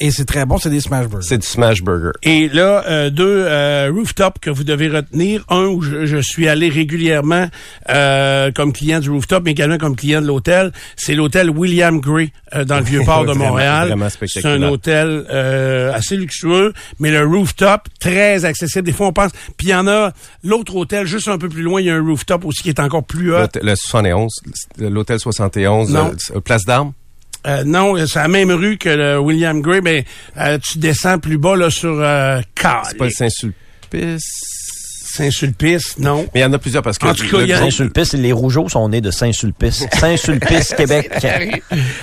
et 0.00 0.10
c'est 0.10 0.24
très 0.24 0.44
bon, 0.44 0.58
c'est 0.58 0.70
des 0.70 0.80
smash 0.80 1.06
burgers. 1.08 1.26
C'est 1.28 1.38
du 1.38 1.46
smash 1.46 1.82
burger. 1.82 2.10
Et 2.22 2.48
là, 2.48 2.84
euh, 2.88 3.10
deux 3.10 3.44
euh, 3.46 3.90
rooftops 3.94 4.40
que 4.40 4.50
vous 4.50 4.64
devez 4.64 4.88
retenir. 4.88 5.44
Un 5.48 5.66
où 5.66 5.82
je, 5.82 6.06
je 6.06 6.16
suis 6.18 6.48
allé 6.48 6.68
régulièrement 6.68 7.48
euh, 7.90 8.50
comme 8.52 8.72
client 8.72 9.00
du 9.00 9.10
rooftop, 9.10 9.42
mais 9.44 9.52
également 9.52 9.78
comme 9.78 9.96
client 9.96 10.20
de 10.20 10.26
l'hôtel. 10.26 10.72
C'est 10.96 11.14
l'hôtel 11.14 11.50
William 11.50 12.00
Gray 12.00 12.32
euh, 12.54 12.64
dans 12.64 12.78
le 12.78 12.84
Vieux-Port 12.92 13.24
de 13.24 13.32
Montréal. 13.34 13.94
C'est 14.26 14.44
un 14.46 14.62
hôtel 14.62 15.24
euh, 15.30 15.92
assez 15.92 16.16
luxueux, 16.16 16.72
mais 16.98 17.10
le 17.10 17.24
rooftop, 17.24 17.82
très 18.00 18.44
accessible. 18.44 18.84
Des 18.86 18.92
fois, 18.92 19.06
on 19.08 19.12
pense... 19.12 19.32
Puis 19.56 19.68
il 19.68 19.70
y 19.70 19.74
en 19.74 19.86
a 19.86 20.12
l'autre 20.42 20.74
hôtel, 20.76 21.06
juste 21.06 21.28
un 21.28 21.38
peu 21.38 21.48
plus 21.48 21.62
loin, 21.62 21.80
il 21.80 21.86
y 21.86 21.90
a 21.90 21.94
un 21.94 22.02
rooftop 22.04 22.44
aussi 22.44 22.62
qui 22.62 22.68
est 22.68 22.80
encore 22.80 23.04
plus 23.04 23.32
haut. 23.34 23.38
Le 23.62 23.74
71, 23.76 24.30
l'hôtel 24.78 25.20
71, 25.20 25.90
Non. 25.90 26.12
euh, 26.34 26.40
place 26.40 26.64
d'armes? 26.64 26.92
Euh, 27.46 27.64
non, 27.64 27.96
c'est 28.06 28.18
la 28.20 28.28
même 28.28 28.50
rue 28.52 28.76
que 28.78 28.88
le 28.88 29.18
William 29.18 29.60
Gray, 29.60 29.80
mais 29.82 30.04
euh, 30.38 30.58
tu 30.58 30.78
descends 30.78 31.18
plus 31.18 31.38
bas 31.38 31.56
là 31.56 31.70
sur 31.70 31.94
euh, 32.00 32.40
C'est 32.56 32.96
pas 32.98 33.04
le 33.06 33.10
Saint-Sulpice? 33.10 34.22
Saint-Sulpice, 35.14 35.98
non. 35.98 36.22
Mais 36.34 36.40
il 36.40 36.42
y 36.42 36.44
en 36.46 36.52
a 36.54 36.58
plusieurs 36.58 36.82
parce 36.82 36.96
que 36.96 37.06
En 37.06 37.12
tout 37.14 37.28
cas, 37.28 37.36
le 37.38 37.42
il 37.42 37.48
y 37.50 37.52
a- 37.52 37.58
Saint-Sulpice, 37.58 38.14
les 38.14 38.32
Rougeaux 38.32 38.68
sont 38.70 38.88
nés 38.88 39.02
de 39.02 39.10
Saint-Sulpice. 39.10 39.84
Saint-Sulpice, 39.92 40.74
Québec. 40.76 41.10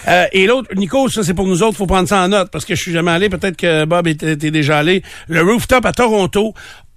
Euh, 0.07 0.25
et 0.31 0.45
l'autre, 0.47 0.69
Nico, 0.75 1.07
ça 1.09 1.23
c'est 1.23 1.33
pour 1.35 1.45
nous 1.45 1.61
autres, 1.61 1.77
faut 1.77 1.85
prendre 1.85 2.07
ça 2.07 2.21
en 2.23 2.29
note 2.29 2.49
parce 2.51 2.65
que 2.65 2.73
je 2.75 2.81
suis 2.81 2.91
jamais 2.91 3.11
allé. 3.11 3.29
Peut-être 3.29 3.57
que 3.57 3.85
Bob 3.85 4.07
était, 4.07 4.31
était 4.33 4.49
déjà 4.51 4.79
allé. 4.79 5.03
Le 5.27 5.41
rooftop 5.43 5.85
à 5.85 5.91
Toronto, 5.91 6.53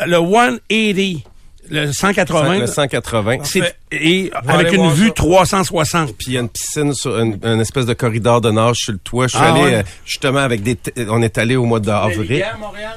le 0.07 0.17
180, 0.17 1.21
le 1.71 1.93
180, 1.93 2.59
le 2.59 2.67
180. 2.67 3.39
c'est 3.45 3.75
et 3.95 4.31
avec 4.49 4.73
une 4.73 4.91
vue 4.91 5.09
ça. 5.09 5.13
360. 5.15 6.09
Puis 6.17 6.27
il 6.29 6.33
y 6.33 6.37
a 6.39 6.41
une 6.41 6.49
piscine 6.49 6.95
sur 6.95 7.19
une, 7.19 7.39
une 7.45 7.61
espèce 7.61 7.85
de 7.87 7.93
corridor 7.95 8.41
de 8.41 8.51
nage 8.51 8.77
sur 8.77 8.93
le 8.93 8.99
toit. 8.99 9.27
Je 9.27 9.37
suis 9.37 9.45
Ah 9.45 9.53
allé 9.53 9.63
ouais? 9.65 9.75
euh, 9.75 9.83
justement 10.07 10.39
avec 10.41 10.63
des. 10.63 10.77
t- 10.77 10.93
On 11.11 11.21
est 11.23 11.37
allé 11.39 11.57
au 11.57 11.65
mois 11.65 11.79
d'avril. 11.81 12.45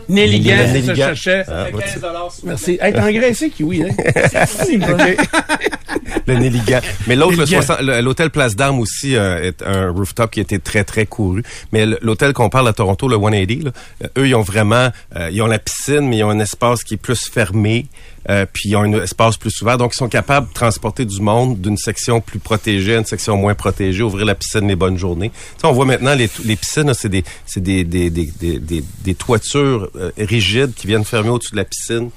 Nelligan, 0.09 0.55
c'est 0.57 0.65
ça 0.65 0.73
que 0.73 0.73
je 0.73 0.73
Nelligan. 0.87 0.95
cherchais. 0.95 1.43
Ah, 1.47 1.65
bah, 2.01 2.29
Merci. 2.43 2.77
Hey, 2.81 2.93
t'es 2.93 2.99
engraissé, 2.99 3.49
Kiwi, 3.49 3.83
hein? 3.83 3.89
Le 6.27 6.35
Nelligan. 6.35 6.79
Mais 7.07 7.15
l'autre, 7.15 7.31
le 7.33 7.37
Nelligan. 7.39 7.61
60 7.61 7.81
le- 7.81 8.01
l'hôtel 8.01 8.29
Place 8.31 8.55
d'Armes 8.55 8.79
aussi 8.79 9.15
euh, 9.15 9.43
est 9.43 9.61
un 9.63 9.91
rooftop 9.91 10.31
qui 10.31 10.39
a 10.39 10.43
été 10.43 10.59
très 10.59 10.83
très 10.83 11.05
couru. 11.05 11.43
Mais 11.71 11.85
l'hôtel 12.01 12.33
qu'on 12.33 12.49
parle 12.49 12.67
à 12.67 12.73
Toronto, 12.73 13.07
le 13.07 13.15
180, 13.17 13.63
là, 13.65 13.71
euh, 14.03 14.07
eux 14.21 14.27
ils 14.27 14.35
ont 14.35 14.41
vraiment, 14.41 14.89
euh, 15.15 15.29
ils 15.31 15.41
ont 15.41 15.47
la 15.47 15.59
piscine, 15.59 16.07
mais 16.07 16.17
ils 16.17 16.23
ont 16.23 16.29
un 16.31 16.39
espace 16.39 16.83
qui 16.83 16.95
est 16.95 16.97
plus 16.97 17.29
fermé. 17.29 17.85
Euh, 18.29 18.45
puis 18.51 18.69
ils 18.69 18.75
ont 18.75 18.81
un 18.81 18.93
espace 19.03 19.37
plus 19.37 19.53
ouvert, 19.61 19.77
donc 19.77 19.91
ils 19.93 19.97
sont 19.97 20.09
capables 20.09 20.47
de 20.49 20.53
transporter 20.53 21.05
du 21.05 21.21
monde 21.21 21.59
d'une 21.61 21.77
section 21.77 22.21
plus 22.21 22.39
protégée 22.39 22.95
à 22.95 22.99
une 22.99 23.05
section 23.05 23.37
moins 23.37 23.53
protégée, 23.55 24.03
ouvrir 24.03 24.25
la 24.25 24.35
piscine 24.35 24.67
les 24.67 24.75
bonnes 24.75 24.97
journées. 24.97 25.29
Tu 25.29 25.61
sais, 25.61 25.67
on 25.67 25.73
voit 25.73 25.85
maintenant 25.85 26.15
les, 26.15 26.29
les 26.43 26.55
piscines, 26.55 26.87
là, 26.87 26.93
c'est 26.93 27.09
des, 27.09 27.23
c'est 27.45 27.61
des, 27.61 27.83
des, 27.83 28.09
des, 28.09 28.25
des, 28.39 28.59
des- 28.59 28.83
des 29.03 29.15
toitures 29.15 29.89
euh, 29.95 30.11
rigides 30.17 30.73
qui 30.75 30.87
viennent 30.87 31.05
fermer 31.05 31.29
au-dessus 31.29 31.51
de 31.51 31.57
la 31.57 31.65
piscine. 31.65 32.09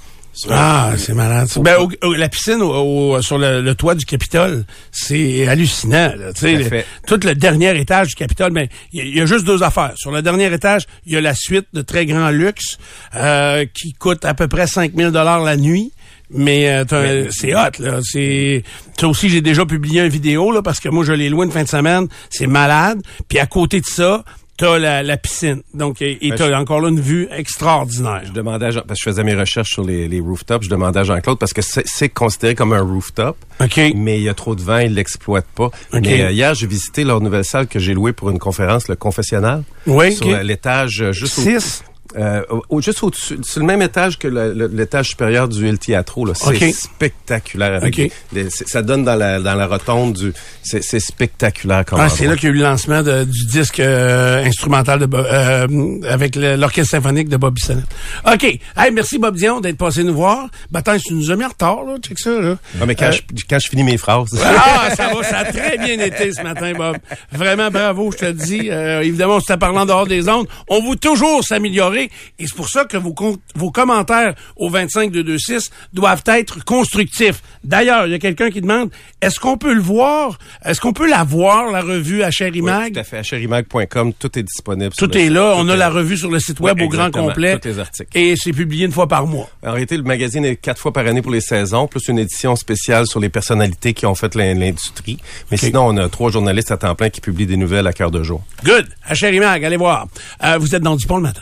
Ah, 0.51 0.93
c'est 0.97 1.15
malade. 1.15 1.49
ça. 1.49 1.61
Ben, 1.61 1.79
au- 1.81 1.91
au- 2.07 2.15
la 2.15 2.29
piscine 2.29 2.63
au- 2.63 3.15
au- 3.17 3.23
sur 3.23 3.39
le, 3.39 3.61
le 3.61 3.75
toit 3.75 3.97
du 3.97 4.05
Capitole, 4.05 4.65
c'est 4.93 5.49
hallucinant. 5.49 6.13
Là, 6.17 6.33
tu 6.33 6.41
sais, 6.43 6.63
Tout 6.63 6.71
le- 6.71 6.85
tout 7.19 7.27
le 7.27 7.35
dernier 7.35 7.77
étage 7.81 8.09
du 8.09 8.15
Capitole, 8.15 8.53
mais 8.53 8.69
il 8.93 8.99
y, 9.01 9.03
a- 9.03 9.05
il 9.05 9.17
y 9.17 9.21
a 9.21 9.27
juste 9.27 9.45
deux 9.45 9.65
affaires. 9.65 9.95
Sur 9.97 10.13
le 10.13 10.23
dernier 10.23 10.53
étage, 10.53 10.85
il 11.07 11.13
y 11.13 11.17
a 11.17 11.21
la 11.21 11.35
suite 11.35 11.67
de 11.73 11.83
très 11.83 12.07
grand 12.07 12.31
luxe 12.31 12.79
euh, 13.17 13.67
qui 13.75 13.95
coûte 13.95 14.25
à 14.25 14.35
peu 14.35 14.47
près 14.47 14.69
5000 14.69 15.11
dollars 15.11 15.43
la 15.43 15.57
nuit. 15.57 15.93
Mais 16.31 16.69
euh, 16.93 17.27
c'est 17.31 17.55
hot, 17.55 17.71
là. 17.81 18.01
C'est 18.03 18.63
ça 18.99 19.09
aussi, 19.09 19.29
j'ai 19.31 19.41
déjà 19.41 19.65
publié 19.65 20.03
une 20.03 20.09
vidéo 20.09 20.53
là 20.53 20.61
parce 20.63 20.79
que 20.81 20.89
moi 20.89 21.05
je 21.05 21.13
l'ai 21.13 21.29
loin 21.31 21.47
de 21.47 21.53
fin 21.53 21.63
de 21.63 21.69
semaine. 21.69 22.07
C'est 22.31 22.47
malade. 22.47 23.01
Puis 23.29 23.39
à 23.39 23.47
côté 23.47 23.81
de 23.81 23.87
ça, 23.87 24.25
t'as 24.59 24.79
la, 24.79 25.03
la 25.03 25.17
piscine. 25.17 25.63
Donc 25.73 26.03
et 26.03 26.19
Ben, 26.21 26.35
t'as 26.37 26.49
je- 26.49 26.53
encore 26.55 26.81
là 26.81 26.89
une 26.91 27.01
vue 27.01 27.29
extraordinaire. 27.31 28.23
Je 28.27 28.33
demandais 28.33 28.67
à 28.67 28.71
Jean, 28.73 28.83
parce 28.87 29.01
que 29.01 29.05
je 29.05 29.11
faisais 29.11 29.25
mes 29.25 29.35
recherches 29.35 29.71
sur 29.71 29.85
les, 29.85 30.07
les 30.09 30.21
rooftops, 30.21 30.65
je 30.65 30.71
demandais 30.71 31.01
à 31.01 31.05
Jean-Claude 31.05 31.39
parce 31.39 31.53
que 31.53 31.63
c'est 31.63 32.09
considéré 32.09 32.55
comme 32.55 32.73
un 32.73 32.83
rooftop, 32.83 33.37
Ok. 33.61 33.81
mais 33.95 34.19
il 34.19 34.25
y 34.25 34.29
a 34.29 34.35
trop 34.35 34.55
de 34.55 34.61
vent, 34.63 34.79
ils 34.79 34.93
l'exploitent 34.95 35.47
pas. 35.55 35.67
OK. 35.67 36.01
Mais 36.03 36.23
euh, 36.23 36.31
hier, 36.33 36.55
j'ai 36.55 36.67
visité 36.67 37.05
leur 37.05 37.21
nouvelle 37.21 37.45
salle 37.45 37.69
que 37.69 37.79
j'ai 37.79 37.95
louée 37.95 38.13
pour 38.13 38.31
une 38.31 38.39
conférence, 38.39 38.89
le 38.89 38.97
confessionnal, 38.97 39.63
Oui. 39.87 40.13
sur 40.13 40.27
ok. 40.27 40.33
la- 40.33 40.43
l'étage 40.43 41.03
euh, 41.03 41.13
juste 41.13 41.39
au, 41.39 41.43
Six? 41.43 41.85
Euh, 42.17 42.43
au- 42.71 42.81
juste 42.81 43.03
au-dessus, 43.03 43.39
sur 43.43 43.61
le 43.61 43.67
même 43.67 43.83
étage 43.83 44.19
que 44.19 44.29
l'étage 44.29 45.09
supérieur 45.11 45.49
du 45.49 45.67
El 45.69 45.79
Teatro. 45.79 46.25
là. 46.25 46.33
C'est 46.35 46.73
spectaculaire. 46.73 47.75
avec 47.75 47.99
OK. 47.99 48.11
les- 48.33 48.51
c'est- 48.51 48.69
ça 48.69 48.83
donne 48.83 49.05
dans 49.05 49.15
la, 49.15 49.41
dans 49.41 49.55
la 49.55 49.67
rotonde 49.67 50.15
du... 50.15 50.33
C'est 50.63 50.83
c'est 50.83 51.01
spectaculaire 51.01 51.85
Ah, 51.93 52.09
c'est 52.09 52.27
là 52.27 52.35
qu'il 52.37 52.45
y 52.45 52.53
a 52.53 52.55
eu 52.55 52.59
le 52.59 52.63
lancement 52.63 53.03
de- 53.03 53.25
du 53.25 53.47
disque 53.47 53.81
euh, 53.81 54.45
instrumental 54.45 55.01
de 55.01 55.09
euh, 55.17 55.67
avec 56.09 56.37
l'orchestre 56.37 56.93
symphonique 56.93 57.29
de 57.29 57.37
Bob 57.37 57.55
Bissonnette. 57.55 57.85
OK. 58.27 58.45
Hey, 58.45 58.91
merci 58.93 59.19
Bob 59.19 59.35
Dion 59.37 59.61
d'être 59.61 59.77
passé 59.79 60.05
nous 60.05 60.15
voir. 60.15 60.49
Ben, 60.71 60.81
attends, 60.81 60.97
tu 60.99 61.15
nous 61.15 61.31
as 61.31 61.37
mis 61.37 61.45
en 61.45 61.49
retard, 61.49 61.85
là. 61.85 61.97
Check 62.03 62.19
ça, 62.19 62.31
là. 62.41 62.57
Ah, 62.81 62.87
mais 62.87 62.95
quand, 62.95 63.07
Euh, 63.07 63.13
je, 63.13 63.43
quand 63.49 63.59
je 63.59 63.69
finis 63.69 63.85
mes 63.85 63.97
phrases... 63.97 64.29
Ah, 64.43 64.95
ça 64.95 65.09
va, 65.15 65.23
ça 65.23 65.39
a 65.39 65.45
très 65.45 65.79
bien 65.79 65.99
été 65.99 66.33
ce 66.33 66.43
matin, 66.43 66.73
Bob. 66.77 66.97
Vraiment 67.33 67.71
bravo, 67.71 68.13
je 68.13 68.19
te 68.19 68.25
le 68.27 68.33
dis. 68.35 68.69
Euh, 68.71 69.01
évidemment, 69.01 69.39
on 69.49 69.57
parlant 69.59 69.85
dehors 69.87 70.07
des 70.07 70.29
ondes. 70.29 70.47
On 70.69 70.89
veut 70.89 70.97
toujours 70.97 71.43
s'améliorer 71.43 71.98
et 72.39 72.47
c'est 72.47 72.55
pour 72.55 72.69
ça 72.69 72.85
que 72.85 72.97
vos, 72.97 73.13
com- 73.13 73.37
vos 73.55 73.71
commentaires 73.71 74.35
au 74.57 74.69
25226 74.71 75.71
doivent 75.93 76.23
être 76.27 76.65
constructifs. 76.65 77.43
D'ailleurs, 77.65 78.07
il 78.07 78.13
y 78.13 78.15
a 78.15 78.19
quelqu'un 78.19 78.51
qui 78.51 78.61
demande, 78.61 78.91
est-ce 79.21 79.41
qu'on 79.41 79.57
peut 79.59 79.75
le 79.75 79.81
voir? 79.81 80.39
Est-ce 80.65 80.81
qu'on 80.81 80.93
peut 80.93 81.09
la 81.09 81.25
voir, 81.25 81.71
la 81.71 81.83
revue 81.83 82.23
à 82.23 82.31
Cherry 82.31 82.61
Oui, 82.61 82.93
tout 82.93 83.01
à 83.01 83.05
fait. 83.05 83.19
À 83.19 83.23
cherimag.com, 83.23 84.13
tout 84.19 84.39
est 84.39 84.43
disponible. 84.43 84.93
Tout 84.97 85.17
est 85.17 85.23
site. 85.25 85.31
là. 85.33 85.55
Tout 85.55 85.61
On 85.61 85.69
a 85.69 85.75
est 85.75 85.77
la 85.77 85.91
revue 85.91 86.17
sur 86.17 86.31
le 86.31 86.39
site 86.41 86.61
web 86.61 86.77
Oui, 86.79 86.85
au 86.87 86.89
grand 86.89 87.11
complet. 87.11 87.59
Tous 87.59 87.69
les 87.69 87.79
articles. 87.79 88.11
Et 88.17 88.35
c'est 88.37 88.53
publié 88.53 88.87
une 88.87 88.93
fois 88.93 89.07
par 89.09 89.27
mois. 89.27 89.49
En 89.67 89.73
réalité, 89.73 89.97
le 89.97 90.03
magazine 90.03 90.45
est 90.45 90.57
quatre 90.57 90.81
fois 90.81 90.93
par 90.93 91.07
année 91.07 91.23
pour 91.23 91.33
les 91.33 91.41
saisons, 91.41 91.87
plus 91.87 92.07
une 92.09 92.19
édition 92.19 92.57
spéciale 92.57 93.07
sur 93.07 93.21
les 93.21 93.29
personnalités 93.29 93.95
qui 93.95 94.07
ont 94.07 94.15
fait 94.15 94.35
l'in- 94.35 94.55
l'industrie. 94.55 95.19
Mais 95.51 95.57
sinon, 95.57 95.87
on 95.87 95.97
a 95.97 96.09
trois 96.09 96.31
journalistes 96.31 96.71
à 96.71 96.77
temps 96.77 96.95
plein 96.95 97.11
qui 97.11 97.21
publient 97.21 97.47
des 97.47 97.57
nouvelles 97.57 97.87
à 97.87 97.93
cœur 97.93 98.11
de 98.11 98.23
jour. 98.23 98.43
Good. 98.65 98.89
À 99.05 99.15
Cherry 99.15 99.41
Mag, 99.41 99.65
allez 99.65 99.77
voir. 99.77 100.07
Euh, 100.45 100.59
vous 100.59 100.75
êtes 100.75 100.83
dans 100.83 100.97
Dupont 100.97 101.17
le 101.17 101.23
matin. 101.23 101.41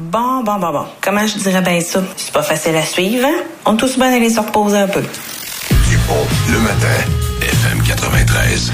Bon, 0.00 0.42
bon, 0.42 0.58
bon, 0.58 0.72
bon. 0.72 0.86
Comment 1.02 1.26
je 1.26 1.36
dirais 1.38 1.60
bien 1.60 1.80
ça? 1.80 2.02
C'est 2.16 2.32
pas 2.32 2.42
facile 2.42 2.74
à 2.76 2.84
suivre, 2.84 3.26
hein? 3.26 3.42
On 3.66 3.74
est 3.74 3.76
tous 3.76 3.98
bien 3.98 4.10
d'aller 4.10 4.30
se 4.30 4.40
reposer 4.40 4.78
un 4.78 4.88
peu. 4.88 5.02
Dupont, 5.02 6.26
le 6.50 6.58
matin, 6.60 6.86
FM 7.42 7.82
93. 7.86 8.72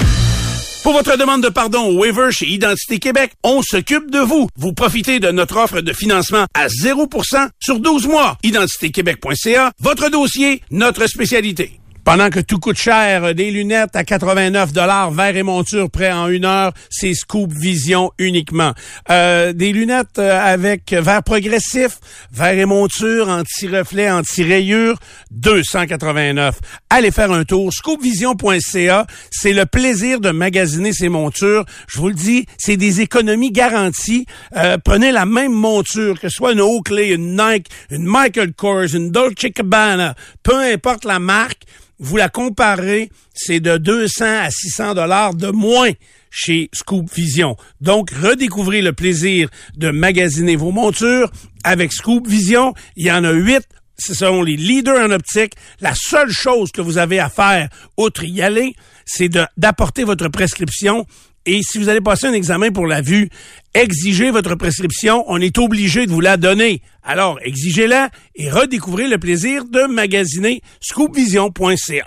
Pour 0.83 0.93
votre 0.93 1.17
demande 1.17 1.43
de 1.43 1.49
pardon 1.49 1.81
au 1.87 1.99
waiver 1.99 2.29
chez 2.31 2.45
Identité 2.47 2.99
Québec, 2.99 3.33
on 3.43 3.61
s'occupe 3.61 4.09
de 4.09 4.19
vous. 4.19 4.47
Vous 4.55 4.71
profitez 4.71 5.19
de 5.19 5.29
notre 5.31 5.57
offre 5.57 5.81
de 5.81 5.91
financement 5.91 6.45
à 6.53 6.67
0% 6.67 7.49
sur 7.59 7.81
12 7.81 8.07
mois. 8.07 8.37
IdentitéQuébec.ca, 8.43 9.71
votre 9.81 10.09
dossier, 10.09 10.61
notre 10.71 11.07
spécialité. 11.07 11.77
Pendant 12.07 12.29
que 12.29 12.39
tout 12.39 12.57
coûte 12.57 12.77
cher, 12.77 13.25
euh, 13.25 13.33
des 13.33 13.51
lunettes 13.51 13.93
à 13.97 14.05
89 14.05 14.71
dollars, 14.71 15.11
verre 15.11 15.35
et 15.35 15.43
monture 15.43 15.91
prêt 15.91 16.13
en 16.13 16.29
une 16.29 16.45
heure, 16.45 16.71
c'est 16.89 17.13
Scoop 17.13 17.51
Vision 17.51 18.13
uniquement. 18.17 18.71
Euh, 19.11 19.51
des 19.51 19.73
lunettes 19.73 20.17
euh, 20.17 20.39
avec 20.41 20.93
verre 20.93 21.21
progressif, 21.21 21.99
verre 22.31 22.59
et 22.59 22.65
monture, 22.65 23.27
anti-reflet, 23.27 24.09
anti-rayure, 24.09 24.97
289. 25.31 26.55
Allez 26.89 27.11
faire 27.11 27.33
un 27.33 27.43
tour, 27.43 27.73
scoopvision.ca, 27.73 29.05
c'est 29.29 29.51
le 29.51 29.65
plaisir 29.65 30.21
de 30.21 30.31
magasiner 30.31 30.93
ces 30.93 31.09
montures. 31.09 31.65
Je 31.89 31.97
vous 31.97 32.07
le 32.07 32.13
dis, 32.13 32.45
c'est 32.57 32.77
des 32.77 33.01
économies 33.01 33.51
garanties. 33.51 34.25
Euh, 34.55 34.77
prenez 34.81 35.11
la 35.11 35.25
même 35.25 35.51
monture, 35.51 36.21
que 36.21 36.29
ce 36.29 36.37
soit 36.37 36.53
une 36.53 36.61
Oakley, 36.61 37.09
une 37.09 37.35
Nike, 37.35 37.67
une 37.91 38.05
Michael 38.05 38.53
Kors, 38.53 38.95
une 38.95 39.11
Dolce 39.11 39.47
Gabbana, 39.53 40.15
peu 40.41 40.55
importe 40.55 41.03
la 41.03 41.19
marque, 41.19 41.63
vous 41.99 42.17
la 42.17 42.29
comparez, 42.29 43.09
c'est 43.33 43.59
de 43.59 43.77
200 43.77 44.25
à 44.25 44.49
600 44.51 44.93
dollars 44.95 45.33
de 45.33 45.49
moins 45.49 45.91
chez 46.29 46.69
Scoop 46.73 47.11
Vision. 47.13 47.55
Donc, 47.81 48.11
redécouvrez 48.11 48.81
le 48.81 48.93
plaisir 48.93 49.49
de 49.75 49.89
magasiner 49.89 50.55
vos 50.55 50.71
montures 50.71 51.31
avec 51.63 51.91
Scoop 51.91 52.27
Vision. 52.27 52.73
Il 52.95 53.05
y 53.05 53.11
en 53.11 53.23
a 53.23 53.31
huit. 53.31 53.67
Ce 53.99 54.13
sont 54.13 54.43
les 54.43 54.57
leaders 54.57 54.99
en 54.99 55.11
optique. 55.11 55.53
La 55.81 55.93
seule 55.95 56.29
chose 56.29 56.71
que 56.71 56.81
vous 56.81 56.99
avez 56.99 57.19
à 57.19 57.29
faire, 57.29 57.69
outre 57.97 58.23
y 58.23 58.43
aller, 58.43 58.75
c'est 59.05 59.29
d'apporter 59.57 60.03
votre 60.03 60.27
prescription. 60.27 61.07
Et 61.49 61.61
si 61.63 61.77
vous 61.77 61.87
allez 61.87 62.01
passer 62.01 62.27
un 62.27 62.33
examen 62.33 62.71
pour 62.71 62.85
la 62.87 62.99
vue, 63.01 63.29
exigez 63.73 64.31
votre 64.31 64.55
prescription. 64.55 65.23
On 65.27 65.39
est 65.39 65.57
obligé 65.57 66.05
de 66.05 66.11
vous 66.11 66.19
la 66.19 66.35
donner. 66.35 66.81
Alors, 67.03 67.39
exigez-la 67.41 68.09
et 68.35 68.49
redécouvrez 68.51 69.07
le 69.07 69.17
plaisir 69.17 69.63
de 69.63 69.87
magasiner 69.87 70.61
scoopvision.ca. 70.81 72.05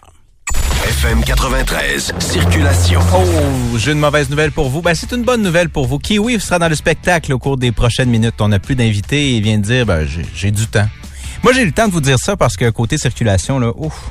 FM 0.87 1.25
93, 1.25 2.13
circulation. 2.19 3.01
Oh, 3.15 3.79
j'ai 3.79 3.93
une 3.93 3.99
mauvaise 3.99 4.29
nouvelle 4.29 4.53
pour 4.53 4.69
vous. 4.69 4.83
Ben, 4.83 4.95
c'est 4.95 5.11
une 5.13 5.23
bonne 5.23 5.43
nouvelle 5.43 5.71
pour 5.71 5.87
vous. 5.87 5.99
Kiwi 5.99 6.39
sera 6.39 6.59
dans 6.59 6.69
le 6.69 6.75
spectacle 6.75 7.33
au 7.33 7.39
cours 7.39 7.57
des 7.57 7.73
prochaines 7.73 8.11
minutes. 8.11 8.35
On 8.41 8.49
n'a 8.49 8.59
plus 8.59 8.75
d'invités 8.75 9.31
et 9.31 9.37
il 9.37 9.43
vient 9.43 9.59
de 9.59 9.63
dire, 9.65 9.87
ben, 9.87 10.07
j'ai- 10.07 10.25
j'ai 10.35 10.51
du 10.51 10.67
temps. 10.67 10.89
Moi, 11.43 11.55
j'ai 11.55 11.63
eu 11.63 11.67
le 11.67 11.73
temps 11.73 11.87
de 11.89 11.93
vous 11.93 12.01
dire 12.03 12.19
ça 12.19 12.37
parce 12.37 12.57
que 12.57 12.69
côté 12.71 12.99
circulation, 12.99 13.59
là, 13.59 13.73
ouf, 13.77 14.11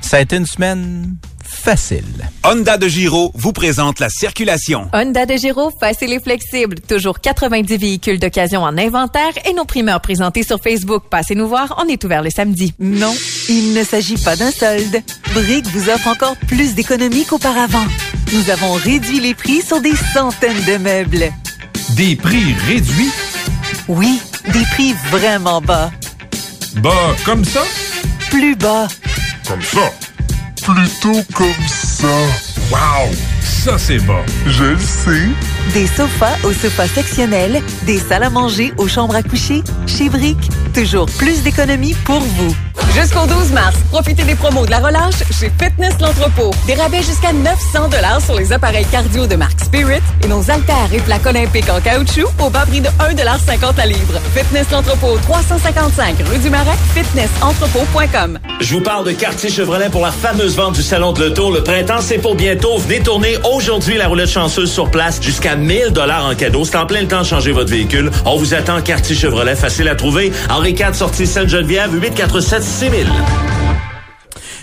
ça 0.00 0.16
a 0.16 0.20
été 0.20 0.36
une 0.36 0.46
semaine 0.46 1.16
facile. 1.50 2.30
Honda 2.44 2.78
de 2.78 2.88
Giro 2.88 3.32
vous 3.34 3.52
présente 3.52 4.00
la 4.00 4.08
circulation. 4.08 4.88
Honda 4.92 5.26
de 5.26 5.36
Giro, 5.36 5.70
facile 5.78 6.12
et 6.12 6.20
flexible. 6.20 6.76
Toujours 6.80 7.20
90 7.20 7.76
véhicules 7.76 8.18
d'occasion 8.18 8.62
en 8.62 8.78
inventaire 8.78 9.32
et 9.48 9.52
nos 9.52 9.64
primeurs 9.64 10.00
présentés 10.00 10.42
sur 10.42 10.60
Facebook. 10.62 11.04
Passez 11.10 11.34
nous 11.34 11.48
voir, 11.48 11.82
on 11.82 11.88
est 11.88 12.02
ouvert 12.04 12.22
le 12.22 12.30
samedi. 12.30 12.74
Non, 12.78 13.14
il 13.48 13.74
ne 13.74 13.84
s'agit 13.84 14.16
pas 14.16 14.36
d'un 14.36 14.50
solde. 14.50 15.02
Brick 15.34 15.66
vous 15.68 15.90
offre 15.90 16.08
encore 16.08 16.36
plus 16.48 16.74
d'économies 16.74 17.26
qu'auparavant. 17.26 17.86
Nous 18.32 18.50
avons 18.50 18.72
réduit 18.74 19.20
les 19.20 19.34
prix 19.34 19.60
sur 19.62 19.80
des 19.80 19.94
centaines 20.14 20.64
de 20.66 20.76
meubles. 20.76 21.32
Des 21.90 22.16
prix 22.16 22.54
réduits? 22.66 23.10
Oui, 23.88 24.20
des 24.52 24.64
prix 24.72 24.94
vraiment 25.10 25.60
bas. 25.60 25.90
Bah, 26.76 26.90
comme 27.24 27.44
ça? 27.44 27.62
Plus 28.30 28.54
bas. 28.54 28.86
Comme 29.46 29.62
ça? 29.62 29.92
Plutôt 30.62 31.22
comme 31.34 31.66
ça. 31.66 32.06
Wow! 32.70 33.39
Ça, 33.62 33.76
c'est 33.76 33.98
bas. 33.98 34.24
Je 34.46 34.64
le 34.64 34.78
sais. 34.78 35.28
Des 35.74 35.86
sofas 35.86 36.34
aux 36.44 36.52
sofas 36.54 36.88
sectionnels, 36.88 37.60
des 37.84 37.98
salles 37.98 38.22
à 38.22 38.30
manger 38.30 38.72
aux 38.78 38.88
chambres 38.88 39.14
à 39.14 39.22
coucher. 39.22 39.62
Chez 39.86 40.08
Brick, 40.08 40.38
toujours 40.72 41.04
plus 41.18 41.42
d'économies 41.42 41.94
pour 42.06 42.20
vous. 42.20 42.56
Jusqu'au 42.94 43.26
12 43.26 43.52
mars, 43.52 43.76
profitez 43.90 44.24
des 44.24 44.34
promos 44.34 44.64
de 44.66 44.70
la 44.70 44.78
relâche 44.78 45.22
chez 45.30 45.50
Fitness 45.60 45.94
L'Entrepôt. 46.00 46.50
Des 46.66 46.74
rabais 46.74 47.02
jusqu'à 47.02 47.32
900 47.32 47.90
sur 48.24 48.36
les 48.36 48.52
appareils 48.52 48.86
cardio 48.86 49.26
de 49.26 49.36
marque 49.36 49.60
Spirit 49.60 50.02
et 50.24 50.26
nos 50.26 50.50
haltères 50.50 50.92
et 50.92 50.98
plaques 50.98 51.26
olympiques 51.26 51.68
en 51.70 51.80
caoutchouc 51.80 52.28
au 52.42 52.50
bas 52.50 52.66
prix 52.66 52.80
de 52.80 52.88
1,50 52.88 53.76
la 53.76 53.86
livre. 53.86 54.20
Fitness 54.34 54.70
L'Entrepôt, 54.72 55.18
355 55.22 56.16
rue 56.30 56.38
du 56.38 56.50
Marais, 56.50 56.76
fitnessentrepôt.com. 56.94 58.38
Je 58.60 58.74
vous 58.74 58.80
parle 58.80 59.06
de 59.06 59.12
Quartier 59.12 59.50
Chevrolet 59.50 59.90
pour 59.90 60.02
la 60.02 60.12
fameuse 60.12 60.56
vente 60.56 60.74
du 60.74 60.82
Salon 60.82 61.12
de 61.12 61.24
l'Auto. 61.24 61.52
Le 61.52 61.62
printemps, 61.62 62.00
c'est 62.00 62.18
pour 62.18 62.34
bientôt. 62.34 62.78
Venez 62.78 63.00
tourner 63.00 63.36
aujourd'hui 63.52 63.96
la 63.96 64.08
roulette 64.08 64.30
chanceuse 64.30 64.70
sur 64.70 64.90
place 64.90 65.20
jusqu'à 65.20 65.56
1000 65.56 65.90
dollars 65.92 66.26
en 66.26 66.34
cadeau. 66.34 66.64
C'est 66.64 66.76
en 66.76 66.86
plein 66.86 67.02
le 67.02 67.08
temps 67.08 67.20
de 67.20 67.26
changer 67.26 67.52
votre 67.52 67.70
véhicule. 67.70 68.10
On 68.24 68.36
vous 68.36 68.54
attend 68.54 68.80
Quartier 68.80 69.14
Chevrolet, 69.16 69.56
facile 69.56 69.88
à 69.88 69.94
trouver. 69.94 70.32
Henri 70.48 70.70
IV, 70.70 70.94
sortie 70.94 71.26
Sainte-Geneviève, 71.26 71.94
847 71.94 72.62
6000. 72.62 73.06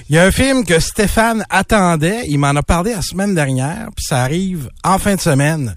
Il 0.10 0.16
y 0.16 0.20
a 0.20 0.24
un 0.24 0.32
film 0.32 0.64
que 0.64 0.80
Stéphane 0.80 1.44
attendait. 1.50 2.24
Il 2.30 2.38
m'en 2.38 2.56
a 2.56 2.64
parlé 2.64 2.94
la 2.94 3.02
semaine 3.02 3.36
dernière, 3.36 3.90
puis 3.94 4.06
ça 4.08 4.22
arrive 4.24 4.70
en 4.86 5.00
fin 5.00 5.16
de 5.16 5.20
semaine. 5.20 5.76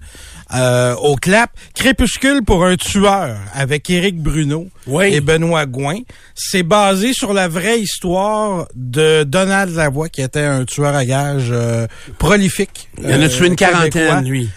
Euh, 0.55 0.95
au 0.95 1.17
clap, 1.17 1.51
Crépuscule 1.75 2.41
pour 2.41 2.65
un 2.65 2.77
tueur 2.77 3.37
avec 3.53 3.89
Éric 3.89 4.21
Bruno 4.21 4.67
et 5.01 5.19
Benoît 5.19 5.65
Gouin. 5.65 5.99
C'est 6.33 6.63
basé 6.63 7.11
sur 7.13 7.33
la 7.33 7.49
vraie 7.49 7.81
histoire 7.81 8.67
de 8.73 9.23
Donald 9.23 9.75
Lavoie, 9.75 10.07
qui 10.07 10.21
était 10.21 10.45
un 10.45 10.63
tueur 10.63 10.95
à 10.95 11.03
gages 11.03 11.49
euh, 11.51 11.87
prolifique. 12.17 12.89
Il 12.99 13.07
en 13.07 13.21
a 13.21 13.25
euh, 13.25 13.27
tué 13.27 13.47
une 13.47 13.55
quarantaine, 13.57 13.89
québécois. 13.89 14.21
lui. 14.21 14.49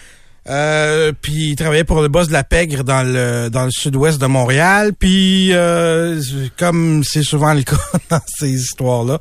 Euh, 0.47 1.11
puis 1.19 1.49
il 1.51 1.55
travaillait 1.55 1.83
pour 1.83 2.01
le 2.01 2.07
boss 2.07 2.27
de 2.27 2.33
la 2.33 2.43
pègre 2.43 2.83
dans 2.83 3.01
le 3.01 3.49
dans 3.49 3.65
le 3.65 3.71
sud-ouest 3.71 4.21
de 4.21 4.27
Montréal. 4.27 4.91
Puis 4.97 5.49
euh, 5.53 6.21
comme 6.57 7.03
c'est 7.03 7.23
souvent 7.23 7.53
le 7.53 7.63
cas 7.63 7.75
dans 8.11 8.19
ces 8.37 8.49
histoires-là, 8.51 9.19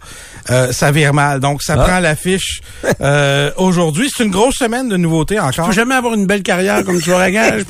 euh, 0.50 0.72
ça 0.72 0.90
vire 0.92 1.14
mal. 1.14 1.40
Donc 1.40 1.62
ça 1.62 1.76
Ah. 1.78 1.84
prend 1.84 1.98
l'affiche 2.00 2.60
euh, 3.00 3.50
aujourd'hui. 3.56 4.10
C'est 4.14 4.24
une 4.24 4.30
grosse 4.30 4.56
semaine 4.56 4.88
de 4.88 4.96
nouveautés 4.98 5.40
encore. 5.40 5.66
Faut 5.66 5.72
jamais 5.72 5.94
avoir 5.94 6.14
une 6.14 6.26
belle 6.26 6.42
carrière 6.42 6.84
comme 6.84 7.00
à 7.14 7.30
gage, 7.30 7.62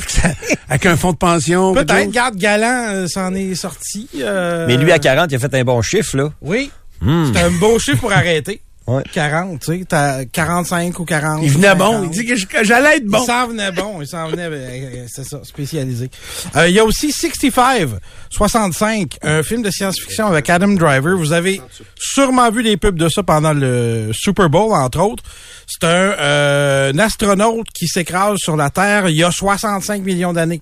avec 0.69 0.87
un 0.87 0.97
fonds 0.97 1.13
de 1.13 1.17
pension. 1.17 1.75
Peut-être. 1.75 2.11
Garde 2.11 2.37
Galant 2.37 2.87
euh, 2.89 3.07
s'en 3.07 3.35
est 3.35 3.55
sorti. 3.55 4.09
euh, 4.21 4.67
Mais 4.67 4.77
lui, 4.77 4.91
à 4.93 4.99
40, 4.99 5.31
il 5.31 5.37
a 5.37 5.39
fait 5.39 5.55
un 5.55 5.65
bon 5.65 5.81
chiffre, 5.83 6.17
là. 6.17 6.31
Oui. 6.43 6.71
Hmm. 7.01 7.33
C'est 7.33 7.41
un 7.43 7.51
beau 7.51 7.79
chiffre 7.79 7.99
pour 8.01 8.13
arrêter. 8.13 8.61
40, 8.87 9.61
tu 9.61 9.79
sais, 9.79 9.85
t'as 9.89 10.27
45 10.27 10.99
ou 10.99 11.05
40. 11.05 11.41
Il 11.43 11.51
venait 11.51 11.69
50. 11.69 11.79
bon. 11.79 12.03
Il 12.05 12.11
dit 12.11 12.27
que 12.27 12.65
j'allais 12.65 12.99
être 12.99 13.07
bon. 13.07 13.23
Il 13.23 13.27
s'en 13.27 13.47
venait 13.49 13.73
bon. 13.73 14.01
Il 14.03 14.07
s'en 14.07 14.29
venait, 14.29 14.45
euh, 14.45 14.51
euh, 14.53 15.07
c'est 15.09 15.25
ça, 15.25 15.41
spécialisé. 15.43 16.11
Euh, 16.55 16.69
il 16.69 16.75
y 16.75 16.79
a 16.79 16.85
aussi 16.85 17.11
65, 17.11 17.89
65, 18.31 19.19
un 19.23 19.43
film 19.43 19.63
de 19.63 19.71
science-fiction 19.71 20.27
avec 20.27 20.51
Adam 20.51 20.69
Driver. 20.69 21.17
Vous 21.17 21.33
avez 21.33 21.63
sûrement 21.97 22.51
vu 22.51 22.63
des 22.63 22.77
pubs 22.77 22.99
de 22.99 23.09
ça 23.09 23.23
pendant 23.23 23.55
le 23.55 24.11
Super 24.13 24.51
Bowl, 24.51 24.73
entre 24.73 25.01
autres. 25.01 25.25
C'est 25.67 25.85
un, 25.85 25.89
euh, 25.89 26.93
un 26.93 26.99
astronaute 26.99 27.67
qui 27.75 27.87
s'écrase 27.87 28.39
sur 28.39 28.57
la 28.57 28.71
Terre 28.71 29.09
il 29.09 29.17
y 29.17 29.25
a 29.25 29.31
65 29.31 30.03
millions 30.03 30.33
d'années. 30.33 30.61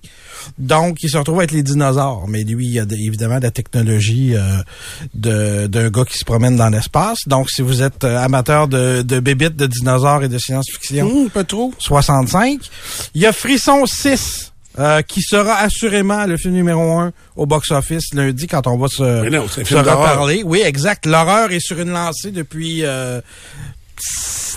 Donc, 0.57 0.97
il 1.03 1.09
se 1.09 1.17
retrouve 1.17 1.39
avec 1.39 1.51
les 1.51 1.63
dinosaures. 1.63 2.25
Mais 2.27 2.43
lui, 2.43 2.67
il 2.67 2.79
a 2.79 2.85
de- 2.85 2.95
évidemment 2.95 3.37
de 3.37 3.43
la 3.43 3.51
technologie 3.51 4.35
euh, 4.35 4.57
de- 5.13 5.67
d'un 5.67 5.89
gars 5.89 6.05
qui 6.05 6.17
se 6.17 6.25
promène 6.25 6.55
dans 6.55 6.69
l'espace. 6.69 7.19
Donc, 7.27 7.49
si 7.49 7.61
vous 7.61 7.81
êtes 7.81 8.03
euh, 8.03 8.17
amateur 8.17 8.67
de, 8.67 9.01
de 9.01 9.19
bébites, 9.19 9.55
de 9.55 9.67
dinosaures 9.67 10.23
et 10.23 10.29
de 10.29 10.37
science-fiction, 10.37 11.29
pas 11.29 11.43
trop. 11.43 11.73
65. 11.79 12.59
Il 13.15 13.21
y 13.21 13.25
a 13.25 13.33
Frisson 13.33 13.85
6. 13.85 14.51
euh, 14.79 15.03
qui 15.03 15.21
sera 15.21 15.57
assurément 15.57 16.25
le 16.25 16.35
film 16.35 16.55
numéro 16.55 16.97
un 16.97 17.13
au 17.35 17.45
box-office 17.45 18.11
lundi 18.15 18.47
quand 18.47 18.65
on 18.65 18.75
va 18.77 18.87
se, 18.87 19.03
non, 19.29 19.47
se 19.47 19.59
reparler. 19.99 20.41
Oui, 20.43 20.61
exact. 20.65 21.05
L'horreur 21.05 21.51
est 21.51 21.59
sur 21.59 21.79
une 21.79 21.91
lancée 21.91 22.31
depuis 22.31 22.83
euh, 22.83 23.21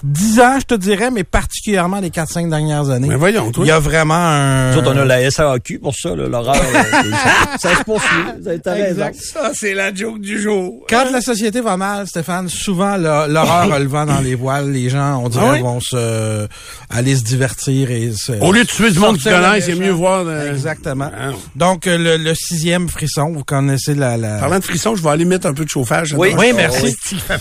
10 0.04 0.40
ans, 0.40 0.58
je 0.60 0.66
te 0.66 0.74
dirais, 0.74 1.10
mais 1.10 1.24
particulièrement 1.24 2.00
les 2.00 2.10
4-5 2.10 2.50
dernières 2.50 2.90
années. 2.90 3.08
Mais 3.08 3.16
voyons, 3.16 3.50
toi. 3.50 3.64
Il 3.64 3.68
y 3.68 3.70
a 3.70 3.78
vraiment 3.78 4.14
un... 4.14 4.72
Nous 4.72 4.78
autres, 4.78 4.92
on 4.94 4.98
a 4.98 5.04
la 5.06 5.30
SAQ 5.30 5.78
pour 5.78 5.94
ça, 5.94 6.14
là, 6.14 6.28
l'horreur. 6.28 6.54
c'est- 6.56 7.58
ça, 7.68 7.76
se 7.78 7.82
poursuit. 7.84 8.08
Vous 8.40 8.48
avez 8.48 8.60
raison. 8.66 9.06
Exact. 9.06 9.16
Ça, 9.16 9.50
c'est 9.54 9.72
la 9.72 9.94
joke 9.94 10.20
du 10.20 10.40
jour. 10.40 10.84
Quand 10.90 11.10
la 11.10 11.20
société 11.22 11.62
va 11.62 11.76
mal, 11.78 12.06
Stéphane, 12.06 12.48
souvent 12.50 12.96
l'horreur 12.98 13.72
a 13.72 13.78
le 13.78 13.86
vent 13.86 14.04
dans 14.04 14.20
les 14.20 14.34
voiles. 14.34 14.70
Les 14.70 14.90
gens, 14.90 15.22
on 15.24 15.28
dirait, 15.30 15.44
Ah 15.48 15.52
oui? 15.54 15.60
vont 15.62 15.80
se 15.80 16.46
aller 16.90 17.16
se 17.16 17.22
divertir 17.24 17.90
et 17.90 18.12
se, 18.12 18.32
Au 18.32 18.52
lieu 18.52 18.64
de 18.64 18.68
tuer 18.68 18.90
du 18.90 18.98
monde 18.98 19.16
qui 19.16 19.24
connaissent, 19.24 19.64
c'est 19.64 19.74
mieux 19.76 19.90
voir. 19.92 20.24
euh, 20.26 20.52
Exactement. 20.52 21.10
Ah. 21.18 21.30
Donc 21.56 21.86
euh, 21.86 21.96
le, 21.96 22.16
le 22.22 22.34
sixième 22.34 22.88
frisson, 22.90 23.32
vous 23.32 23.44
connaissez 23.44 23.94
la. 23.94 24.16
la... 24.18 24.38
Parlant 24.38 24.58
de 24.58 24.64
frisson, 24.64 24.94
je 24.94 25.02
vais 25.02 25.10
aller 25.10 25.24
mettre 25.24 25.46
un 25.46 25.54
peu 25.54 25.64
de 25.64 25.70
chauffage. 25.70 26.14
Oui, 26.16 26.34
merci. 26.54 26.94
Oui. 27.10 27.18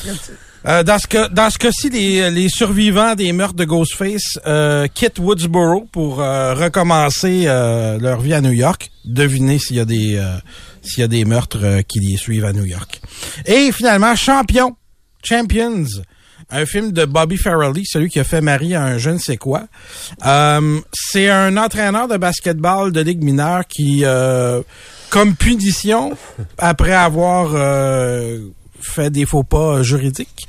Euh, 0.67 0.83
dans 0.83 0.97
ce 0.97 1.07
cas, 1.07 1.29
dans 1.29 1.49
ce 1.49 1.57
cas-ci, 1.57 1.89
les, 1.89 2.31
les 2.31 2.49
survivants 2.49 3.15
des 3.15 3.31
meurtres 3.33 3.55
de 3.55 3.65
Ghostface 3.65 4.39
euh, 4.47 4.87
quittent 4.93 5.19
Woodsboro 5.19 5.87
pour 5.91 6.21
euh, 6.21 6.53
recommencer 6.55 7.43
euh, 7.45 7.99
leur 7.99 8.19
vie 8.19 8.33
à 8.33 8.41
New 8.41 8.51
York. 8.51 8.91
Devinez 9.05 9.59
s'il 9.59 9.77
y 9.77 9.79
a 9.79 9.85
des 9.85 10.15
euh, 10.17 10.37
s'il 10.81 11.01
y 11.01 11.03
a 11.03 11.07
des 11.07 11.25
meurtres 11.25 11.81
qui 11.87 11.99
les 11.99 12.17
suivent 12.17 12.45
à 12.45 12.53
New 12.53 12.65
York. 12.65 13.01
Et 13.45 13.71
finalement, 13.71 14.15
Champion, 14.15 14.75
Champions, 15.23 15.85
un 16.49 16.65
film 16.65 16.91
de 16.91 17.05
Bobby 17.05 17.37
Farrelly, 17.37 17.85
celui 17.85 18.09
qui 18.09 18.19
a 18.19 18.23
fait 18.23 18.41
Marie 18.41 18.75
à 18.75 18.83
un 18.83 18.97
je 18.97 19.09
ne 19.09 19.17
sais 19.17 19.37
quoi. 19.37 19.63
Euh, 20.25 20.79
c'est 20.93 21.29
un 21.29 21.57
entraîneur 21.57 22.07
de 22.07 22.17
basketball 22.17 22.91
de 22.91 23.01
ligue 23.01 23.23
mineure 23.23 23.65
qui, 23.67 24.01
euh, 24.03 24.61
comme 25.09 25.35
punition, 25.35 26.15
après 26.57 26.93
avoir 26.93 27.51
euh, 27.53 28.39
fait 28.81 29.09
des 29.09 29.25
faux 29.25 29.43
pas 29.43 29.77
euh, 29.77 29.83
juridiques, 29.83 30.47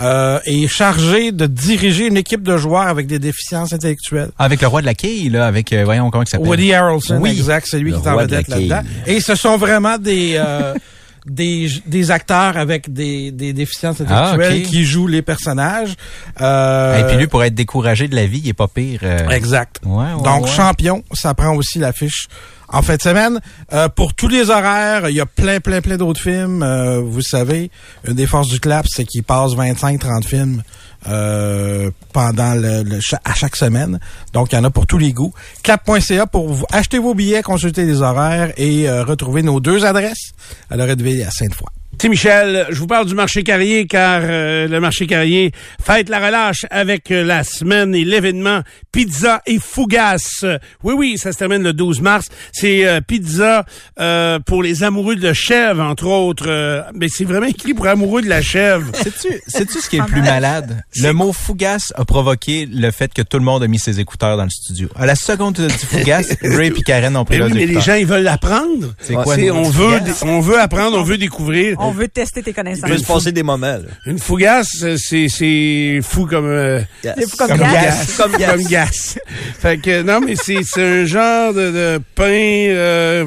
euh, 0.00 0.38
est 0.44 0.66
chargé 0.68 1.32
de 1.32 1.46
diriger 1.46 2.06
une 2.06 2.16
équipe 2.16 2.42
de 2.42 2.56
joueurs 2.56 2.86
avec 2.88 3.06
des 3.06 3.18
déficiences 3.18 3.72
intellectuelles. 3.72 4.30
Avec 4.38 4.60
le 4.60 4.68
roi 4.68 4.80
de 4.80 4.86
la 4.86 4.94
quille, 4.94 5.28
là, 5.30 5.46
avec, 5.46 5.72
euh, 5.72 5.84
voyons, 5.84 6.10
comment 6.10 6.24
il 6.24 6.28
s'appelle? 6.28 6.46
Woody 6.48 6.72
Harrelson, 6.72 7.18
Oui. 7.20 7.30
exact, 7.30 7.66
c'est 7.70 7.78
lui 7.78 7.90
Le 7.92 7.98
qui 7.98 8.06
est 8.06 8.10
en 8.10 8.16
vedette 8.16 8.48
là-dedans. 8.48 8.82
Et 9.06 9.20
ce 9.20 9.34
sont 9.34 9.56
vraiment 9.56 9.98
des... 9.98 10.34
euh, 10.36 10.74
Des, 11.32 11.68
des 11.86 12.10
acteurs 12.10 12.56
avec 12.56 12.92
des, 12.92 13.30
des 13.30 13.52
déficiences 13.52 13.98
Ah, 14.08 14.32
intellectuelles 14.32 14.62
qui 14.66 14.84
jouent 14.84 15.06
les 15.06 15.22
personnages. 15.22 15.94
Euh, 16.40 16.98
Et 16.98 17.04
puis 17.06 17.16
lui, 17.18 17.28
pour 17.28 17.44
être 17.44 17.54
découragé 17.54 18.08
de 18.08 18.16
la 18.16 18.26
vie, 18.26 18.40
il 18.42 18.48
est 18.48 18.52
pas 18.52 18.66
pire. 18.66 18.98
euh, 19.04 19.28
Exact. 19.28 19.80
Ouais, 19.84 20.06
ouais, 20.14 20.22
Donc, 20.24 20.46
ouais. 20.46 20.50
champion, 20.50 21.04
ça 21.12 21.32
prend 21.34 21.54
aussi 21.54 21.78
l'affiche 21.78 22.26
en 22.72 22.82
fin 22.82 22.96
de 22.96 23.02
semaine. 23.02 23.38
Euh, 23.72 23.88
pour 23.88 24.14
tous 24.14 24.26
les 24.26 24.50
horaires, 24.50 25.08
il 25.08 25.14
y 25.14 25.20
a 25.20 25.26
plein, 25.26 25.60
plein, 25.60 25.80
plein 25.80 25.96
d'autres 25.96 26.20
films. 26.20 26.64
Euh, 26.64 27.00
vous 27.00 27.22
savez, 27.22 27.70
une 28.08 28.14
des 28.14 28.26
forces 28.26 28.48
du 28.48 28.58
clap, 28.58 28.86
c'est 28.88 29.04
qu'il 29.04 29.22
passe 29.22 29.52
25-30 29.52 30.24
films 30.26 30.62
euh, 31.08 31.90
pendant 32.12 32.54
le, 32.54 32.82
le- 32.82 32.98
à 33.24 33.34
chaque 33.34 33.56
semaine. 33.56 33.98
Donc, 34.32 34.52
il 34.52 34.56
y 34.56 34.58
en 34.58 34.64
a 34.64 34.70
pour 34.70 34.86
tous 34.86 34.98
les 34.98 35.12
goûts. 35.12 35.32
Clap.ca 35.62 36.26
pour 36.26 36.66
acheter 36.72 36.98
vos 36.98 37.14
billets, 37.14 37.42
consulter 37.42 37.84
les 37.84 38.02
horaires 38.02 38.52
et 38.56 38.88
euh, 38.88 39.04
retrouver 39.04 39.42
nos 39.42 39.60
deux 39.60 39.84
adresses 39.84 40.32
à 40.70 40.76
Loretteville 40.76 41.20
et 41.20 41.24
à 41.24 41.30
Sainte-Foy. 41.30 41.66
C'est 42.00 42.08
Michel, 42.08 42.66
je 42.70 42.78
vous 42.78 42.86
parle 42.86 43.04
du 43.04 43.14
marché 43.14 43.42
carrier 43.42 43.86
car 43.86 44.22
euh, 44.24 44.66
le 44.66 44.80
marché 44.80 45.06
carrier 45.06 45.52
fête 45.84 46.08
la 46.08 46.18
relâche 46.18 46.64
avec 46.70 47.10
euh, 47.10 47.22
la 47.22 47.44
semaine 47.44 47.94
et 47.94 48.06
l'événement 48.06 48.62
Pizza 48.90 49.42
et 49.44 49.58
Fougasse. 49.58 50.46
Oui, 50.82 50.94
oui, 50.96 51.18
ça 51.18 51.30
se 51.30 51.36
termine 51.36 51.62
le 51.62 51.74
12 51.74 52.00
mars. 52.00 52.28
C'est 52.52 52.86
euh, 52.86 53.02
pizza 53.02 53.66
euh, 54.00 54.38
pour 54.38 54.62
les 54.62 54.82
amoureux 54.82 55.14
de 55.16 55.34
chèvre, 55.34 55.82
entre 55.82 56.06
autres. 56.06 56.46
Euh, 56.48 56.80
mais 56.94 57.08
c'est 57.10 57.26
vraiment 57.26 57.44
écrit 57.48 57.74
pour 57.74 57.86
amoureux 57.86 58.22
de 58.22 58.30
la 58.30 58.40
chèvre. 58.40 58.90
Sais-tu 58.94 59.38
sais-tu 59.46 59.78
ce 59.78 59.90
qui 59.90 59.96
est 59.96 60.00
le 60.00 60.06
plus 60.06 60.22
malade? 60.22 60.82
Le 60.96 61.12
mot 61.12 61.34
fougasse 61.34 61.92
a 61.96 62.06
provoqué 62.06 62.64
le 62.64 62.90
fait 62.92 63.12
que 63.12 63.20
tout 63.20 63.36
le 63.36 63.44
monde 63.44 63.62
a 63.62 63.66
mis 63.68 63.78
ses 63.78 64.00
écouteurs 64.00 64.38
dans 64.38 64.44
le 64.44 64.50
studio. 64.50 64.88
À 64.96 65.04
la 65.04 65.16
seconde 65.16 65.56
du 65.56 65.68
fougasse, 65.68 66.34
Ray 66.42 66.68
et 66.74 66.82
Karen 66.82 67.14
ont 67.18 67.26
pris 67.26 67.34
Mais 67.34 67.40
leurs 67.40 67.48
oui, 67.48 67.58
mais 67.58 67.66
les 67.66 67.80
gens, 67.82 67.92
ils 67.92 68.06
veulent 68.06 68.22
l'apprendre. 68.22 68.94
C'est 69.00 69.12
quoi, 69.12 69.34
C'est- 69.34 69.50
on 69.50 69.64
veut, 69.64 69.98
on 70.22 70.40
veut 70.40 70.58
apprendre, 70.58 70.96
on 70.96 71.02
veut 71.02 71.18
découvrir. 71.18 71.76
On 71.78 71.89
veut 71.92 72.08
tester 72.08 72.42
tes 72.42 72.52
connaissances. 72.52 72.88
Il 72.88 72.92
peut 72.94 72.98
se 72.98 73.06
passer 73.06 73.32
des 73.32 73.42
moments, 73.42 73.66
là. 73.76 73.80
Une 74.06 74.18
fougasse, 74.18 74.82
euh, 74.82 74.96
c'est 74.98 75.28
c'est 75.28 76.00
fou 76.02 76.26
comme 76.26 76.46
euh, 76.46 76.80
Yes. 77.04 77.14
C'est 77.18 77.30
fou 77.30 77.36
comme 77.36 77.56
gaz, 77.58 78.16
Comme 78.16 78.32
gaz. 78.36 78.50
comme 78.50 78.64
gaz. 78.64 79.18
fait 79.58 79.78
que 79.78 80.02
non, 80.02 80.20
mais 80.20 80.34
c'est 80.36 80.58
c'est 80.64 80.82
un 80.82 81.04
genre 81.04 81.52
de, 81.54 81.70
de 81.70 82.00
pain 82.14 82.24
euh, 82.28 83.24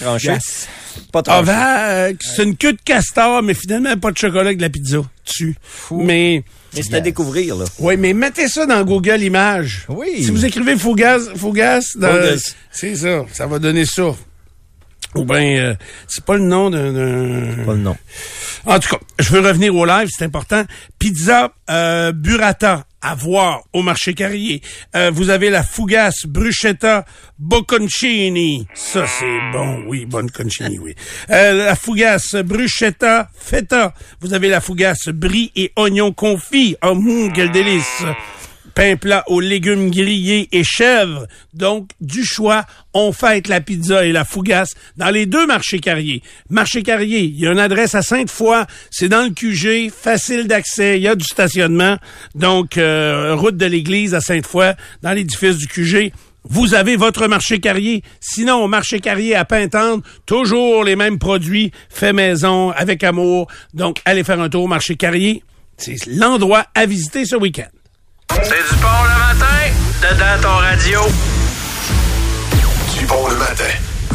Tranché. 0.00 0.36
Pas 1.10 1.22
tranché. 1.22 2.16
c'est 2.20 2.42
une 2.44 2.56
queue 2.56 2.72
de 2.72 2.78
castor, 2.84 3.42
mais 3.42 3.54
finalement 3.54 3.96
pas 3.96 4.10
de 4.12 4.18
chocolat 4.18 4.42
avec 4.46 4.56
de 4.58 4.62
la 4.62 4.68
pizza 4.70 4.98
dessus. 5.26 5.54
Mais 5.90 6.42
Mais 6.74 6.82
c'est 6.82 6.94
à 6.94 7.00
découvrir, 7.00 7.56
là. 7.56 7.64
oui, 7.78 7.96
mais 7.98 8.12
mettez 8.14 8.48
ça 8.48 8.64
dans 8.66 8.82
Google 8.84 9.22
Images. 9.22 9.84
Oui. 9.88 10.22
Si 10.24 10.30
vous 10.30 10.44
écrivez 10.44 10.76
fougasse, 10.76 11.28
fougasse, 11.36 11.96
dans- 11.96 12.08
Fougasse. 12.08 12.56
c'est 12.70 12.94
ça, 12.96 13.24
ça 13.32 13.46
va 13.46 13.58
donner 13.58 13.84
ça. 13.84 14.14
Ou 15.14 15.24
bien, 15.24 15.42
euh, 15.42 15.74
c'est 16.08 16.24
pas 16.24 16.34
le 16.34 16.44
nom 16.44 16.70
d'un-. 16.70 17.64
Pas 17.64 17.72
le 17.72 17.78
nom. 17.78 17.96
En 18.64 18.78
tout 18.78 18.88
cas, 18.88 18.98
je 19.18 19.30
veux 19.30 19.40
revenir 19.40 19.74
au 19.74 19.84
live, 19.84 20.08
c'est 20.10 20.24
important. 20.24 20.64
Pizza 20.98 21.52
euh, 21.68 22.12
burrata 22.12 22.84
à 23.02 23.14
voir 23.16 23.62
au 23.72 23.82
marché 23.82 24.14
carrier. 24.14 24.62
Euh, 24.94 25.10
vous 25.12 25.30
avez 25.30 25.50
la 25.50 25.64
fougasse 25.64 26.24
bruschetta 26.26 27.04
bocconcini. 27.38 28.66
Ça, 28.74 29.04
c'est 29.06 29.40
bon, 29.52 29.82
oui, 29.88 30.06
bocconcini, 30.06 30.78
oui. 30.78 30.94
Euh, 31.30 31.66
la 31.66 31.74
fougasse 31.74 32.36
bruschetta 32.36 33.28
feta. 33.36 33.92
Vous 34.20 34.32
avez 34.32 34.48
la 34.48 34.60
fougasse 34.60 35.08
brie 35.08 35.50
et 35.56 35.72
oignons 35.76 36.12
confits. 36.12 36.76
Oh, 36.82 36.94
mou, 36.94 37.30
quel 37.34 37.50
délice! 37.50 38.04
Pain 38.74 38.96
plat 38.96 39.24
aux 39.26 39.40
légumes 39.40 39.90
grillés 39.90 40.48
et 40.52 40.64
chèvre. 40.64 41.26
Donc, 41.54 41.90
du 42.00 42.24
choix, 42.24 42.64
on 42.94 43.12
fête 43.12 43.48
la 43.48 43.60
pizza 43.60 44.04
et 44.04 44.12
la 44.12 44.24
fougasse 44.24 44.74
dans 44.96 45.10
les 45.10 45.26
deux 45.26 45.46
marchés 45.46 45.80
carriers. 45.80 46.22
Marché 46.50 46.82
carrier, 46.82 47.20
il 47.20 47.38
y 47.38 47.46
a 47.46 47.52
une 47.52 47.58
adresse 47.58 47.94
à 47.94 48.02
Sainte-Foy, 48.02 48.64
c'est 48.90 49.08
dans 49.08 49.24
le 49.24 49.30
QG, 49.30 49.90
facile 49.92 50.46
d'accès, 50.46 50.98
il 50.98 51.02
y 51.02 51.08
a 51.08 51.14
du 51.14 51.24
stationnement. 51.24 51.96
Donc, 52.34 52.76
euh, 52.76 53.34
route 53.34 53.56
de 53.56 53.66
l'église 53.66 54.14
à 54.14 54.20
Sainte-Foy, 54.20 54.74
dans 55.02 55.12
l'édifice 55.12 55.56
du 55.56 55.66
QG. 55.66 56.12
Vous 56.44 56.74
avez 56.74 56.96
votre 56.96 57.28
marché 57.28 57.60
carrier. 57.60 58.02
Sinon, 58.20 58.64
au 58.64 58.68
marché 58.68 58.98
carrier 58.98 59.36
à 59.36 59.44
Pintendre, 59.44 60.02
toujours 60.26 60.82
les 60.82 60.96
mêmes 60.96 61.18
produits, 61.18 61.70
fait 61.88 62.12
maison, 62.12 62.70
avec 62.70 63.04
amour. 63.04 63.46
Donc, 63.74 64.00
allez 64.04 64.24
faire 64.24 64.40
un 64.40 64.48
tour 64.48 64.64
au 64.64 64.68
marché 64.68 64.96
carrier. 64.96 65.44
C'est 65.76 66.06
l'endroit 66.06 66.66
à 66.74 66.86
visiter 66.86 67.24
ce 67.24 67.36
week-end. 67.36 67.68
C'est 68.42 68.74
du 68.74 68.80
pont 68.80 68.88
le 69.04 69.18
matin, 69.18 69.62
dedans 70.00 70.40
ton 70.40 70.56
radio. 70.56 71.00
Du 72.98 73.06
bon 73.06 73.28
le 73.28 73.36
matin. 73.36 73.64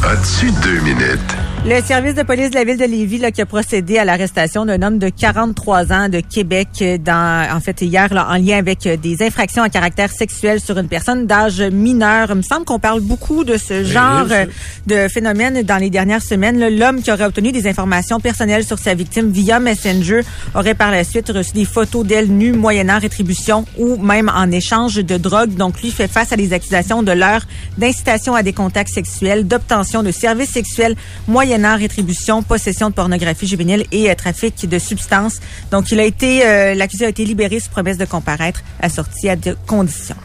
As-tu 0.04 0.52
deux 0.52 0.80
minutes? 0.80 1.36
Le 1.66 1.82
service 1.82 2.16
de 2.16 2.24
police 2.24 2.50
de 2.52 2.56
la 2.56 2.64
ville 2.64 2.78
de 2.78 2.86
Lévis 2.86 3.18
là, 3.18 3.32
qui 3.32 3.42
a 3.42 3.46
procédé 3.46 3.98
à 3.98 4.06
l'arrestation 4.06 4.66
d'un 4.66 4.82
homme 4.82 5.00
de 5.00 5.10
43 5.10 5.92
ans 5.92 6.08
de 6.08 6.22
Québec 6.22 6.70
euh, 6.82 6.98
dans 6.98 7.46
en 7.54 7.60
fait 7.60 7.82
hier 7.82 8.14
là, 8.14 8.30
en 8.30 8.38
lien 8.38 8.58
avec 8.58 8.88
euh, 8.88 8.96
des 8.96 9.22
infractions 9.22 9.64
à 9.64 9.70
caractère 9.70 10.10
sexuel 10.12 10.62
sur 10.62 10.78
une 10.78 10.88
personne 10.88 11.26
d'âge 11.26 11.62
mineur. 11.62 12.28
Il 12.30 12.36
me 12.36 12.42
semble 12.42 12.64
qu'on 12.64 12.80
parle 12.80 13.02
beaucoup 13.02 13.44
de 13.44 13.58
ce 13.58 13.84
genre 13.84 14.28
euh, 14.32 14.46
de 14.86 15.10
phénomène 15.10 15.62
dans 15.64 15.76
les 15.76 15.90
dernières 15.90 16.22
semaines. 16.22 16.70
L'homme 16.78 17.02
qui 17.02 17.12
aurait 17.12 17.26
obtenu 17.26 17.52
des 17.52 17.68
informations 17.68 18.22
personnelles 18.22 18.64
sur 18.64 18.80
sa 18.80 18.94
victime 18.94 19.30
via 19.32 19.60
Messenger 19.60 20.22
aurait 20.56 20.76
par 20.76 20.92
la 20.92 21.04
suite 21.04 21.30
reçu 21.30 21.52
des 21.52 21.66
photos 21.66 22.06
d'elle 22.06 22.30
nue 22.30 22.54
moyennant 22.54 22.98
rétribution 22.98 23.66
ou 23.78 23.98
même 23.98 24.32
en 24.34 24.52
échange 24.52 24.96
de 24.96 25.18
drogue. 25.18 25.56
Donc 25.56 25.82
lui 25.82 25.92
fait 25.92 26.08
face 26.08 26.32
à 26.32 26.38
des 26.38 26.54
accusations 26.54 27.04
de 27.04 27.12
l'heure 27.12 27.42
d'incitation 27.78 28.36
à 28.36 28.44
des 28.44 28.54
contacts 28.54 28.94
sexuels, 28.94 29.46
d'obtention 29.46 30.02
de 30.02 30.12
services 30.12 30.52
sexuels 30.52 30.96
moyennant 31.28 31.47
rétribution, 31.56 32.44
possession 32.44 32.90
de 32.90 32.94
pornographie 32.96 33.48
juvénile 33.48 33.86
et 33.92 34.10
euh, 34.10 34.16
trafic 34.16 34.68
de 34.68 34.80
substances. 34.80 35.40
Donc 35.72 35.92
il 35.92 36.00
a 36.00 36.04
été 36.04 36.46
euh, 36.46 36.74
l'accusé 36.76 37.06
a 37.06 37.10
été 37.10 37.26
libéré 37.26 37.60
sous 37.60 37.70
promesse 37.70 37.98
de 37.98 38.06
comparaître 38.06 38.62
assorti 38.82 39.30
à 39.30 39.36
de 39.36 39.56
conditions. 39.66 40.16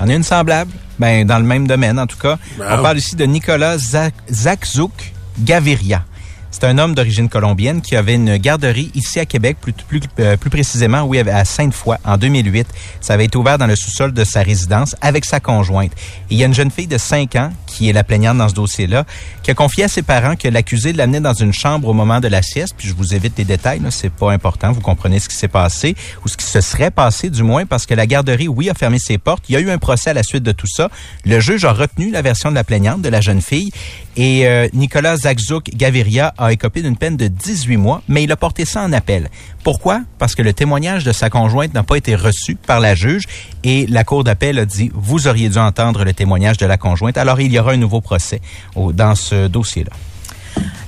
On 0.00 0.08
a 0.08 0.14
une 0.14 0.22
semblable, 0.22 0.70
ben 0.98 1.26
dans 1.26 1.38
le 1.38 1.44
même 1.44 1.66
domaine 1.66 1.98
en 1.98 2.06
tout 2.06 2.18
cas. 2.18 2.38
Wow. 2.58 2.64
On 2.70 2.82
parle 2.82 2.98
ici 2.98 3.16
de 3.16 3.24
Nicolas 3.24 3.78
Zak- 3.78 4.14
Zakzouk 4.30 5.12
Gaviria. 5.38 6.04
C'est 6.50 6.64
un 6.64 6.78
homme 6.78 6.94
d'origine 6.94 7.28
colombienne 7.28 7.82
qui 7.82 7.96
avait 7.96 8.14
une 8.14 8.38
garderie 8.38 8.90
ici 8.94 9.20
à 9.20 9.26
Québec, 9.26 9.58
plus, 9.60 9.74
plus, 9.74 10.00
euh, 10.20 10.38
plus 10.38 10.48
précisément, 10.48 11.02
oui, 11.02 11.18
à 11.18 11.44
Sainte-Foy, 11.44 11.96
en 12.02 12.16
2008. 12.16 12.66
Ça 13.02 13.12
avait 13.12 13.26
été 13.26 13.36
ouvert 13.36 13.58
dans 13.58 13.66
le 13.66 13.76
sous-sol 13.76 14.12
de 14.14 14.24
sa 14.24 14.40
résidence 14.42 14.96
avec 15.02 15.26
sa 15.26 15.38
conjointe. 15.38 15.92
Et 16.30 16.34
il 16.34 16.38
y 16.38 16.42
a 16.44 16.46
une 16.46 16.54
jeune 16.54 16.70
fille 16.70 16.86
de 16.86 16.96
5 16.96 17.36
ans, 17.36 17.50
qui 17.76 17.90
est 17.90 17.92
la 17.92 18.04
plaignante 18.04 18.38
dans 18.38 18.48
ce 18.48 18.54
dossier-là, 18.54 19.04
qui 19.42 19.50
a 19.50 19.54
confié 19.54 19.84
à 19.84 19.88
ses 19.88 20.00
parents 20.00 20.34
que 20.34 20.48
l'accusé 20.48 20.94
l'amenait 20.94 21.20
dans 21.20 21.34
une 21.34 21.52
chambre 21.52 21.88
au 21.88 21.92
moment 21.92 22.20
de 22.20 22.28
la 22.28 22.40
sieste. 22.40 22.74
Puis 22.78 22.88
je 22.88 22.94
vous 22.94 23.14
évite 23.14 23.36
les 23.36 23.44
détails, 23.44 23.82
c'est 23.90 24.12
pas 24.12 24.32
important. 24.32 24.72
Vous 24.72 24.80
comprenez 24.80 25.18
ce 25.18 25.28
qui 25.28 25.36
s'est 25.36 25.46
passé, 25.46 25.94
ou 26.24 26.28
ce 26.28 26.38
qui 26.38 26.46
se 26.46 26.62
serait 26.62 26.90
passé 26.90 27.28
du 27.28 27.42
moins, 27.42 27.66
parce 27.66 27.84
que 27.84 27.92
la 27.92 28.06
garderie, 28.06 28.48
oui, 28.48 28.70
a 28.70 28.74
fermé 28.74 28.98
ses 28.98 29.18
portes. 29.18 29.44
Il 29.50 29.52
y 29.52 29.56
a 29.56 29.60
eu 29.60 29.68
un 29.70 29.76
procès 29.76 30.10
à 30.10 30.14
la 30.14 30.22
suite 30.22 30.42
de 30.42 30.52
tout 30.52 30.66
ça. 30.66 30.88
Le 31.26 31.38
juge 31.38 31.66
a 31.66 31.72
retenu 31.72 32.10
la 32.10 32.22
version 32.22 32.48
de 32.48 32.54
la 32.54 32.64
plaignante, 32.64 33.02
de 33.02 33.10
la 33.10 33.20
jeune 33.20 33.42
fille, 33.42 33.70
et 34.16 34.46
euh, 34.46 34.68
Nicolas 34.72 35.18
Zakzouk 35.18 35.70
Gaviria 35.74 36.32
a 36.38 36.52
écopé 36.52 36.80
d'une 36.80 36.96
peine 36.96 37.18
de 37.18 37.28
18 37.28 37.76
mois, 37.76 38.02
mais 38.08 38.24
il 38.24 38.32
a 38.32 38.36
porté 38.36 38.64
ça 38.64 38.82
en 38.82 38.92
appel. 38.94 39.28
Pourquoi? 39.66 40.02
Parce 40.20 40.36
que 40.36 40.42
le 40.42 40.52
témoignage 40.52 41.02
de 41.02 41.10
sa 41.10 41.28
conjointe 41.28 41.74
n'a 41.74 41.82
pas 41.82 41.96
été 41.96 42.14
reçu 42.14 42.54
par 42.54 42.78
la 42.78 42.94
juge 42.94 43.24
et 43.64 43.84
la 43.88 44.04
Cour 44.04 44.22
d'appel 44.22 44.60
a 44.60 44.64
dit, 44.64 44.92
vous 44.94 45.26
auriez 45.26 45.48
dû 45.48 45.58
entendre 45.58 46.04
le 46.04 46.12
témoignage 46.12 46.56
de 46.56 46.66
la 46.66 46.76
conjointe. 46.76 47.18
Alors, 47.18 47.40
il 47.40 47.52
y 47.52 47.58
aura 47.58 47.72
un 47.72 47.76
nouveau 47.76 48.00
procès 48.00 48.40
dans 48.76 49.16
ce 49.16 49.48
dossier-là. 49.48 49.90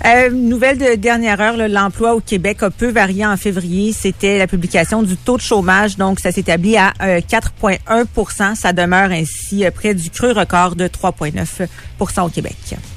Euh, 0.04 0.30
nouvelle 0.30 0.78
de 0.78 0.94
dernière 0.94 1.40
heure, 1.40 1.56
l'emploi 1.56 2.14
au 2.14 2.20
Québec 2.20 2.62
a 2.62 2.70
peu 2.70 2.90
varié 2.90 3.26
en 3.26 3.36
février. 3.36 3.92
C'était 3.92 4.38
la 4.38 4.46
publication 4.46 5.02
du 5.02 5.16
taux 5.16 5.36
de 5.36 5.42
chômage, 5.42 5.96
donc 5.96 6.20
ça 6.20 6.30
s'établit 6.30 6.76
à 6.76 6.92
euh, 7.02 7.20
4,1% 7.20 8.54
Ça 8.54 8.72
demeure 8.72 9.10
ainsi 9.10 9.64
euh, 9.64 9.70
près 9.70 9.94
du 9.94 10.08
creux 10.10 10.32
record 10.32 10.76
de 10.76 10.86
3,9% 10.86 12.26
au 12.26 12.28
Québec. 12.28 12.56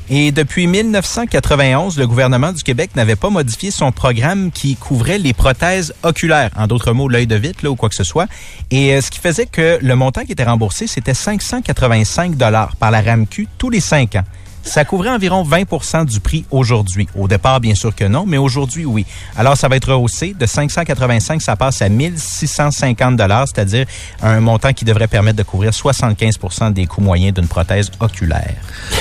Et 0.10 0.32
depuis 0.32 0.68
1991, 0.68 1.98
le 1.98 2.06
gouvernement 2.06 2.54
du 2.54 2.62
Québec 2.64 2.92
n'avait 2.96 3.16
pas 3.16 3.30
modifié 3.30 3.72
son 3.72 3.92
programme 3.92 4.52
qui 4.52 4.76
couvrait 4.76 5.18
les 5.18 5.34
prothèses 5.34 5.94
oculaires, 6.04 6.52
en 6.56 6.68
d'autres 6.68 6.94
mots, 6.94 7.10
l'œil 7.10 7.28
de 7.28 7.36
vitre 7.36 7.68
ou 7.68 7.76
quoi 7.76 7.90
que 7.90 7.96
ce 7.96 8.04
soit. 8.04 8.28
Et 8.70 8.94
euh, 8.94 9.02
ce 9.02 9.10
qui 9.10 9.20
faisait 9.20 9.48
que 9.48 9.80
le 9.82 9.96
montant 9.96 10.24
qui 10.24 10.34
était 10.34 10.44
remboursé, 10.44 10.86
c'était 10.86 11.16
585 11.16 12.36
dollars 12.36 12.76
par 12.76 12.92
la 12.92 13.02
RAMQ 13.02 13.48
tous 13.58 13.70
les 13.70 13.80
cinq 13.80 14.16
ans. 14.16 14.24
Ça 14.64 14.86
couvrait 14.86 15.10
environ 15.10 15.44
20% 15.44 16.06
du 16.06 16.20
prix 16.20 16.46
aujourd'hui. 16.52 17.08
Au 17.16 17.28
départ, 17.28 17.60
bien 17.60 17.76
sûr 17.76 17.96
que 17.96 18.06
non, 18.06 18.26
mais 18.28 18.38
aujourd'hui, 18.38 18.86
oui. 18.86 19.06
Alors, 19.36 19.58
ça 19.58 19.68
va 19.68 19.76
être 19.76 19.92
rehaussé. 19.92 20.36
De 20.40 20.46
585, 20.46 21.42
ça 21.42 21.56
passe 21.56 21.82
à 21.82 21.90
1650 21.90 23.16
dollars, 23.18 23.48
c'est-à-dire 23.48 23.86
un 24.22 24.40
montant 24.40 24.72
qui 24.74 24.86
devrait 24.86 25.08
permettre 25.08 25.38
de 25.38 25.44
couvrir 25.44 25.72
75% 25.72 26.74
des 26.74 26.86
coûts 26.86 27.02
moyens 27.02 27.34
d'une 27.34 27.48
prothèse 27.48 27.90
oculaire. 28.00 28.56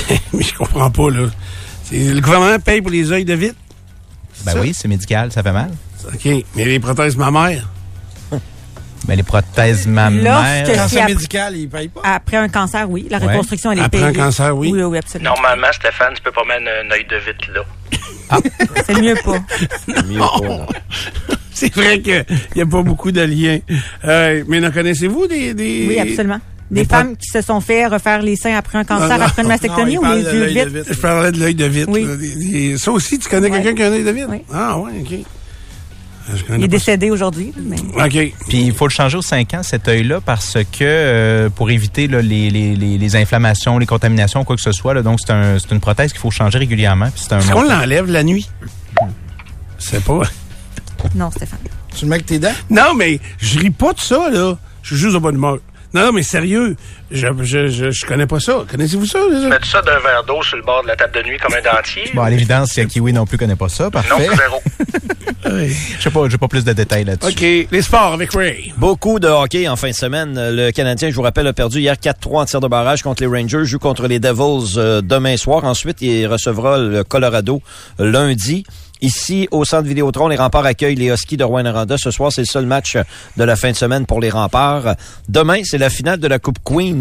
Mais 0.33 0.43
je 0.43 0.53
comprends 0.55 0.89
pas, 0.89 1.09
là. 1.09 1.27
Le 1.91 2.19
gouvernement 2.19 2.57
paye 2.59 2.81
pour 2.81 2.91
les 2.91 3.11
œils 3.11 3.25
de 3.25 3.33
vitre? 3.33 3.55
Ben 4.45 4.53
Ça? 4.53 4.61
oui, 4.61 4.73
c'est 4.73 4.87
médical, 4.87 5.31
ça 5.31 5.43
fait 5.43 5.51
mal. 5.51 5.71
OK. 6.07 6.27
Mais 6.55 6.65
les 6.65 6.79
prothèses 6.79 7.15
mammaires? 7.15 7.67
Mais 9.07 9.15
les 9.15 9.23
prothèses 9.23 9.87
Lorsque 9.87 9.87
mammaires. 9.87 10.63
c'est 10.65 10.75
Cancer 10.75 11.01
après- 11.01 11.13
médical, 11.15 11.55
il 11.57 11.67
paye 11.69 11.87
pas? 11.89 12.01
Après 12.03 12.37
un 12.37 12.47
cancer, 12.49 12.89
oui. 12.89 13.07
La 13.09 13.17
Ouais. 13.17 13.27
reconstruction, 13.27 13.71
elle 13.71 13.79
est 13.79 13.83
Après 13.83 13.97
payée. 13.99 14.09
un 14.09 14.13
cancer, 14.25 14.55
oui. 14.55 14.71
Oui, 14.71 14.83
oui, 14.83 14.97
absolument. 14.97 15.31
Normalement, 15.31 15.67
Stéphane, 15.73 16.13
tu 16.15 16.21
peux 16.21 16.31
pas 16.31 16.43
mettre 16.45 16.61
un 16.85 16.91
œil 16.91 17.05
de 17.09 17.15
vite 17.17 17.47
là. 17.53 17.61
C'est 18.87 19.01
mieux 19.01 19.15
pas. 19.25 20.03
Mieux 20.07 20.19
pas. 20.19 20.67
C'est 21.53 21.73
vrai 21.75 21.99
qu'il 21.99 22.25
n'y 22.55 22.61
a 22.61 22.65
pas 22.65 22.81
beaucoup 22.81 23.11
de 23.11 23.21
liens. 23.21 23.59
Euh, 24.05 24.43
mais 24.47 24.65
en 24.65 24.71
connaissez-vous 24.71 25.27
des, 25.27 25.53
des... 25.53 25.85
Oui, 25.89 25.99
absolument. 25.99 26.39
Des 26.69 26.83
des 26.83 26.87
femmes 26.87 27.17
qui 27.17 27.27
se 27.27 27.41
sont 27.41 27.59
fait 27.59 27.85
refaire 27.87 28.21
les 28.21 28.37
seins 28.37 28.55
après 28.55 28.77
un 28.77 28.85
cancer, 28.85 29.17
Non, 29.17 29.25
après 29.25 29.41
une 29.41 29.49
mastectomie 29.49 29.95
Non, 29.95 30.09
ou 30.09 30.15
les 30.15 30.23
de 30.23 30.31
yeux 30.31 30.65
de 30.65 30.69
vite. 30.79 30.85
Je 30.89 30.97
parlais 30.99 31.31
de 31.33 31.37
l'œil 31.39 31.53
de 31.55 31.65
vite. 31.65 31.87
Oui. 31.89 32.75
Ça 32.77 32.91
aussi, 32.91 33.19
tu 33.19 33.27
connais 33.27 33.49
Ouais. 33.49 33.61
quelqu'un 33.61 33.75
qui 33.75 33.83
a 33.83 33.87
un 33.87 33.91
œil 33.91 34.03
de 34.05 34.11
vite? 34.11 34.25
Oui. 34.29 34.37
Ah, 34.53 34.77
ouais, 34.79 34.91
OK. 35.01 35.25
Connais 36.47 36.59
Il 36.59 36.63
est 36.63 36.67
pas 36.67 36.71
décédé 36.71 37.11
aujourd'hui. 37.11 37.53
mais-. 37.57 37.77
OK. 38.05 38.33
Puis 38.47 38.61
il 38.63 38.73
faut 38.73 38.87
le 38.87 38.91
changer 38.91 39.17
aux 39.17 39.21
5 39.21 39.53
ans, 39.53 39.63
cet 39.63 39.87
œil-là, 39.87 40.21
parce 40.21 40.53
que 40.71 40.83
euh, 40.83 41.49
pour 41.49 41.69
éviter 41.71 42.07
là, 42.07 42.21
les, 42.21 42.49
les, 42.49 42.75
les, 42.75 42.97
les 42.97 43.15
inflammations, 43.15 43.77
les 43.77 43.85
contaminations, 43.85 44.43
quoi 44.43 44.55
que 44.55 44.61
ce 44.61 44.71
soit, 44.71 44.93
là, 44.93 45.01
donc 45.01 45.19
c'est 45.19 45.31
un, 45.31 45.59
c'est 45.59 45.71
une 45.71 45.79
prothèse 45.79 46.11
qu'il 46.11 46.21
faut 46.21 46.31
changer 46.31 46.59
régulièrement. 46.59 47.09
Puis 47.11 47.23
c'est 47.27 47.33
un 47.33 47.39
Est-ce 47.39 47.51
qu'on 47.51 47.63
l'enlève 47.63 48.09
la 48.09 48.23
nuit? 48.23 48.49
C'est 49.77 50.03
pas... 50.03 50.21
Non, 51.15 51.31
Stéphane. 51.31 51.59
Tu 51.95 52.05
le 52.05 52.09
mets 52.09 52.15
avec 52.15 52.27
tes 52.27 52.39
dents? 52.39 52.53
Non, 52.69 52.93
mais 52.95 53.19
je 53.39 53.59
ris 53.59 53.71
pas 53.71 53.93
de 53.93 53.99
ça, 53.99 54.29
là. 54.29 54.57
Je 54.83 54.93
suis 54.95 55.03
juste 55.03 55.15
de 55.15 55.19
bonne 55.19 55.35
humeur. 55.35 55.57
Non, 55.93 56.05
non, 56.05 56.11
mais 56.13 56.23
sérieux, 56.23 56.75
je, 57.11 57.27
je, 57.41 57.67
je, 57.67 57.91
je 57.91 58.05
connais 58.05 58.27
pas 58.27 58.39
ça. 58.39 58.63
Connaissez-vous 58.69 59.05
ça? 59.05 59.19
Mets 59.49 59.57
ça 59.65 59.81
d'un 59.81 59.99
verre 59.99 60.23
d'eau 60.25 60.41
sur 60.43 60.57
le 60.57 60.63
bord 60.63 60.81
de 60.83 60.87
la 60.87 60.95
table 60.95 61.13
de 61.15 61.23
nuit 61.23 61.37
comme 61.37 61.53
un 61.53 61.61
dentier. 61.61 62.09
Bon, 62.13 62.21
à 62.21 62.29
l'évidence, 62.29 62.71
si 62.71 62.85
Kiwi 62.87 63.13
non 63.13 63.25
plus 63.25 63.37
connaît 63.37 63.55
pas 63.55 63.69
ça, 63.69 63.85
non, 63.85 63.91
parfait. 63.91 64.27
zéro. 64.35 64.61
Je 65.43 66.01
sais 66.01 66.11
pas, 66.11 66.29
j'ai 66.29 66.37
pas 66.37 66.47
plus 66.47 66.63
de 66.63 66.71
détails 66.71 67.03
là-dessus. 67.03 67.31
OK, 67.31 67.67
les 67.71 67.81
sports 67.81 68.13
avec 68.13 68.31
Ray. 68.33 68.73
Beaucoup 68.77 69.19
de 69.19 69.27
hockey 69.27 69.67
en 69.67 69.75
fin 69.75 69.89
de 69.89 69.95
semaine. 69.95 70.33
Le 70.37 70.71
Canadien, 70.71 71.09
je 71.09 71.15
vous 71.15 71.23
rappelle, 71.23 71.47
a 71.47 71.53
perdu 71.53 71.79
hier 71.79 71.95
4-3 71.95 72.41
en 72.41 72.45
tir 72.45 72.59
de 72.61 72.67
barrage 72.67 73.01
contre 73.01 73.23
les 73.23 73.27
Rangers, 73.27 73.65
joue 73.65 73.79
contre 73.79 74.07
les 74.07 74.19
Devils 74.19 74.77
euh, 74.77 75.01
demain 75.01 75.37
soir. 75.37 75.65
Ensuite, 75.65 76.01
il 76.01 76.27
recevra 76.27 76.77
le 76.77 77.03
Colorado 77.03 77.61
lundi. 77.99 78.63
Ici, 79.03 79.47
au 79.49 79.65
centre 79.65 79.87
Vidéotron, 79.87 80.27
les 80.27 80.35
remparts 80.35 80.65
accueillent 80.67 80.95
les 80.95 81.07
Huskies 81.07 81.35
de 81.37 81.43
Rouen-Noranda. 81.43 81.95
Ce 81.97 82.11
soir, 82.11 82.31
c'est 82.31 82.41
le 82.41 82.45
seul 82.45 82.67
match 82.67 82.97
de 83.35 83.43
la 83.43 83.55
fin 83.55 83.71
de 83.71 83.75
semaine 83.75 84.05
pour 84.05 84.21
les 84.21 84.29
remparts. 84.29 84.95
Demain, 85.27 85.61
c'est 85.63 85.79
la 85.79 85.89
finale 85.89 86.19
de 86.19 86.27
la 86.27 86.37
Coupe 86.37 86.59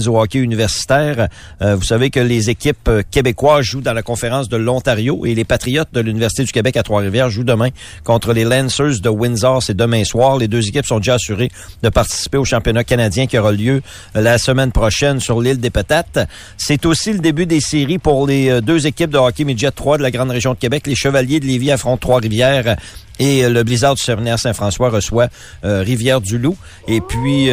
Au 0.09 0.21
hockey 0.21 0.39
universitaire. 0.39 1.29
Euh, 1.63 1.77
vous 1.77 1.85
savez 1.85 2.11
que 2.11 2.21
les 2.21 2.51
équipes 2.51 2.89
euh, 2.89 3.03
québécoises 3.11 3.65
jouent 3.65 3.81
dans 3.81 3.93
la 3.93 4.03
conférence 4.03 4.49
de 4.49 4.57
l'Ontario 4.57 5.27
et 5.27 5.35
les 5.35 5.45
Patriotes 5.45 5.89
de 5.93 6.01
l'Université 6.01 6.45
du 6.45 6.53
Québec 6.53 6.77
à 6.77 6.83
Trois-Rivières 6.83 7.31
jouent 7.31 7.45
demain 7.45 7.69
contre 8.05 8.33
les 8.33 8.45
Lancers 8.45 9.01
de 9.03 9.09
Windsor. 9.09 9.63
C'est 9.63 9.77
demain 9.77 10.05
soir. 10.05 10.39
Les 10.39 10.49
deux 10.49 10.67
équipes 10.67 10.87
sont 10.87 10.99
déjà 10.99 11.15
assurées 11.15 11.51
de 11.83 11.89
participer 11.89 12.39
au 12.39 12.45
championnat 12.45 12.85
canadien 12.85 13.27
qui 13.27 13.39
aura 13.39 13.53
lieu 13.53 13.83
euh, 14.17 14.21
la 14.21 14.39
semaine 14.39 14.73
prochaine 14.73 15.21
sur 15.21 15.41
l'île 15.41 15.61
des 15.61 15.71
Patates. 15.71 16.19
C'est 16.57 16.87
aussi 16.87 17.13
le 17.13 17.19
début 17.19 17.47
des 17.47 17.61
séries 17.61 17.99
pour 17.99 18.27
les 18.27 18.61
deux 18.61 18.87
équipes 18.87 19.11
de 19.11 19.19
hockey 19.19 19.45
midget 19.45 19.71
3 19.71 19.99
de 19.99 20.03
la 20.03 20.11
grande 20.11 20.31
région 20.31 20.55
de 20.55 20.59
Québec. 20.59 20.87
Les 20.87 20.95
Chevaliers 20.95 21.41
de 21.41 21.47
Lévis 21.47 21.71
affrontent 21.73 21.99
Trois-Rivières 21.99 22.77
et 23.19 23.49
le 23.49 23.63
Blizzard 23.63 23.95
du 23.95 24.03
Séminaire-Saint-François 24.03 24.89
reçoit 24.89 25.29
euh, 25.65 25.83
Rivière-du-Loup. 25.83 26.57
Et 26.89 27.01
puis... 27.01 27.51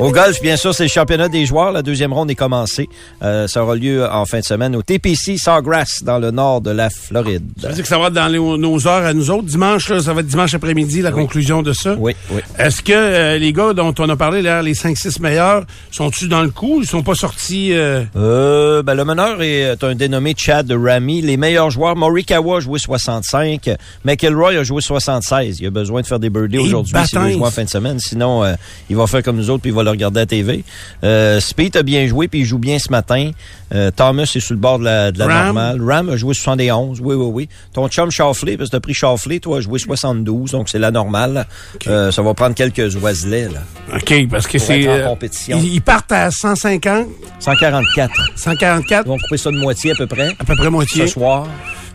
au 0.00 0.10
golf, 0.10 0.40
bien 0.42 0.56
sûr, 0.56 0.74
c'est 0.74 0.82
le 0.82 0.88
championnat 0.88 1.28
des 1.28 1.46
joueurs. 1.46 1.70
La 1.70 1.80
deuxième 1.82 2.12
ronde 2.12 2.30
est 2.30 2.34
commencée. 2.34 2.88
Euh, 3.22 3.46
ça 3.46 3.62
aura 3.62 3.76
lieu 3.76 4.04
en 4.10 4.26
fin 4.26 4.40
de 4.40 4.44
semaine 4.44 4.74
au 4.74 4.82
TPC 4.82 5.38
Sawgrass, 5.38 6.02
dans 6.02 6.18
le 6.18 6.30
nord 6.32 6.60
de 6.60 6.70
la 6.72 6.90
Floride. 6.90 7.44
Ça 7.62 7.68
veut 7.68 7.74
dire 7.74 7.82
que 7.84 7.88
ça 7.88 7.98
va 7.98 8.08
être 8.08 8.12
dans 8.12 8.26
les- 8.26 8.38
nos 8.58 8.88
heures 8.88 9.04
à 9.06 9.14
nous 9.14 9.30
autres. 9.30 9.44
Dimanche, 9.44 9.88
là, 9.88 10.00
ça 10.00 10.12
va 10.12 10.20
être 10.20 10.26
dimanche 10.26 10.52
après-midi, 10.52 11.00
la 11.00 11.12
conclusion 11.12 11.62
de 11.62 11.72
ça. 11.72 11.94
Oui, 11.98 12.14
oui. 12.32 12.40
Est-ce 12.58 12.82
que 12.82 12.92
euh, 12.92 13.38
les 13.38 13.52
gars 13.52 13.72
dont 13.72 13.94
on 13.98 14.08
a 14.08 14.16
parlé, 14.16 14.42
là, 14.42 14.62
les 14.62 14.74
5-6 14.74 15.20
meilleurs, 15.22 15.64
sont-tu 15.92 16.26
dans 16.26 16.42
le 16.42 16.50
coup? 16.50 16.80
Ils 16.82 16.88
sont 16.88 17.02
pas 17.04 17.14
sortis... 17.14 17.72
euh, 17.72 18.02
Euh, 18.16 18.82
ben, 18.82 18.94
le 18.94 19.04
meneur 19.04 19.42
est 19.42 19.82
un 19.84 19.94
dénommé 19.94 20.34
Chad 20.36 20.70
Ramy. 20.72 21.22
Les 21.22 21.36
meilleurs 21.36 21.70
joueurs, 21.70 21.94
Morikawa 21.94 22.56
a 22.56 22.60
joué 22.60 22.78
65. 22.80 23.70
McElroy 24.04 24.58
a 24.58 24.64
joué 24.64 24.82
76. 24.82 25.60
Il 25.60 25.66
a 25.68 25.70
besoin 25.70 26.00
de 26.02 26.06
faire 26.06 26.18
des 26.18 26.30
birdies 26.30 26.58
aujourd'hui 26.58 26.92
s'il 27.06 27.18
veut 27.20 27.30
jouer 27.32 27.46
en 27.46 27.50
fin 27.52 27.64
de 27.64 27.70
semaine. 27.70 27.98
Sinon, 28.00 28.42
il 28.90 28.96
va 28.96 29.06
faire 29.06 29.22
comme 29.22 29.36
nous 29.36 29.50
autres 29.50 29.62
puis 29.62 29.70
il 29.70 29.74
va 29.74 29.83
le 29.84 29.90
regarder 29.90 30.20
à 30.20 30.26
TV. 30.26 30.64
Euh, 31.02 31.40
Speed 31.40 31.76
a 31.76 31.82
bien 31.82 32.06
joué 32.06 32.28
puis 32.28 32.40
il 32.40 32.44
joue 32.44 32.58
bien 32.58 32.78
ce 32.78 32.90
matin. 32.90 33.30
Euh, 33.74 33.90
Thomas 33.90 34.22
est 34.22 34.40
sur 34.40 34.54
le 34.54 34.60
bord 34.60 34.78
de 34.78 34.84
la, 34.84 35.10
de 35.10 35.18
la 35.18 35.26
Ram. 35.26 35.44
normale. 35.46 35.82
Ram 35.82 36.08
a 36.10 36.16
joué 36.16 36.34
71. 36.34 37.00
Oui, 37.00 37.14
oui, 37.14 37.26
oui. 37.32 37.48
Ton 37.72 37.88
chum 37.88 38.10
Shafley, 38.10 38.56
parce 38.56 38.70
que 38.70 38.76
t'as 38.76 38.80
pris 38.80 38.94
Shafley, 38.94 39.40
toi, 39.40 39.58
a 39.58 39.60
joué 39.60 39.78
72. 39.78 40.52
Donc, 40.52 40.68
c'est 40.68 40.78
la 40.78 40.90
normale. 40.90 41.46
Euh, 41.86 42.10
ça 42.10 42.22
va 42.22 42.34
prendre 42.34 42.54
quelques 42.54 42.94
oiselets, 42.96 43.48
là. 43.48 43.96
OK, 43.96 44.28
parce 44.30 44.46
que 44.46 44.58
c'est... 44.58 45.04
compétition. 45.06 45.60
ils, 45.62 45.82
partent 45.82 46.12
à 46.12 46.30
150, 46.30 47.06
144. 47.40 48.12
144, 48.36 49.02
Ils 49.04 49.08
vont 49.08 49.18
couper 49.18 49.36
ça 49.36 49.50
de 49.50 49.58
moitié 49.58 49.92
à 49.92 49.94
peu 49.96 50.06
près. 50.06 50.28
à 50.38 50.44
peu 50.44 50.54
près 50.54 50.70
moitié. 50.70 51.06
ce 51.06 51.14
soir 51.14 51.48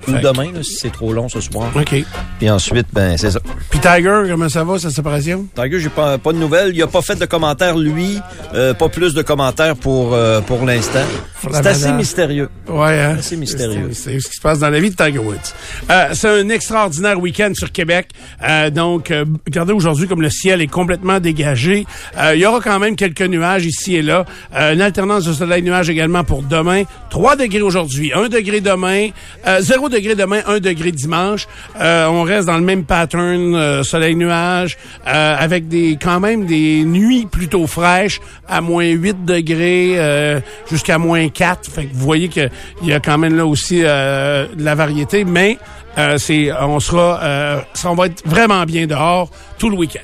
ou 0.07 0.11
Fait 0.11 0.21
demain, 0.21 0.51
là, 0.53 0.63
si 0.63 0.75
c'est 0.75 0.91
trop 0.91 1.13
long 1.13 1.29
ce 1.29 1.41
soir. 1.41 1.69
OK. 1.75 1.95
Puis 2.39 2.49
ensuite, 2.49 2.87
ben 2.93 3.17
c'est 3.17 3.31
ça. 3.31 3.39
Puis 3.69 3.79
Tiger, 3.79 4.23
comment 4.29 4.49
ça 4.49 4.63
va, 4.63 4.79
sa 4.79 4.89
séparation? 4.89 5.47
Tiger, 5.55 5.79
j'ai 5.79 5.89
pas, 5.89 6.17
pas 6.17 6.33
de 6.33 6.37
nouvelles. 6.37 6.71
Il 6.73 6.81
a 6.81 6.87
pas 6.87 7.01
fait 7.01 7.15
de 7.15 7.25
commentaires, 7.25 7.75
lui. 7.79 8.19
Euh, 8.53 8.73
pas 8.73 8.89
plus 8.89 9.13
de 9.13 9.21
commentaires 9.21 9.75
pour, 9.75 10.13
euh, 10.13 10.41
pour 10.41 10.65
l'instant. 10.65 11.03
C'est 11.41 11.65
assez 11.65 11.91
mystérieux. 11.91 12.49
Ouais, 12.67 12.99
hein? 12.99 13.15
Assez 13.19 13.37
mystérieux. 13.37 13.89
C'est 13.93 14.19
ce 14.19 14.29
qui 14.29 14.35
se 14.35 14.41
passe 14.41 14.59
dans 14.59 14.69
la 14.69 14.79
vie 14.79 14.89
de 14.89 14.95
Tiger 14.95 15.19
Woods. 15.19 15.35
Euh, 15.89 16.09
c'est 16.13 16.27
un 16.27 16.49
extraordinaire 16.49 17.19
week-end 17.19 17.51
sur 17.53 17.71
Québec. 17.71 18.09
Euh, 18.43 18.69
donc, 18.69 19.11
euh, 19.11 19.25
regardez 19.45 19.73
aujourd'hui 19.73 20.07
comme 20.07 20.21
le 20.21 20.29
ciel 20.29 20.61
est 20.61 20.67
complètement 20.67 21.19
dégagé. 21.19 21.85
Euh, 22.17 22.35
il 22.35 22.41
y 22.41 22.45
aura 22.45 22.59
quand 22.59 22.79
même 22.79 22.95
quelques 22.95 23.21
nuages 23.21 23.65
ici 23.65 23.95
et 23.95 24.01
là. 24.01 24.25
Euh, 24.55 24.73
une 24.73 24.81
alternance 24.81 25.25
de 25.25 25.33
soleil-nuage 25.33 25.89
également 25.89 26.23
pour 26.23 26.43
demain. 26.43 26.83
3 27.09 27.35
degrés 27.35 27.61
aujourd'hui, 27.61 28.11
1 28.13 28.29
degré 28.29 28.61
demain, 28.61 29.09
euh, 29.47 29.61
0 29.61 29.89
degré 29.89 30.15
demain, 30.15 30.41
1 30.45 30.59
degré 30.59 30.91
dimanche. 30.91 31.47
Euh, 31.79 32.05
on 32.07 32.23
reste 32.23 32.47
dans 32.47 32.57
le 32.57 32.63
même 32.63 32.83
pattern 32.83 33.55
euh, 33.55 33.83
soleil-nuage 33.83 34.77
euh, 35.07 35.35
avec 35.37 35.67
des 35.67 35.97
quand 36.01 36.19
même 36.19 36.45
des 36.45 36.83
nuits 36.83 37.27
plutôt 37.29 37.65
fraîches 37.69 38.19
à 38.47 38.59
moins 38.61 38.85
8 38.85 39.23
degrés 39.25 39.93
euh, 39.97 40.41
jusqu'à 40.69 40.97
moins 40.97 41.29
4. 41.29 41.71
Fait 41.71 41.85
que 41.85 41.93
vous 41.93 42.03
voyez 42.03 42.27
qu'il 42.27 42.49
y 42.83 42.91
a 42.93 42.99
quand 42.99 43.17
même 43.17 43.37
là 43.37 43.45
aussi 43.45 43.81
euh, 43.83 44.47
de 44.53 44.63
la 44.63 44.75
variété, 44.75 45.23
mais 45.23 45.57
euh, 45.97 46.17
c'est 46.17 46.51
on 46.51 46.79
sera 46.79 47.21
euh, 47.23 47.61
ça, 47.73 47.89
on 47.91 47.95
va 47.95 48.07
être 48.07 48.21
vraiment 48.27 48.63
bien 48.65 48.85
dehors 48.87 49.29
tout 49.57 49.69
le 49.69 49.77
week-end. 49.77 49.99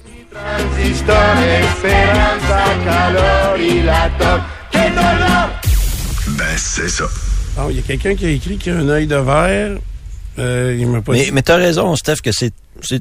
Ben, 6.27 6.43
c'est 6.57 6.89
ça. 6.89 7.05
Bon, 7.55 7.69
il 7.69 7.77
y 7.77 7.79
a 7.79 7.81
quelqu'un 7.83 8.15
qui 8.15 8.25
a 8.25 8.29
écrit 8.29 8.57
qu'il 8.57 8.73
a 8.73 8.77
un 8.77 8.89
œil 8.89 9.07
de 9.07 9.15
verre. 9.15 9.77
Euh, 10.37 10.75
il 10.77 11.01
pas 11.01 11.13
Mais, 11.13 11.25
dit. 11.25 11.31
mais 11.31 11.41
t'as 11.41 11.55
raison, 11.55 11.95
Steph, 11.95 12.17
que 12.21 12.31
c'est- 12.31 12.53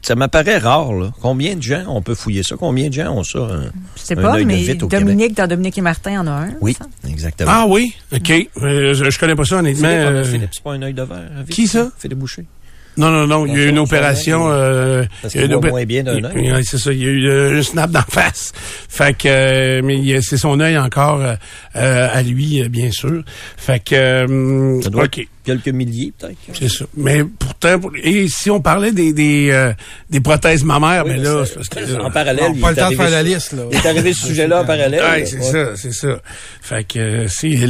ça 0.03 0.15
m'apparaît 0.15 0.59
rare. 0.59 0.93
Là. 0.95 1.11
Combien 1.21 1.57
de 1.57 1.63
gens, 1.63 1.85
on 1.89 2.01
peut 2.03 2.15
fouiller 2.15 2.43
ça? 2.43 2.57
Combien 2.59 2.89
de 2.89 2.95
gens 2.95 3.13
ont 3.17 3.25
ça? 3.25 3.39
un- 3.41 3.71
Je 3.97 4.03
sais 4.03 4.17
pas, 4.17 4.37
mais 4.45 4.57
vite 4.57 4.83
au 4.83 4.89
Québec? 4.89 5.05
Dominique, 5.07 5.37
dans 5.37 5.47
Dominique 5.47 5.79
et 5.79 5.83
Martin, 5.83 6.21
en 6.21 6.27
a 6.27 6.31
un. 6.31 6.49
Oui, 6.61 6.77
exactement. 7.09 7.51
Ah 7.53 7.67
oui, 7.69 7.95
ok. 8.13 8.31
Euh, 8.63 8.95
je, 8.95 9.11
je 9.11 9.19
connais 9.19 9.35
pas 9.35 9.45
ça 9.45 9.57
honnêtement. 9.57 9.89
Philippe, 9.89 10.07
Euh, 10.07 10.25
Philippe, 10.25 10.51
c'est 10.53 10.63
pas 10.63 10.73
un 10.73 10.83
œil 10.83 10.95
de 10.95 11.03
verre. 11.03 11.31
Qui 11.51 11.67
ça? 11.67 11.91
Philippe? 11.99 12.19
Boucher. 12.19 12.45
Non, 12.97 13.11
non, 13.11 13.27
non, 13.27 13.45
il 13.45 13.53
y 13.55 13.57
a 13.57 13.65
eu 13.65 13.69
une 13.71 13.81
opération. 13.81 14.47
œil, 14.47 14.53
euh, 14.57 15.05
Parce 15.21 15.35
il 15.35 15.41
y 15.41 15.41
a 15.41 15.47
qu'il 15.47 15.53
une 15.53 15.59
voit 15.61 15.69
opé- 15.69 15.73
moins 15.73 15.85
bien 15.85 16.03
d'un 16.05 16.15
il- 16.17 16.27
œil. 16.27 16.53
oui, 16.55 16.65
c'est 16.65 16.79
ça, 16.79 16.93
il 16.93 17.01
y 17.01 17.05
a 17.05 17.09
eu 17.11 17.27
euh, 17.29 17.59
un 17.59 17.63
snap 17.65 17.91
d'en 17.91 18.03
face. 18.09 18.53
Fait 18.89 19.17
que, 19.19 19.27
euh, 19.27 19.81
mais 19.83 19.99
il 19.99 20.05
y 20.05 20.15
a- 20.15 20.21
c'est 20.23 20.37
son 20.37 20.61
œil 20.61 20.79
encore 20.79 21.21
euh, 21.21 21.35
euh, 21.75 22.09
à 22.13 22.23
lui, 22.23 22.63
euh, 22.63 22.69
bien 22.69 22.93
sûr. 22.93 23.25
Fait 23.57 23.81
que, 23.81 23.97
euh, 23.97 24.81
Ça 24.81 24.91
doit 24.91 25.05
ok. 25.07 25.27
Quelques 25.45 25.69
milliers, 25.69 26.13
peut-être. 26.19 26.37
C'est 26.59 26.69
ça. 26.69 26.85
Mais 26.97 27.23
pourtant, 27.25 27.79
pour- 27.79 27.93
et 28.03 28.27
si 28.29 28.51
on 28.51 28.61
parlait 28.61 28.93
des 28.93 29.13
des, 29.13 29.51
euh, 29.53 29.73
des 30.11 30.21
prothèses 30.21 30.65
mammaires, 30.65 31.05
Oui, 31.07 31.13
mais 31.17 31.23
là, 31.23 31.45
c'est 31.47 31.55
parce 31.55 31.69
que 31.69 32.01
En 32.01 32.11
parallèle, 32.11 32.45
Non, 32.51 32.53
il 32.55 32.61
pas 32.61 32.69
est 32.69 32.71
le 32.71 32.77
temps 32.77 32.81
de 32.83 32.87
arrivé 32.87 33.03
faire 33.03 33.11
la 33.11 33.23
liste, 33.23 33.53
là. 33.53 33.63
Il 33.71 33.77
est 33.77 33.87
arrivé 33.87 34.13
ce 34.13 34.27
sujet-là 34.27 34.63
en 34.63 34.65
parallèle. 34.65 35.03
Ouais, 35.03 35.27
c'est 35.27 35.37
Ouais. 35.39 35.43
ça, 35.53 35.77
c'est 35.77 35.93
ça. 35.93 36.17
Fait 36.63 36.85
que 36.85 36.99
euh, 36.99 37.27
c'est 37.29 37.49
il 37.49 37.61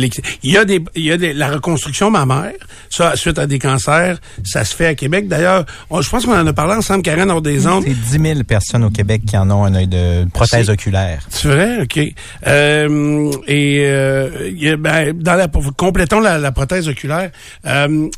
y 0.45 0.57
a 0.57 0.64
des 0.64 0.81
il 0.95 1.05
y 1.05 1.12
a 1.12 1.16
des, 1.16 1.33
la 1.33 1.49
reconstruction 1.49 2.11
mammaire, 2.11 2.53
ça 2.91 3.16
suite 3.16 3.39
à 3.39 3.47
des 3.47 3.59
cancers, 3.59 4.18
ça 4.45 4.64
se 4.64 4.75
fait 4.75 4.87
à 4.87 4.95
Québec. 4.95 5.29
D'ailleurs, 5.29 5.64
on- 5.91 6.01
je 6.01 6.09
pense 6.11 6.25
qu'on 6.25 6.39
en 6.39 6.47
a 6.47 6.53
parlé 6.53 6.75
ensemble 6.75 7.03
Karen 7.03 7.31
hors 7.31 7.43
des 7.43 7.66
ondes. 7.66 7.85
C'est 7.87 8.18
10 8.18 8.29
000 8.35 8.45
personnes 8.45 8.85
au 8.85 8.91
Québec 8.91 9.22
qui 9.27 9.37
en 9.37 9.51
ont 9.51 9.64
un 9.64 9.75
œil 9.75 9.89
de 9.89 10.25
prothèse 10.33 10.70
oculaire. 10.70 11.20
C'est 11.31 11.49
vrai, 11.49 11.83
ok. 11.83 11.99
Euh, 12.47 13.31
et 13.47 13.85
euh, 13.87 14.29
il 14.51 14.62
y 14.62 14.68
a- 14.70 14.77
ben, 14.77 15.12
dans 15.12 15.35
la 15.35 15.49
complétons 15.77 16.20
la, 16.20 16.39
la 16.39 16.53
prothèse 16.53 16.89
oculaire. 16.89 17.31
Euh, 17.67 18.09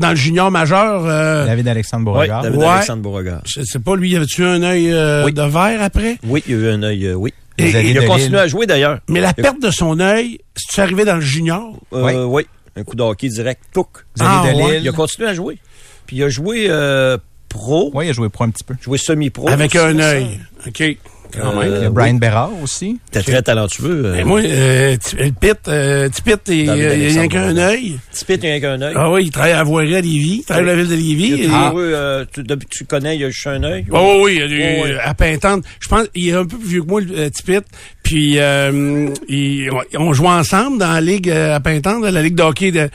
dans 0.00 0.10
le 0.10 0.16
junior 0.16 0.50
majeur, 0.50 1.04
euh, 1.06 1.46
David 1.46 1.68
Alexandre 1.68 2.02
Oui, 2.10 2.14
Beauregard. 2.14 2.42
David 2.42 2.58
Ouais. 2.58 2.66
Alexandre 2.66 3.02
Beauregard. 3.02 3.42
je 3.46 3.62
sais 3.62 3.78
pas, 3.78 3.94
lui, 3.96 4.16
avait-tu 4.16 4.42
un 4.44 4.62
œil 4.62 4.92
euh, 4.92 5.24
Oui. 5.24 5.32
de 5.32 5.42
verre 5.42 5.82
après? 5.82 6.18
Oui, 6.26 6.42
il 6.46 6.52
y 6.52 6.58
a 6.58 6.60
eu 6.60 6.68
un 6.70 6.82
œil, 6.82 7.06
euh, 7.06 7.14
oui. 7.14 7.32
Et- 7.58 7.70
Il 7.90 7.98
a 7.98 8.04
continué 8.06 8.38
à 8.38 8.46
jouer 8.48 8.66
d'ailleurs. 8.66 8.98
Mais 9.08 9.20
la 9.20 9.32
perte 9.32 9.62
de 9.62 9.70
son 9.70 9.98
œil, 10.00 10.38
c'est 10.56 10.82
arrivé 10.82 11.04
dans 11.04 11.14
le 11.14 11.20
junior? 11.22 11.72
Euh, 11.92 12.24
oui. 12.24 12.46
Un 12.76 12.84
coup 12.84 12.94
de 12.96 13.02
hockey 13.02 13.28
direct. 13.28 13.62
Touc. 13.72 13.88
Ah, 14.20 14.44
ouais. 14.54 14.80
Il 14.82 14.88
a 14.88 14.92
continué 14.92 15.28
à 15.28 15.34
jouer. 15.34 15.58
Puis 16.06 16.16
il 16.16 16.22
a 16.22 16.28
joué 16.28 16.66
euh, 16.68 17.16
pro. 17.48 17.90
Oui, 17.94 18.06
il 18.06 18.10
a 18.10 18.12
joué 18.12 18.28
pro 18.28 18.44
un 18.44 18.50
petit 18.50 18.64
peu. 18.64 18.74
Joué 18.82 18.98
semi-pro. 18.98 19.48
Avec 19.48 19.74
un 19.76 19.98
œil. 19.98 20.38
OK. 20.66 20.82
Quand 21.32 21.54
même. 21.58 21.72
Il 21.76 21.82
y 21.82 21.86
a 21.86 21.90
Brian 21.90 22.14
Berard 22.14 22.50
aussi. 22.62 22.98
T'es 23.10 23.22
très 23.22 23.42
talentueux. 23.42 24.06
euh. 24.06 24.12
Mais 24.16 24.24
moi, 24.24 24.40
euh, 24.44 24.96
T- 24.96 25.16
le 25.24 25.30
Pit, 25.32 25.56
euh, 25.68 26.08
Tipit, 26.08 26.32
il 26.48 26.54
il 26.60 26.66
David 26.66 27.12
y 27.14 27.18
a 27.18 27.28
qu'un 27.28 27.56
œil. 27.56 27.98
Tipit, 28.12 28.34
il 28.34 28.48
y 28.48 28.52
a 28.52 28.60
qu'un 28.60 28.80
œil. 28.80 28.94
Ah 28.96 29.10
oui, 29.10 29.24
il 29.24 29.30
travaille 29.30 29.52
à 29.52 29.56
la 29.56 29.64
voirie 29.64 29.94
à 29.96 30.00
Lévis. 30.00 30.38
Il 30.40 30.44
travaille 30.44 30.64
à 30.64 30.66
la 30.68 30.74
ville 30.76 30.88
de 30.88 30.94
Lévis. 30.94 31.28
Il 31.38 31.44
Et- 31.44 31.46
a 31.46 31.64
toujours 31.66 31.80
eu, 31.80 31.92
euh, 31.94 32.24
tu, 32.32 32.42
depuis 32.42 32.66
que 32.66 32.74
tu 32.76 32.84
connais, 32.84 33.16
il 33.16 33.24
a 33.24 33.30
juste 33.30 33.46
un 33.46 33.62
œil. 33.64 33.84
Oh 33.90 34.20
oui, 34.24 34.34
il 34.36 34.42
a 34.42 34.46
du- 34.48 34.62
Oh, 34.62 34.82
oui. 34.84 34.90
à 35.02 35.14
Pintante. 35.14 35.64
Je 35.80 35.88
pense 35.88 36.06
il 36.14 36.28
est 36.28 36.32
un 36.32 36.44
peu 36.44 36.56
plus 36.58 36.68
vieux 36.68 36.82
que 36.82 36.88
moi, 36.88 37.00
euh, 37.16 37.28
Tipit. 37.30 37.58
Puis 38.06 38.38
euh, 38.38 39.08
il- 39.28 39.68
on 39.98 40.12
jouait 40.12 40.28
ensemble 40.28 40.78
dans 40.78 40.92
la 40.92 41.00
ligue 41.00 41.28
euh, 41.28 41.56
à 41.56 41.58
Pintante, 41.60 42.04
la 42.04 42.22
ligue 42.22 42.36
de 42.36 42.42
hockey 42.44 42.70
de, 42.70 42.88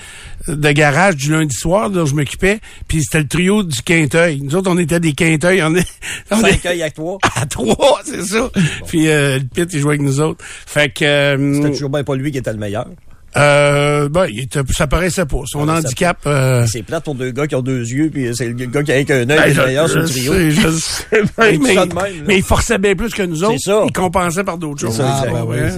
de 0.48 0.72
garage 0.72 1.18
du 1.18 1.34
lundi 1.34 1.54
soir 1.54 1.90
dont 1.90 2.06
je 2.06 2.16
m'occupais. 2.16 2.60
Puis 2.88 3.04
c'était 3.04 3.20
le 3.20 3.28
trio 3.28 3.64
du 3.64 3.82
Quinteuil. 3.82 4.40
Nous 4.42 4.56
autres, 4.56 4.72
on 4.72 4.78
était 4.78 5.02
des 5.02 5.12
Quinteuils. 5.12 5.62
On 5.64 5.76
est, 5.76 5.86
on 6.32 6.38
Cinq 6.40 6.66
est- 6.66 6.82
à 6.82 6.90
toi. 6.92 7.18
à 7.36 7.46
trois, 7.46 8.00
c'est 8.06 8.24
ça. 8.24 8.50
Puis 8.88 9.10
euh, 9.10 9.40
le 9.40 9.44
Pit, 9.44 9.70
il 9.74 9.80
jouait 9.82 9.96
avec 9.96 10.02
nous 10.02 10.22
autres. 10.22 10.44
Fait 10.66 10.88
que... 10.90 11.04
euh, 11.04 11.54
C'était 11.56 11.72
toujours 11.72 11.90
bien 11.90 12.06
pas 12.06 12.16
lui 12.16 12.32
qui 12.32 12.38
était 12.38 12.54
le 12.54 12.60
meilleur. 12.60 12.88
Euh, 13.38 14.10
ben, 14.10 14.26
il 14.30 14.42
était, 14.42 14.60
ça 14.72 14.88
paraissait 14.88 15.26
pas. 15.26 15.38
Son 15.46 15.68
handicap... 15.70 16.18
euh, 16.26 16.66
C'est 16.68 16.84
plate 16.84 17.04
pour 17.06 17.16
deux 17.16 17.32
gars 17.32 17.48
qui 17.48 17.56
ont 17.56 17.62
deux 17.62 17.88
yeux, 17.88 18.10
puis 18.14 18.36
c'est 18.36 18.48
le 18.48 18.54
gars 18.54 18.84
qui 18.84 18.92
a 18.92 19.04
qu'un 19.04 19.30
œil 19.30 19.54
Ben, 19.54 19.66
meilleur 19.66 19.90
sur 19.90 20.00
le 20.02 20.08
trio. 20.10 20.34
sais, 20.34 20.52
je 20.52 20.70
sais 20.70 21.06
mais, 21.38 21.74
ça 21.76 21.86
de 21.86 21.94
même, 21.94 22.24
mais 22.28 22.38
il 22.38 22.44
forçait 22.44 22.78
bien 22.78 22.96
plus 22.96 23.14
que 23.14 23.24
nous 23.24 23.44
autres. 23.44 23.54
C'est 23.60 23.72
ça. 23.72 23.84
Il 23.86 23.94
compensait 23.94 24.44
par 24.44 24.58
d'autres 24.58 24.82
choses. 24.82 25.02
Ah, 25.02 25.24
ben 25.32 25.44
Ouais, 25.44 25.70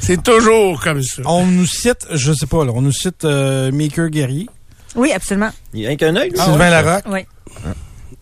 c'est 0.00 0.22
toujours 0.22 0.80
comme 0.80 1.02
ça. 1.02 1.22
On 1.24 1.46
nous 1.46 1.66
cite, 1.66 2.06
je 2.12 2.32
sais 2.32 2.46
pas, 2.46 2.64
là, 2.64 2.72
on 2.74 2.82
nous 2.82 2.92
cite 2.92 3.24
euh, 3.24 3.70
Maker 3.72 4.08
Guerrier, 4.08 4.46
Oui, 4.96 5.12
absolument. 5.12 5.50
Il 5.74 5.80
y 5.82 5.86
a 5.86 5.94
qu'un 5.96 6.16
œil, 6.16 6.30
lui. 6.30 6.38
Sylvain 6.38 6.70
Larocque, 6.70 7.04
Oui. 7.10 7.20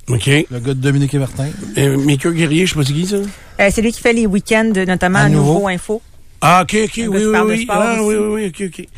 OK. 0.08 0.26
le 0.26 0.58
gars 0.60 0.60
de 0.60 0.72
Dominique 0.74 1.14
et 1.14 1.18
Martin. 1.18 1.48
Euh, 1.78 1.96
Maker 1.98 2.32
Guerrier, 2.32 2.64
je 2.66 2.72
sais 2.74 2.78
pas 2.78 2.84
c'est 2.86 2.92
qui, 2.92 3.06
ça? 3.06 3.16
Euh, 3.16 3.68
c'est 3.72 3.82
lui 3.82 3.90
qui 3.90 4.00
fait 4.00 4.12
les 4.12 4.26
week-ends, 4.26 4.70
notamment 4.86 5.18
À. 5.20 5.28
Nouveau 5.28 5.66
Info. 5.66 6.00
Ah, 6.41 6.62
OK, 6.62 6.76
OK, 6.84 6.99
Un 6.99 7.09
oui, 7.09 7.09
gars 7.09 7.20
qui 7.20 7.26
oui, 7.26 7.32
parle 7.32 7.49
de 7.49 7.55
oui. 7.55 7.62
sport 7.62 7.76
Ah, 7.80 7.97
oui, 8.03 8.14
aussi. 8.14 8.16
oui, 8.16 8.26
oui, 8.34 8.47
OK, 8.49 8.62
OK. 8.80 8.89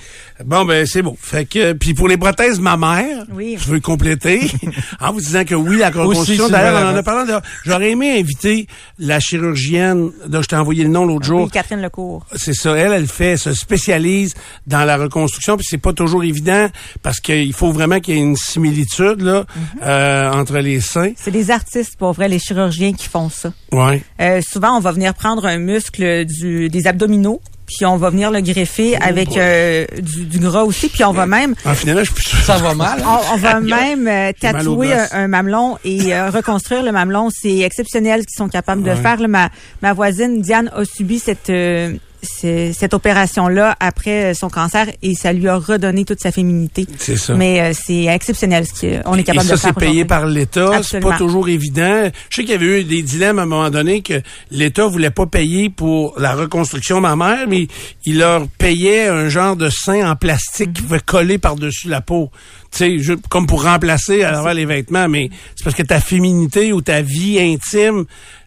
Bon, 0.45 0.65
ben, 0.65 0.87
c'est 0.87 1.03
bon. 1.03 1.17
Fait 1.21 1.45
que, 1.45 1.73
puis 1.73 1.95
pour 1.95 2.07
les 2.09 2.17
prothèses 2.17 2.61
mammaires, 2.61 3.25
Oui. 3.33 3.57
je 3.59 3.69
veux 3.71 3.81
compléter, 3.81 4.41
en 5.01 5.13
vous 5.13 5.21
disant 5.21 5.45
que 5.45 5.55
oui, 5.55 5.79
la 5.79 5.91
reconstruction, 5.91 6.49
d'ailleurs, 6.49 6.81
on 6.87 6.93
en 6.93 6.97
a 6.97 7.03
parlé, 7.03 7.33
de- 7.33 7.39
j'aurais 7.65 7.91
aimé 7.91 8.19
inviter 8.19 8.67
la 8.99 9.19
chirurgienne, 9.21 10.11
dont 10.29 10.43
je 10.43 10.49
t'ai 10.49 10.57
envoyé 10.57 10.85
le 10.85 10.91
nom 10.91 11.05
l'autre 11.07 11.27
jour, 11.27 11.45
Oui, 11.45 11.51
Catherine 11.51 11.81
Lecourt. 11.83 12.25
c'est 12.37 12.55
ça. 12.55 12.77
Elle, 12.77 12.93
elle 12.93 13.07
fait, 13.09 13.37
se 13.37 13.53
spécialise 13.53 14.35
dans 14.67 14.85
la 14.85 14.97
reconstruction, 14.97 15.57
puis 15.57 15.67
c'est 15.69 15.79
pas 15.79 15.93
toujours 15.93 16.23
évident 16.25 16.69
parce 17.03 17.21
qu'il 17.21 17.53
faut 17.53 17.73
vraiment 17.73 17.99
qu'il 18.01 18.15
y 18.15 18.19
ait 18.19 18.23
une 18.23 18.37
similitude 18.37 19.21
là 19.23 19.45
euh, 19.83 20.31
entre 20.33 20.59
les 20.59 20.81
seins. 20.81 21.13
C'est 21.17 21.31
des 21.31 21.51
artistes, 21.51 21.97
pour 21.99 22.13
vrai, 22.13 22.29
les 22.29 22.39
chirurgiens 22.39 22.93
qui 22.93 23.09
font 23.09 23.29
ça. 23.29 23.53
Ouais. 23.73 24.03
Euh, 24.21 24.41
souvent, 24.49 24.77
on 24.77 24.81
va 24.81 24.93
venir 24.93 25.15
prendre 25.15 25.45
un 25.47 25.59
muscle 25.59 26.25
du, 26.27 26.69
des 26.69 26.87
abdominaux, 26.87 27.41
puis 27.69 27.85
on 27.87 27.97
va 27.99 28.11
venir 28.11 28.31
le 28.31 28.41
greffer 28.41 28.97
avec 28.97 29.37
euh, 29.37 29.85
du, 30.01 30.25
du 30.25 30.39
gras 30.39 30.63
aussi, 30.65 30.89
puis 30.89 31.05
on 31.05 31.13
va 31.13 31.27
même 31.27 31.55
En 31.65 31.75
finalement, 31.75 32.03
je 32.03 32.11
suis. 32.13 32.37
Ça 32.45 32.57
va 32.57 32.75
mal. 32.75 32.99
hein? 33.01 33.21
on, 33.31 33.35
on 33.35 33.37
va 33.37 33.61
même 33.61 34.09
euh, 34.09 34.33
tatouer 34.41 34.93
un, 35.13 35.29
mamelon 35.29 35.77
et 35.85 36.15
euh, 36.15 36.31
reconstruire 36.35 36.83
le 36.83 36.93
mamelon. 36.93 37.29
C'est 37.31 37.59
exceptionnel 37.59 38.23
ce 38.23 38.27
qu'ils 38.27 38.39
sont 38.39 38.49
capables 38.49 38.83
de 38.83 38.95
faire. 38.95 39.21
Là, 39.21 39.29
ma, 39.29 39.51
ma 39.83 39.93
voisine 39.93 40.41
Diane 40.41 40.71
a 40.75 40.85
subi 40.85 41.19
cette 41.19 41.51
euh, 41.51 41.93
cette 42.23 42.95
opération-là 42.95 43.77
après 43.81 44.35
son 44.35 44.49
cancer 44.49 44.87
et 45.03 45.15
ça 45.15 45.33
lui 45.33 45.49
a 45.49 45.57
redonné 45.57 46.05
toute 46.05 46.21
sa 46.21 46.33
féminité. 46.33 46.87
C'est 46.99 47.17
ça. 47.17 47.35
Mais 47.35 47.61
euh, 47.61 47.73
c'est 47.73 48.05
exceptionnel 48.07 48.67
ce 48.67 49.03
qu'on 49.03 49.15
est 49.17 49.21
Et 49.21 49.25
capable 49.25 49.47
ça, 49.47 49.55
de 49.55 49.61
faire. 49.61 49.75
c'est 49.75 49.87
payé 49.87 50.05
par 50.05 50.27
l'État. 50.27 50.81
C'est 50.83 51.01
pas 51.01 51.17
toujours 51.17 51.49
évident. 51.49 52.11
Je 52.31 52.37
sais 52.37 52.43
qu'il 52.43 52.51
y 52.51 52.55
avait 52.55 52.81
eu 52.81 52.85
des 52.85 53.03
dilemmes 53.03 53.39
à 53.39 53.43
un 53.43 53.47
moment 53.47 53.71
donné 53.71 54.03
que 54.03 54.21
l'État 54.51 54.87
voulait 54.87 55.11
pas 55.11 55.27
payer 55.27 55.71
pour 55.71 56.15
la 56.19 56.35
reconstruction 56.35 57.01
mammaire, 57.01 57.47
mais 57.49 57.69
il 58.05 58.19
leur 58.19 58.47
payait 58.59 59.09
un 59.09 59.29
genre 59.29 59.57
de 59.57 59.71
sein 59.71 60.11
en 60.11 60.17
plastique 60.17 60.73
qui 60.73 60.83
pouvait 60.83 61.01
coller 61.01 61.39
par-dessus 61.39 61.89
la 61.89 62.01
peau. 62.01 62.31
Tu 62.71 63.03
sais, 63.03 63.15
comme 63.31 63.47
pour 63.47 63.63
remplacer 63.65 64.23
à 64.25 64.33
travers 64.33 64.53
les 64.55 64.67
vêtements, 64.67 65.09
mais 65.09 65.31
c'est 65.57 65.65
parce 65.65 65.75
que 65.77 65.83
ta 65.83 66.01
féminité 66.01 66.73
ou 66.75 66.83
ta 66.83 67.01
vie 67.01 67.39
intime, 67.41 68.01
euh, 68.01 68.05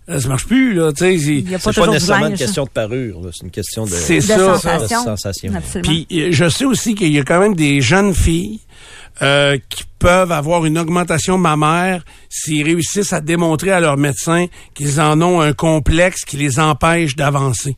ça 0.08 0.28
marche 0.28 0.46
plus, 0.48 0.74
là. 0.74 0.92
Tu 0.92 1.00
sais, 1.00 1.18
c'est- 1.18 1.26
Il 1.36 1.50
y 1.50 1.56
a 1.56 1.60
pas 1.60 1.72
pas 1.74 1.88
nécessairement 1.88 2.26
une 2.26 2.32
linge. 2.32 2.40
question 2.40 2.64
de 2.66 2.70
parure, 2.70 3.30
c'est 3.34 3.44
une 3.46 3.52
question 3.52 3.86
de, 3.86 3.90
ça. 3.92 4.58
sensation. 4.58 5.00
de 5.00 5.06
sensation. 5.06 5.54
Absolument. 5.56 5.88
Puis 6.08 6.08
euh, 6.20 6.28
je 6.32 6.50
sais 6.50 6.66
aussi 6.66 6.96
qu'il 6.96 7.12
y 7.14 7.20
a 7.20 7.24
quand 7.24 7.40
même 7.40 7.56
des 7.56 7.82
jeunes 7.82 8.14
filles 8.14 8.60
euh, 9.22 9.58
qui 9.70 9.84
peuvent 10.00 10.32
avoir 10.32 10.66
une 10.66 10.78
augmentation 10.80 11.38
mammaire 11.38 12.04
s'ils 12.30 12.64
réussissent 12.64 13.14
à 13.14 13.22
démontrer 13.22 13.72
à 13.72 13.80
leur 13.80 13.98
médecin 13.98 14.48
qu'ils 14.74 15.00
en 15.00 15.22
ont 15.22 15.40
un 15.42 15.54
complexe 15.54 16.26
qui 16.26 16.38
les 16.38 16.60
empêche 16.60 17.16
d'avancer. 17.16 17.78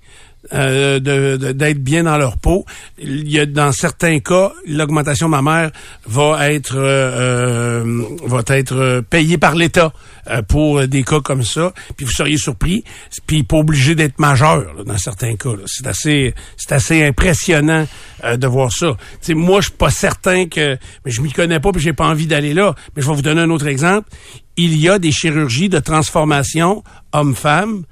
Euh, 0.51 0.99
d'être 0.99 1.79
bien 1.79 2.03
dans 2.03 2.17
leur 2.17 2.37
peau. 2.37 2.65
Il 2.97 3.31
y 3.31 3.39
a 3.39 3.45
dans 3.45 3.71
certains 3.71 4.19
cas, 4.19 4.51
l'augmentation 4.67 5.29
mammaire 5.29 5.71
va 6.05 6.51
être 6.51 6.75
euh, 6.77 7.83
euh, 7.83 8.03
va 8.25 8.43
être 8.47 8.75
euh, 8.75 9.01
payée 9.01 9.37
par 9.37 9.55
l'État 9.55 9.93
euh, 10.29 10.41
pour 10.41 10.85
des 10.87 11.03
cas 11.03 11.21
comme 11.21 11.43
ça. 11.43 11.73
Puis 11.95 12.05
vous 12.05 12.11
seriez 12.11 12.37
surpris, 12.37 12.83
puis 13.25 13.43
pas 13.43 13.57
obligé 13.57 13.95
d'être 13.95 14.19
majeur 14.19 14.73
là, 14.75 14.83
dans 14.85 14.97
certains 14.97 15.35
cas. 15.35 15.51
C'est 15.65 15.87
assez 15.87 16.33
c'est 16.57 16.73
assez 16.73 17.05
impressionnant 17.05 17.87
de 18.23 18.47
voir 18.47 18.71
ça. 18.71 18.97
Moi 19.29 19.61
je 19.61 19.67
suis 19.67 19.77
pas 19.77 19.91
certain 19.91 20.47
que 20.47 20.77
mais 21.05 21.11
je 21.11 21.21
m'y 21.21 21.31
connais 21.31 21.59
pas 21.59 21.71
puis 21.71 21.81
j'ai 21.81 21.93
pas 21.93 22.07
envie 22.07 22.27
d'aller 22.27 22.53
là. 22.53 22.75
Mais 22.95 23.01
je 23.01 23.07
vais 23.07 23.15
vous 23.15 23.21
donner 23.21 23.41
un 23.41 23.49
autre 23.49 23.67
exemple. 23.67 24.09
Il 24.57 24.77
y 24.77 24.89
a 24.89 24.99
des 24.99 25.11
chirurgies 25.11 25.69
de 25.69 25.79
transformation 25.79 26.83
homme-femme 27.11 27.83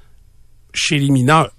chez 0.74 1.00
les 1.00 1.10
mineurs. 1.10 1.52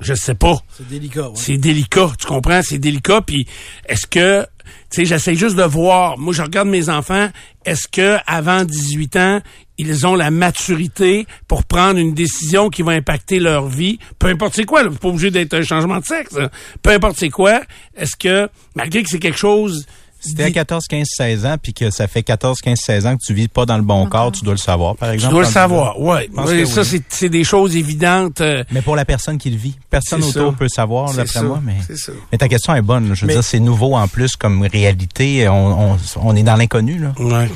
Je 0.00 0.14
sais 0.14 0.34
pas. 0.34 0.58
C'est 0.76 0.86
délicat. 0.88 1.28
ouais. 1.28 1.36
C'est 1.36 1.56
délicat, 1.56 2.12
tu 2.18 2.26
comprends? 2.26 2.60
C'est 2.62 2.78
délicat. 2.78 3.22
Puis 3.22 3.46
est-ce 3.88 4.06
que, 4.06 4.42
tu 4.90 4.96
sais, 4.96 5.04
j'essaie 5.06 5.34
juste 5.34 5.56
de 5.56 5.62
voir. 5.62 6.18
Moi, 6.18 6.34
je 6.34 6.42
regarde 6.42 6.68
mes 6.68 6.90
enfants. 6.90 7.30
Est-ce 7.64 7.88
que 7.88 8.18
avant 8.26 8.64
18 8.64 9.16
ans, 9.16 9.40
ils 9.78 10.06
ont 10.06 10.14
la 10.14 10.30
maturité 10.30 11.26
pour 11.48 11.64
prendre 11.64 11.98
une 11.98 12.12
décision 12.14 12.68
qui 12.68 12.82
va 12.82 12.92
impacter 12.92 13.38
leur 13.40 13.68
vie? 13.68 13.98
Peu 14.18 14.28
importe 14.28 14.54
c'est 14.54 14.64
quoi, 14.64 14.82
là, 14.82 14.90
pas 14.90 15.08
obligé 15.08 15.30
d'être 15.30 15.54
un 15.54 15.62
changement 15.62 15.98
de 15.98 16.04
sexe. 16.04 16.32
là. 16.34 16.50
Peu 16.82 16.90
importe 16.90 17.16
c'est 17.18 17.30
quoi. 17.30 17.62
Est-ce 17.96 18.16
que, 18.16 18.48
malgré 18.74 19.02
que 19.02 19.08
c'est 19.08 19.18
quelque 19.18 19.38
chose 19.38 19.86
Si 20.26 20.34
t'es 20.34 20.44
à 20.44 20.50
14, 20.50 20.84
15, 20.88 21.06
16 21.08 21.46
ans, 21.46 21.56
puis 21.62 21.72
que 21.72 21.90
ça 21.90 22.08
fait 22.08 22.22
14, 22.22 22.58
15, 22.60 22.78
16 22.78 23.06
ans 23.06 23.16
que 23.16 23.22
tu 23.24 23.32
vis 23.34 23.48
pas 23.48 23.64
dans 23.66 23.76
le 23.76 23.82
bon 23.82 24.06
corps, 24.06 24.32
tu 24.32 24.44
dois 24.44 24.54
le 24.54 24.58
savoir, 24.58 24.96
par 24.96 25.08
Tu 25.10 25.14
exemple. 25.14 25.34
dois 25.34 25.42
le 25.44 25.48
savoir, 25.48 26.00
ouais. 26.00 26.28
Je 26.30 26.34
pense 26.36 26.50
Oui, 26.50 26.58
que 26.62 26.66
ça, 26.66 26.82
oui. 26.82 27.02
c'est- 27.08 27.28
des 27.28 27.44
choses 27.44 27.76
évidentes. 27.76 28.40
euh, 28.40 28.64
Mais 28.70 28.82
pour 28.82 28.96
la 28.96 29.04
personne 29.04 29.38
qui 29.38 29.50
le 29.50 29.56
vit, 29.56 29.78
personne 29.90 30.22
autour 30.24 30.52
ça. 30.52 30.58
peut 30.58 30.68
savoir, 30.68 31.12
d'après 31.14 31.42
moi. 31.42 31.60
Mais, 31.62 31.76
c'est 31.86 31.96
ça. 31.96 32.12
mais 32.32 32.38
ta 32.38 32.48
question 32.48 32.74
est 32.74 32.82
bonne. 32.82 33.08
là. 33.08 33.14
Je 33.14 33.22
veux 33.22 33.26
Mais- 33.28 33.34
dire, 33.34 33.44
c'est 33.44 33.60
nouveau 33.60 33.94
en 33.94 34.08
plus 34.08 34.36
comme 34.36 34.62
réalité. 34.62 35.48
On, 35.48 35.92
on, 35.92 35.96
on 36.16 36.36
est 36.36 36.42
dans 36.42 36.56
l'inconnu. 36.56 36.98
là. 36.98 37.12
Ouais. 37.18 37.48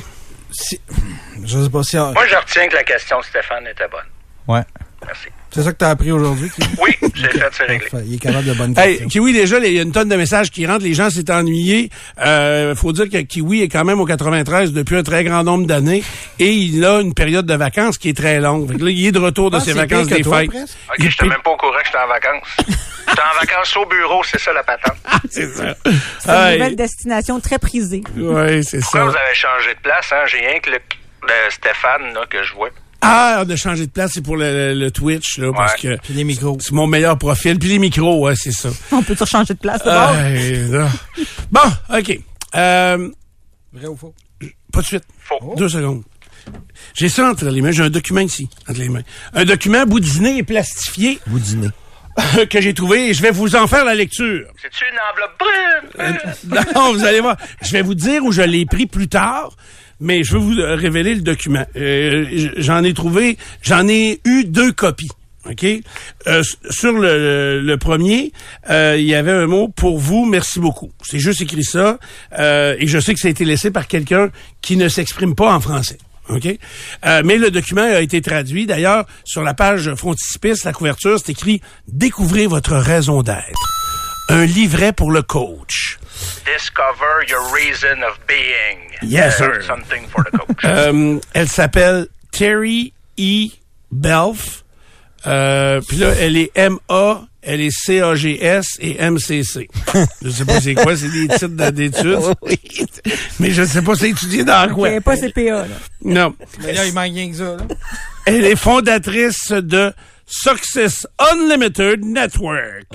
Si- 0.51 0.79
je 1.45 1.63
sais 1.63 1.69
pas 1.69 1.83
si... 1.83 1.95
Moi, 1.97 2.13
je 2.29 2.35
retiens 2.35 2.67
que 2.67 2.75
la 2.75 2.83
question 2.83 3.19
de 3.19 3.25
Stéphane 3.25 3.63
était 3.71 3.87
bonne. 3.89 4.01
Ouais. 4.55 4.63
Merci. 5.05 5.27
C'est 5.53 5.63
ça 5.63 5.73
que 5.73 5.77
tu 5.77 5.85
as 5.85 5.89
appris 5.89 6.11
aujourd'hui? 6.11 6.49
Kiwi? 6.49 6.67
Oui, 6.81 7.09
j'ai 7.13 7.27
fait, 7.27 7.49
c'est 7.51 7.63
réglé. 7.63 7.89
Parfait. 7.89 8.05
Il 8.07 8.15
est 8.15 8.17
capable 8.19 8.45
de 8.45 8.53
bonnes 8.53 8.73
Hey, 8.77 8.91
questions. 8.99 9.07
Kiwi, 9.09 9.33
déjà, 9.33 9.59
il 9.59 9.73
y 9.73 9.79
a 9.79 9.81
une 9.81 9.91
tonne 9.91 10.07
de 10.09 10.15
messages 10.15 10.49
qui 10.49 10.65
rentrent. 10.65 10.83
Les 10.85 10.93
gens 10.93 11.09
s'est 11.09 11.29
ennuyés. 11.29 11.89
Euh, 12.19 12.73
faut 12.75 12.91
dire 12.93 13.09
que 13.09 13.17
Kiwi 13.17 13.63
est 13.63 13.67
quand 13.67 13.83
même 13.83 13.99
au 13.99 14.05
93 14.05 14.71
depuis 14.71 14.95
un 14.95 15.03
très 15.03 15.23
grand 15.23 15.43
nombre 15.43 15.67
d'années 15.67 16.03
et 16.39 16.51
il 16.51 16.83
a 16.85 17.01
une 17.01 17.13
période 17.13 17.45
de 17.45 17.53
vacances 17.55 17.97
qui 17.97 18.09
est 18.09 18.17
très 18.17 18.39
longue. 18.39 18.71
Fait 18.71 18.77
que 18.77 18.83
là, 18.85 18.91
il 18.91 19.05
est 19.07 19.11
de 19.11 19.19
retour 19.19 19.51
de 19.51 19.57
Ah, 19.57 19.59
ses 19.59 19.73
vacances 19.73 20.07
des 20.07 20.21
toi, 20.21 20.39
fêtes. 20.39 20.49
presque. 20.49 20.77
OK, 20.89 21.09
j'étais 21.09 21.25
même 21.27 21.41
pas 21.43 21.51
au 21.51 21.57
courant 21.57 21.73
que 21.79 21.85
j'étais 21.85 21.97
en 21.97 22.07
vacances. 22.07 22.47
j'étais 23.09 23.21
en 23.21 23.39
vacances 23.39 23.77
au 23.77 23.85
bureau, 23.87 24.23
c'est 24.23 24.39
ça 24.39 24.53
la 24.53 24.63
patente. 24.63 24.97
C'est 25.29 25.47
ça. 25.47 25.75
C'est 26.19 26.29
une 26.29 26.33
Hey, 26.33 26.59
nouvelle 26.59 26.75
destination 26.77 27.39
très 27.41 27.59
prisée. 27.59 28.01
ouais, 28.15 28.61
c'est 28.63 28.79
Pourquoi 28.79 28.99
ça. 29.01 29.05
vous 29.05 29.11
avez 29.17 29.35
changé 29.35 29.73
de 29.75 29.79
place, 29.81 30.11
hein? 30.13 30.23
J'ai 30.27 30.37
rien 30.37 30.59
que 30.59 30.69
le, 30.69 30.77
le 31.23 31.51
Stéphane 31.51 32.13
là, 32.13 32.21
que 32.29 32.41
je 32.43 32.53
vois. 32.53 32.69
Ah, 33.01 33.43
on 33.45 33.49
a 33.49 33.55
changé 33.55 33.87
de 33.87 33.91
place, 33.91 34.11
c'est 34.13 34.21
pour 34.21 34.37
le, 34.37 34.73
le 34.73 34.91
Twitch, 34.91 35.39
là, 35.39 35.51
parce 35.55 35.75
que 35.75 35.97
Puis 36.01 36.13
les 36.13 36.23
micros. 36.23 36.57
c'est 36.61 36.71
mon 36.71 36.85
meilleur 36.87 37.17
profil. 37.17 37.57
Puis 37.57 37.69
les 37.69 37.79
micros, 37.79 38.23
ouais, 38.25 38.35
c'est 38.35 38.51
ça. 38.51 38.69
On 38.91 39.01
peut 39.01 39.15
changer 39.25 39.53
de 39.55 39.59
place 39.59 39.83
là. 39.85 40.13
Bon, 41.51 41.59
OK. 41.97 42.19
Euh, 42.55 43.09
Vrai 43.73 43.87
ou 43.87 43.95
faux? 43.95 44.13
Pas 44.71 44.81
de 44.81 44.85
suite. 44.85 45.03
Faux. 45.19 45.55
Deux 45.57 45.69
secondes. 45.69 46.03
J'ai 46.93 47.09
ça 47.09 47.29
entre 47.29 47.45
les 47.45 47.61
mains. 47.61 47.71
J'ai 47.71 47.83
un 47.83 47.89
document 47.89 48.21
ici, 48.21 48.49
entre 48.67 48.79
les 48.79 48.89
mains. 48.89 49.03
Un 49.33 49.45
document 49.45 49.85
boudiné 49.85 50.37
et 50.37 50.43
plastifié 50.43 51.19
dînez. 51.27 51.69
que 52.49 52.59
j'ai 52.59 52.73
trouvé 52.73 53.09
et 53.09 53.13
je 53.13 53.21
vais 53.21 53.31
vous 53.31 53.55
en 53.55 53.67
faire 53.67 53.85
la 53.85 53.95
lecture. 53.95 54.45
C'est-tu 54.61 54.83
une 54.91 54.99
enveloppe 55.11 55.39
brune? 56.51 56.65
non, 56.75 56.93
vous 56.93 57.05
allez 57.05 57.21
voir. 57.21 57.37
Je 57.61 57.71
vais 57.71 57.81
vous 57.81 57.95
dire 57.95 58.23
où 58.25 58.31
je 58.31 58.41
l'ai 58.41 58.65
pris 58.65 58.85
plus 58.85 59.07
tard, 59.07 59.55
mais 60.01 60.23
je 60.25 60.33
vais 60.33 60.39
vous 60.39 60.53
révéler 60.57 61.15
le 61.15 61.21
document. 61.21 61.65
Euh, 61.77 62.25
j'en 62.57 62.83
ai 62.83 62.93
trouvé, 62.93 63.37
j'en 63.61 63.87
ai 63.87 64.19
eu 64.25 64.43
deux 64.43 64.73
copies. 64.73 65.11
OK? 65.49 65.65
Euh, 66.27 66.43
sur 66.69 66.91
le, 66.91 66.99
le- 66.99 67.61
le 67.61 67.77
premier, 67.77 68.31
euh, 68.69 68.95
il 68.99 69.05
y 69.05 69.15
avait 69.15 69.31
un 69.31 69.47
mot 69.47 69.69
pour 69.69 69.97
vous, 69.97 70.25
merci 70.25 70.59
beaucoup. 70.59 70.91
C'est 71.01 71.17
juste 71.17 71.41
écrit 71.41 71.63
ça. 71.63 71.97
euh, 72.37 72.75
et 72.77 72.85
je 72.85 72.99
sais 72.99 73.13
que 73.15 73.19
ça 73.19 73.27
a 73.27 73.31
été 73.31 73.43
laissé 73.45 73.71
par 73.71 73.87
quelqu'un 73.87 74.29
qui 74.61 74.77
ne 74.77 74.87
s'exprime 74.87 75.33
pas 75.33 75.51
en 75.55 75.59
français. 75.59 75.97
OK? 76.29 76.45
Euh, 77.05 77.21
mais 77.25 77.37
le 77.37 77.49
document 77.49 77.81
a 77.81 78.01
été 78.01 78.21
traduit. 78.21 78.67
D'ailleurs, 78.67 79.05
sur 79.25 79.41
la 79.41 79.55
page 79.55 79.93
frontispice, 79.95 80.63
la 80.63 80.73
couverture, 80.73 81.17
c'est 81.17 81.31
écrit 81.31 81.59
Découvrez 81.87 82.45
votre 82.45 82.75
raison 82.75 83.23
d'être. 83.23 83.80
Un 84.31 84.45
livret 84.45 84.93
pour 84.93 85.11
le 85.11 85.21
coach. 85.21 85.99
Discover 86.45 87.27
your 87.29 87.41
reason 87.53 88.01
of 88.03 88.19
being. 88.27 88.91
Yes, 89.01 89.35
Uh, 89.39 89.43
sir. 89.43 89.63
Something 89.63 90.07
for 90.07 90.23
the 90.23 90.31
coach. 90.37 90.57
Euh, 90.63 91.19
elle 91.33 91.49
s'appelle 91.49 92.07
Terry 92.31 92.93
E. 93.19 93.49
Belf. 93.91 94.63
Euh, 95.27 95.81
Puis 95.87 95.97
là, 95.97 96.13
elle 96.19 96.37
est 96.37 96.51
M.A., 96.55 97.21
elle 97.43 97.61
est 97.61 97.71
C-A-G-S 97.71 98.77
et 98.79 98.97
M-C-C. 99.01 99.67
je 100.23 100.29
sais 100.29 100.45
pas 100.45 100.61
c'est 100.61 100.75
quoi, 100.75 100.95
c'est 100.95 101.09
des 101.09 101.27
titres 101.27 101.47
de- 101.47 101.69
d'études. 101.71 102.19
Mais 103.39 103.51
je 103.51 103.63
sais 103.63 103.81
pas 103.81 103.95
c'est 103.95 104.09
étudié 104.11 104.43
dans 104.43 104.71
quoi? 104.73 104.89
Ok, 104.91 105.01
pas 105.03 105.17
CPA, 105.17 105.41
là. 105.67 105.67
Non. 106.03 106.35
Mais 106.61 106.73
là, 106.73 106.85
il 106.85 106.93
manque 106.93 107.13
rien 107.13 107.29
que 107.31 107.37
ça. 107.37 107.43
Là. 107.57 107.57
Elle 108.25 108.45
est 108.45 108.55
fondatrice 108.55 109.51
de 109.51 109.91
Success 110.33 111.05
Unlimited 111.19 112.05
Network. 112.05 112.85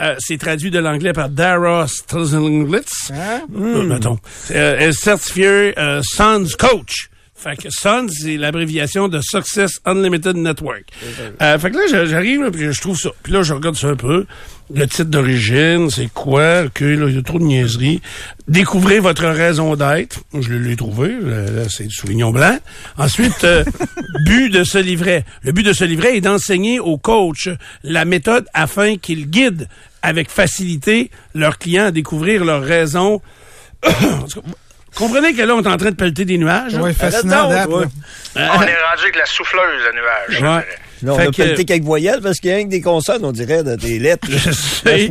Euh, 0.00 0.14
c'est 0.18 0.36
traduit 0.38 0.70
de 0.70 0.78
l'anglais 0.78 1.12
par 1.14 1.30
Dara 1.30 1.88
Stilzinglitz. 1.88 3.10
Euh, 3.12 3.82
mettons. 3.82 4.18
Euh, 4.50 4.76
elle 4.78 4.90
est 4.90 4.92
certifiée 4.92 5.72
euh, 5.78 6.02
Sons 6.04 6.46
Coach. 6.58 7.08
Fait 7.34 7.56
que 7.56 7.70
Sons, 7.70 8.06
c'est 8.08 8.36
l'abréviation 8.36 9.08
de 9.08 9.20
Success 9.20 9.80
Unlimited 9.84 10.36
Network. 10.36 10.84
Euh, 11.40 11.58
fait 11.58 11.70
que 11.72 11.76
là, 11.76 12.04
j'arrive, 12.06 12.42
là, 12.42 12.50
puis 12.52 12.72
je 12.72 12.80
trouve 12.80 12.96
ça. 12.96 13.10
Puis 13.22 13.32
là, 13.32 13.42
je 13.42 13.52
regarde 13.52 13.74
ça 13.74 13.88
un 13.88 13.96
peu. 13.96 14.26
Le 14.74 14.86
titre 14.86 15.10
d'origine, 15.10 15.90
c'est 15.90 16.10
quoi? 16.12 16.62
OK, 16.62 16.80
là, 16.80 17.06
il 17.08 17.16
y 17.16 17.18
a 17.18 17.22
trop 17.22 17.38
de 17.38 17.44
niaiseries. 17.44 18.00
Découvrez 18.48 19.00
votre 19.00 19.26
raison 19.26 19.76
d'être. 19.76 20.20
Je 20.38 20.54
l'ai 20.54 20.76
trouvé. 20.76 21.08
Là, 21.20 21.64
c'est 21.68 21.84
du 21.84 21.94
soulignon 21.94 22.30
blanc. 22.30 22.58
Ensuite, 22.96 23.44
euh, 23.44 23.64
but 24.24 24.48
de 24.50 24.64
ce 24.64 24.78
livret. 24.78 25.24
Le 25.42 25.52
but 25.52 25.62
de 25.62 25.72
ce 25.72 25.84
livret 25.84 26.16
est 26.16 26.20
d'enseigner 26.22 26.80
aux 26.80 26.96
coachs 26.96 27.48
la 27.82 28.04
méthode 28.04 28.46
afin 28.54 28.96
qu'ils 28.96 29.28
guident 29.28 29.68
avec 30.00 30.30
facilité 30.30 31.10
leurs 31.34 31.58
clients 31.58 31.86
à 31.86 31.90
découvrir 31.90 32.44
leurs 32.44 32.62
raisons. 32.62 33.20
Comprenez 34.94 35.34
que 35.34 35.42
là, 35.42 35.54
on 35.54 35.62
est 35.62 35.68
en 35.68 35.76
train 35.76 35.90
de 35.90 35.96
pelleter 35.96 36.24
des 36.24 36.38
nuages. 36.38 36.74
Hein? 36.74 36.92
fascinant, 36.92 37.48
toi. 37.64 37.84
On 38.36 38.40
est 38.40 38.46
rendu 38.46 39.02
avec 39.02 39.16
la 39.16 39.26
souffleuse, 39.26 39.82
le 39.86 40.00
nuage. 40.00 40.38
je 40.38 40.44
Ouais. 40.44 40.66
Là, 41.02 41.12
on 41.14 41.16
Fait 41.16 41.22
a 41.26 41.30
que- 41.56 41.62
quelques 41.62 41.84
voyelles 41.84 42.20
parce 42.22 42.38
qu'il 42.38 42.50
y 42.50 42.52
a 42.52 42.56
rien 42.56 42.64
que 42.66 42.70
des 42.70 42.80
consonnes, 42.80 43.24
on 43.24 43.32
dirait, 43.32 43.64
de- 43.64 43.74
des 43.76 43.98
lettres. 43.98 44.28
Je 44.30 44.50
sais. 44.52 45.10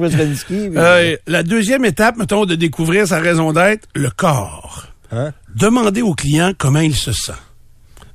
Euh, 0.77 1.17
la 1.27 1.43
deuxième 1.43 1.83
étape, 1.85 2.17
mettons, 2.17 2.45
de 2.45 2.55
découvrir 2.55 3.07
sa 3.07 3.19
raison 3.19 3.51
d'être, 3.53 3.87
le 3.95 4.09
corps. 4.09 4.87
Hein? 5.11 5.33
Demandez 5.55 6.01
au 6.01 6.13
client 6.13 6.53
comment 6.57 6.79
il 6.79 6.95
se 6.95 7.11
sent. 7.11 7.33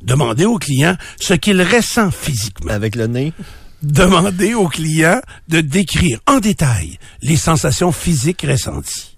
Demandez 0.02 0.44
au 0.46 0.56
client 0.58 0.96
ce 1.20 1.34
qu'il 1.34 1.60
ressent 1.62 2.10
physiquement. 2.10 2.72
Avec 2.72 2.94
le 2.96 3.06
nez? 3.06 3.32
Demandez 3.82 4.54
au 4.54 4.68
client 4.68 5.20
de 5.48 5.60
décrire 5.60 6.18
en 6.26 6.38
détail 6.38 6.98
les 7.22 7.36
sensations 7.36 7.92
physiques 7.92 8.46
ressenties. 8.48 9.16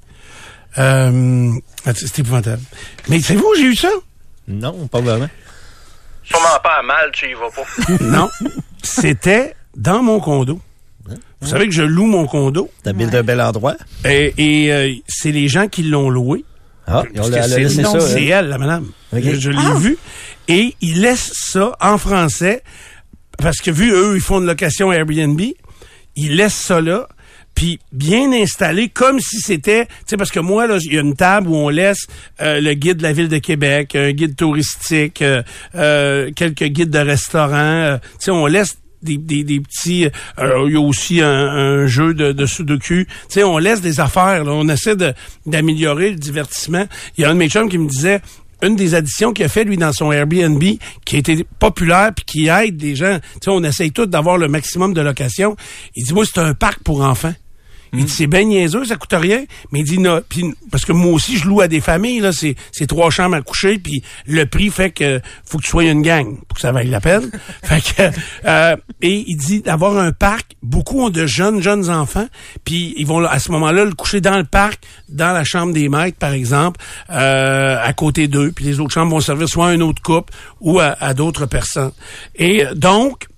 Euh, 0.79 1.53
c'est 1.95 2.19
épouvantable. 2.19 2.63
Mais 3.09 3.21
c'est 3.21 3.35
vous, 3.37 3.53
j'ai 3.57 3.65
eu 3.65 3.77
ça? 3.77 3.91
Non, 4.49 4.87
pas 4.89 5.01
vraiment. 5.01 5.29
Sûrement 6.29 6.59
pas 6.63 6.79
à 6.81 6.83
mal, 6.83 7.11
tu 7.13 7.27
y 7.31 7.35
vas 7.35 7.51
pas. 7.51 7.95
Non. 8.05 8.29
C'était 8.83 9.55
dans 9.77 10.03
mon 10.03 10.21
condo. 10.21 10.61
Vous 11.41 11.47
savez 11.49 11.67
que 11.69 11.73
je 11.75 11.83
loue 11.83 12.07
mon 12.07 12.27
condo. 12.27 12.69
T'habites 12.83 13.11
d'un 13.11 13.23
bel 13.23 13.41
endroit? 13.41 13.77
Et, 14.05 14.35
et, 14.39 14.73
euh, 14.73 14.93
c'est 15.09 15.31
les 15.33 15.49
gens 15.49 15.69
qui 15.69 15.85
l'ont 15.85 16.11
loué. 16.11 16.45
Ah, 16.87 17.03
c'est 17.15 17.59
laissé 17.59 17.83
ça. 17.85 18.01
c'est 18.01 18.25
elle. 18.25 18.45
elle, 18.45 18.49
la 18.49 18.59
madame. 18.59 18.91
Je 19.13 19.51
l'ai 19.51 19.59
Ah! 19.61 19.75
vu. 19.79 19.97
Et 20.49 20.75
ils 20.81 21.01
laissent 21.01 21.33
ça 21.35 21.77
en 21.81 21.97
français. 21.99 22.63
Parce 23.39 23.59
que 23.59 23.71
vu 23.71 23.93
eux, 23.93 24.17
ils 24.17 24.21
font 24.21 24.41
une 24.41 24.47
location 24.47 24.93
Airbnb. 24.93 25.41
Ils 26.17 26.35
laissent 26.37 26.55
ça 26.55 26.81
là. 26.81 27.07
Puis 27.59 27.81
bien 27.91 28.31
installé, 28.33 28.89
comme 28.89 29.19
si 29.19 29.41
c'était... 29.41 29.87
Tu 29.87 29.93
sais, 30.07 30.17
parce 30.17 30.31
que 30.31 30.39
moi, 30.39 30.69
là, 30.69 30.79
il 30.81 30.95
y 30.95 30.97
a 30.97 31.01
une 31.01 31.17
table 31.17 31.49
où 31.49 31.57
on 31.57 31.71
laisse 31.71 32.07
euh, 32.41 32.61
le 32.61 32.75
guide 32.75 32.99
de 32.99 33.03
la 33.03 33.13
ville 33.13 33.27
de 33.29 33.39
Québec, 33.39 33.97
un 33.97 34.13
guide 34.13 34.37
touristique, 34.37 35.23
euh, 35.23 35.43
euh, 35.75 36.31
quelques 36.37 36.67
guides 36.67 36.91
de 36.91 37.01
restaurants. 37.01 37.55
euh, 37.55 37.99
tu 37.99 38.27
sais, 38.27 38.31
on 38.31 38.47
laisse 38.47 38.79
des, 39.03 39.17
des, 39.17 39.43
des 39.43 39.59
petits... 39.59 40.07
euh, 40.39 40.67
il 40.69 40.75
y 40.75 40.77
a 40.77 40.81
aussi 40.81 41.21
un, 41.21 41.29
un 41.29 41.87
jeu 41.89 42.15
de, 42.15 42.31
de 42.31 42.47
sudoku. 42.47 43.07
Tu 43.07 43.07
sais, 43.29 43.43
on 43.43 43.59
laisse 43.59 43.81
des 43.81 43.99
affaires. 43.99 44.45
Là, 44.45 44.53
on 44.53 44.69
essaie 44.69 44.95
d'améliorer 45.45 46.11
le 46.11 46.17
divertissement. 46.17 46.87
Il 47.17 47.23
y 47.23 47.25
a 47.25 47.31
un 47.31 47.35
de 47.35 47.39
mes 47.41 47.49
chums 47.49 47.69
qui 47.69 47.79
me 47.79 47.89
disait 47.89 48.21
une 48.63 48.77
des 48.77 48.95
additions 48.95 49.33
qu'il 49.33 49.45
a 49.45 49.49
fait 49.49 49.65
lui 49.65 49.77
dans 49.77 49.93
son 49.93 50.13
Airbnb 50.13 50.63
qui 51.05 51.17
a 51.17 51.19
été 51.19 51.45
populaire 51.59 52.13
puis 52.15 52.25
qui 52.25 52.47
aide 52.47 52.81
les 52.81 52.95
gens. 52.95 53.19
Tu 53.19 53.39
sais, 53.43 53.51
on 53.51 53.65
essaye 53.65 53.91
tous 53.91 54.07
d'avoir 54.07 54.39
le 54.39 54.47
maximum 54.47 54.95
de 54.95 55.01
locations. 55.01 55.57
Il 55.97 56.05
dit 56.05 56.15
moi 56.15 56.25
c'est 56.25 56.39
un 56.39 56.55
parc 56.55 56.85
pour 56.85 57.03
enfants. 57.03 57.35
Il 57.93 58.05
dit 58.05 58.13
c'est 58.13 58.27
ben 58.27 58.49
niaiseux, 58.49 58.85
ça 58.85 58.97
coûte 58.97 59.13
rien, 59.13 59.45
mais 59.73 59.81
il 59.81 59.85
dit 59.85 59.99
non, 59.99 60.21
puis 60.29 60.55
parce 60.71 60.85
que 60.85 60.93
moi 60.93 61.13
aussi 61.13 61.39
je 61.39 61.47
loue 61.47 61.61
à 61.61 61.69
des 61.69 61.81
familles 61.81 62.21
là, 62.21 62.33
c'est 62.33 62.55
c'est 62.73 62.87
trois 62.87 63.11
chambres 63.11 63.37
à 63.37 63.43
coucher 63.43 63.79
puis 63.79 64.03
le 64.27 64.47
prix 64.47 64.71
fait 64.71 64.91
que 64.91 65.21
faut 65.45 65.59
que 65.59 65.65
tu 65.65 65.71
sois 65.71 65.85
une 65.85 66.03
gang 66.03 66.39
pour 66.47 66.57
que 66.57 66.61
ça 66.61 66.73
vaille 66.73 66.91
la 66.91 67.01
peine. 67.01 67.31
fait 67.63 67.81
que 67.81 68.19
euh, 68.45 68.77
et 69.01 69.25
il 69.27 69.37
dit 69.37 69.61
d'avoir 69.61 69.97
un 69.99 70.13
parc, 70.13 70.53
beaucoup 70.63 71.03
ont 71.03 71.11
de 71.11 71.27
jeunes 71.27 71.63
jeunes 71.63 71.89
enfants, 71.91 72.29
puis 72.65 72.95
ils 72.97 73.07
vont 73.07 73.25
à 73.25 73.39
ce 73.39 73.51
moment-là 73.53 73.85
le 73.85 73.95
coucher 73.95 74.21
dans 74.21 74.37
le 74.37 74.45
parc, 74.45 74.83
dans 75.09 75.33
la 75.33 75.45
chambre 75.45 75.73
des 75.73 75.89
maîtres 75.89 76.19
par 76.19 76.33
exemple, 76.33 76.81
euh, 77.11 77.77
à 77.83 77.93
côté 77.93 78.29
d'eux, 78.29 78.53
puis 78.55 78.65
les 78.65 78.81
autres 78.81 78.93
chambres 78.95 79.13
vont 79.13 79.21
servir 79.21 79.49
soit 79.49 79.69
à 79.69 79.71
un 79.71 79.81
autre 79.81 80.03
couple 80.03 80.33
ou 80.61 80.79
à, 80.79 80.97
à 81.01 81.15
d'autres 81.15 81.47
personnes. 81.47 81.93
Et 82.37 82.67
euh, 82.67 82.75
donc 82.75 83.29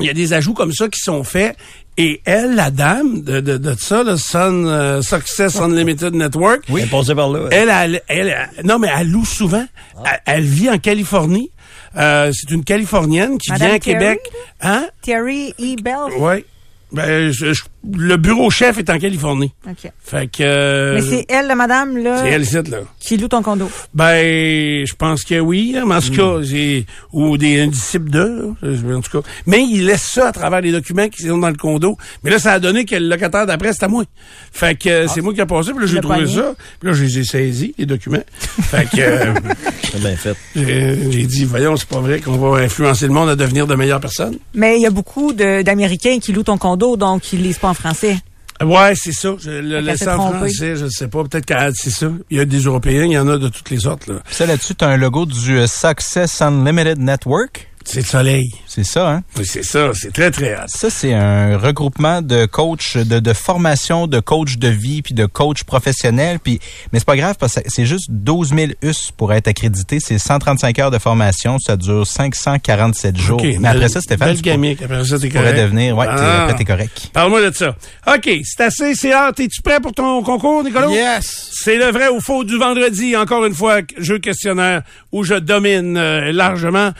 il 0.00 0.06
y 0.06 0.10
a 0.10 0.14
des 0.14 0.32
ajouts 0.32 0.54
comme 0.54 0.72
ça 0.72 0.88
qui 0.88 1.00
sont 1.00 1.24
faits. 1.24 1.56
Et 1.98 2.20
elle, 2.26 2.54
la 2.56 2.70
dame 2.70 3.22
de, 3.22 3.40
de, 3.40 3.56
de 3.56 3.74
ça, 3.78 4.02
le 4.02 4.16
Sun 4.18 4.66
euh, 4.66 5.00
Success 5.02 5.56
Unlimited 5.60 6.14
Network, 6.14 6.60
Elle 6.68 6.80
est 6.80 6.90
passée 6.90 7.14
par 7.14 7.30
là. 7.30 7.48
elle, 7.50 7.70
elle, 7.70 8.02
elle, 8.08 8.28
elle- 8.58 8.66
non 8.66 8.78
mais 8.78 8.88
elle 8.94 9.08
loue 9.10 9.24
souvent. 9.24 9.64
Elle, 10.04 10.20
elle 10.26 10.44
vit 10.44 10.68
en 10.70 10.78
Californie. 10.78 11.50
Euh, 11.96 12.30
c'est 12.34 12.50
une 12.50 12.64
Californienne 12.64 13.38
qui 13.38 13.50
Madame 13.50 13.68
vient 13.68 13.76
à 13.76 13.78
Terry? 13.78 13.98
Québec. 13.98 14.20
Hein? 14.60 14.86
Terry 15.00 15.54
E. 15.58 15.76
Bell. 15.82 16.12
Oui. 16.18 16.44
Ben, 16.92 17.30
je- 17.32 17.52
je- 17.52 17.62
le 17.96 18.16
bureau 18.16 18.48
chef 18.50 18.78
est 18.78 18.88
en 18.90 18.98
Californie. 18.98 19.52
OK. 19.68 19.90
Fait 20.04 20.26
que. 20.28 20.42
euh, 20.42 20.94
Mais 20.94 21.02
c'est 21.02 21.26
elle, 21.28 21.46
la 21.46 21.54
madame, 21.54 21.96
là, 21.98 22.18
c'est 22.22 22.28
elle 22.30 22.70
là. 22.70 22.78
qui 23.00 23.16
loue 23.16 23.28
ton 23.28 23.42
condo? 23.42 23.68
Ben, 23.94 24.84
je 24.86 24.94
pense 24.94 25.24
que 25.24 25.38
oui, 25.40 25.74
mais 25.86 25.94
en 25.96 26.00
tout 26.00 26.12
cas, 26.12 26.42
j'ai 26.42 26.86
ou 27.12 27.36
des 27.36 27.60
un 27.60 27.66
disciple 27.68 28.10
d'eux, 28.10 28.52
en 28.62 29.00
tout 29.00 29.20
cas. 29.22 29.28
Mais 29.46 29.62
il 29.62 29.86
laisse 29.86 30.02
ça 30.02 30.28
à 30.28 30.32
travers 30.32 30.60
les 30.60 30.72
documents 30.72 31.08
qui 31.08 31.22
sont 31.22 31.38
dans 31.38 31.48
le 31.48 31.56
condo. 31.56 31.96
Mais 32.22 32.30
là, 32.30 32.38
ça 32.38 32.52
a 32.52 32.58
donné 32.60 32.84
que 32.84 32.94
le 32.96 33.08
locataire 33.08 33.46
d'après, 33.46 33.72
c'était 33.72 33.86
à 33.86 33.88
moi. 33.88 34.04
Fait 34.52 34.76
que 34.78 34.88
euh, 34.88 35.06
c'est 35.08 35.20
moi 35.20 35.34
qui 35.34 35.40
a 35.40 35.46
passé, 35.46 35.72
puis 35.72 35.80
là, 35.84 35.86
j'ai 35.92 36.00
trouvé 36.00 36.26
ça. 36.26 36.54
Puis 36.80 36.88
là, 36.88 36.94
je 36.94 37.02
les 37.04 37.18
ai 37.18 37.24
saisis, 37.24 37.74
les 37.78 37.86
documents. 37.86 38.22
fait 38.38 38.88
que 38.90 39.00
euh, 39.00 39.32
C'est 39.92 40.00
bien 40.00 40.16
fait. 40.16 40.36
j'ai 40.54 41.26
dit, 41.26 41.44
voyons, 41.44 41.76
c'est 41.76 41.88
pas 41.88 42.00
vrai 42.00 42.20
qu'on 42.20 42.36
va 42.36 42.58
influencer 42.62 43.06
le 43.06 43.12
monde 43.12 43.28
à 43.30 43.36
devenir 43.36 43.66
de 43.66 43.74
meilleures 43.74 44.00
personnes. 44.00 44.36
Mais 44.54 44.76
il 44.76 44.82
y 44.82 44.86
a 44.86 44.90
beaucoup 44.90 45.32
d'Américains 45.32 46.18
qui 46.20 46.32
louent 46.32 46.42
ton 46.42 46.58
condo, 46.58 46.75
donc 46.76 47.32
ils 47.32 47.42
lisent 47.42 47.58
pas 47.58 47.68
en 47.68 47.74
français. 47.74 48.18
Ouais, 48.62 48.94
c'est 48.94 49.12
ça. 49.12 49.34
Je 49.38 49.50
le 49.50 49.76
Fait 49.76 49.82
laisse 49.82 49.98
qu'elle 49.98 50.08
s'est 50.08 50.14
en 50.14 50.32
français, 50.32 50.76
je 50.76 50.86
sais 50.88 51.08
pas. 51.08 51.24
Peut-être 51.24 51.44
que 51.46 51.54
ah, 51.54 51.70
c'est 51.74 51.90
ça. 51.90 52.10
Il 52.30 52.38
y 52.38 52.40
a 52.40 52.44
des 52.44 52.60
Européens, 52.60 53.04
il 53.04 53.12
y 53.12 53.18
en 53.18 53.28
a 53.28 53.36
de 53.36 53.48
toutes 53.48 53.70
les 53.70 53.80
sortes, 53.80 54.06
là. 54.06 54.16
Ça 54.30 54.46
là-dessus, 54.46 54.74
tu 54.74 54.84
as 54.84 54.88
un 54.88 54.96
logo 54.96 55.26
du 55.26 55.58
euh, 55.58 55.66
Success 55.66 56.40
Unlimited 56.40 56.98
Network. 56.98 57.68
C'est 57.88 58.00
le 58.00 58.04
soleil. 58.06 58.50
C'est 58.66 58.84
ça, 58.84 59.08
hein? 59.10 59.22
Oui, 59.38 59.46
c'est 59.46 59.62
ça. 59.62 59.90
C'est 59.94 60.12
très, 60.12 60.30
très 60.30 60.54
hâte. 60.54 60.68
Ça, 60.70 60.90
c'est 60.90 61.14
un 61.14 61.56
regroupement 61.56 62.20
de 62.20 62.44
coachs, 62.46 62.96
de, 62.98 63.20
de 63.20 63.32
formation 63.32 64.06
de 64.08 64.18
coachs 64.20 64.58
de 64.58 64.68
vie, 64.68 65.02
puis 65.02 65.14
de 65.14 65.24
coachs 65.24 65.62
professionnels. 65.64 66.38
Puis, 66.40 66.58
mais 66.92 66.98
c'est 66.98 67.04
pas 67.06 67.16
grave 67.16 67.36
parce 67.38 67.54
que 67.54 67.60
c'est 67.68 67.86
juste 67.86 68.06
12 68.10 68.50
000 68.54 68.72
US 68.82 69.12
pour 69.16 69.32
être 69.32 69.46
accrédité. 69.48 69.98
C'est 70.00 70.18
135 70.18 70.78
heures 70.80 70.90
de 70.90 70.98
formation. 70.98 71.58
Ça 71.60 71.76
dure 71.76 72.06
547 72.06 73.16
jours. 73.16 73.40
OK, 73.40 73.46
mais 73.60 73.68
après 73.68 73.88
ça, 73.88 74.00
Stéphane, 74.00 74.30
tu 74.30 74.42
pour- 74.42 74.42
gamique. 74.42 74.82
Après 74.82 75.04
ça, 75.04 75.18
t'es 75.18 75.28
pourrais 75.28 75.44
correct. 75.52 75.62
devenir... 75.62 75.96
Ouais, 75.96 76.06
t'es- 76.06 76.12
Ah. 76.16 76.42
après, 76.44 76.56
t'es 76.56 76.64
correct. 76.64 77.10
Parle-moi 77.12 77.48
de 77.50 77.54
ça. 77.54 77.76
OK, 78.06 78.30
c'est 78.44 78.62
assez, 78.64 78.94
c'est 78.96 79.12
hâte. 79.12 79.38
Es-tu 79.40 79.62
prêt 79.62 79.80
pour 79.80 79.92
ton 79.92 80.22
concours, 80.22 80.64
Nicolas? 80.64 80.88
Yes! 80.88 81.50
C'est 81.52 81.76
le 81.76 81.92
vrai 81.92 82.08
ou 82.08 82.20
faux 82.20 82.42
du 82.44 82.58
vendredi. 82.58 83.16
Encore 83.16 83.44
une 83.46 83.54
fois, 83.54 83.78
jeu 83.98 84.18
questionnaire 84.18 84.82
où 85.12 85.22
je 85.24 85.34
domine 85.34 85.96
euh, 85.96 86.32
largement. 86.32 86.90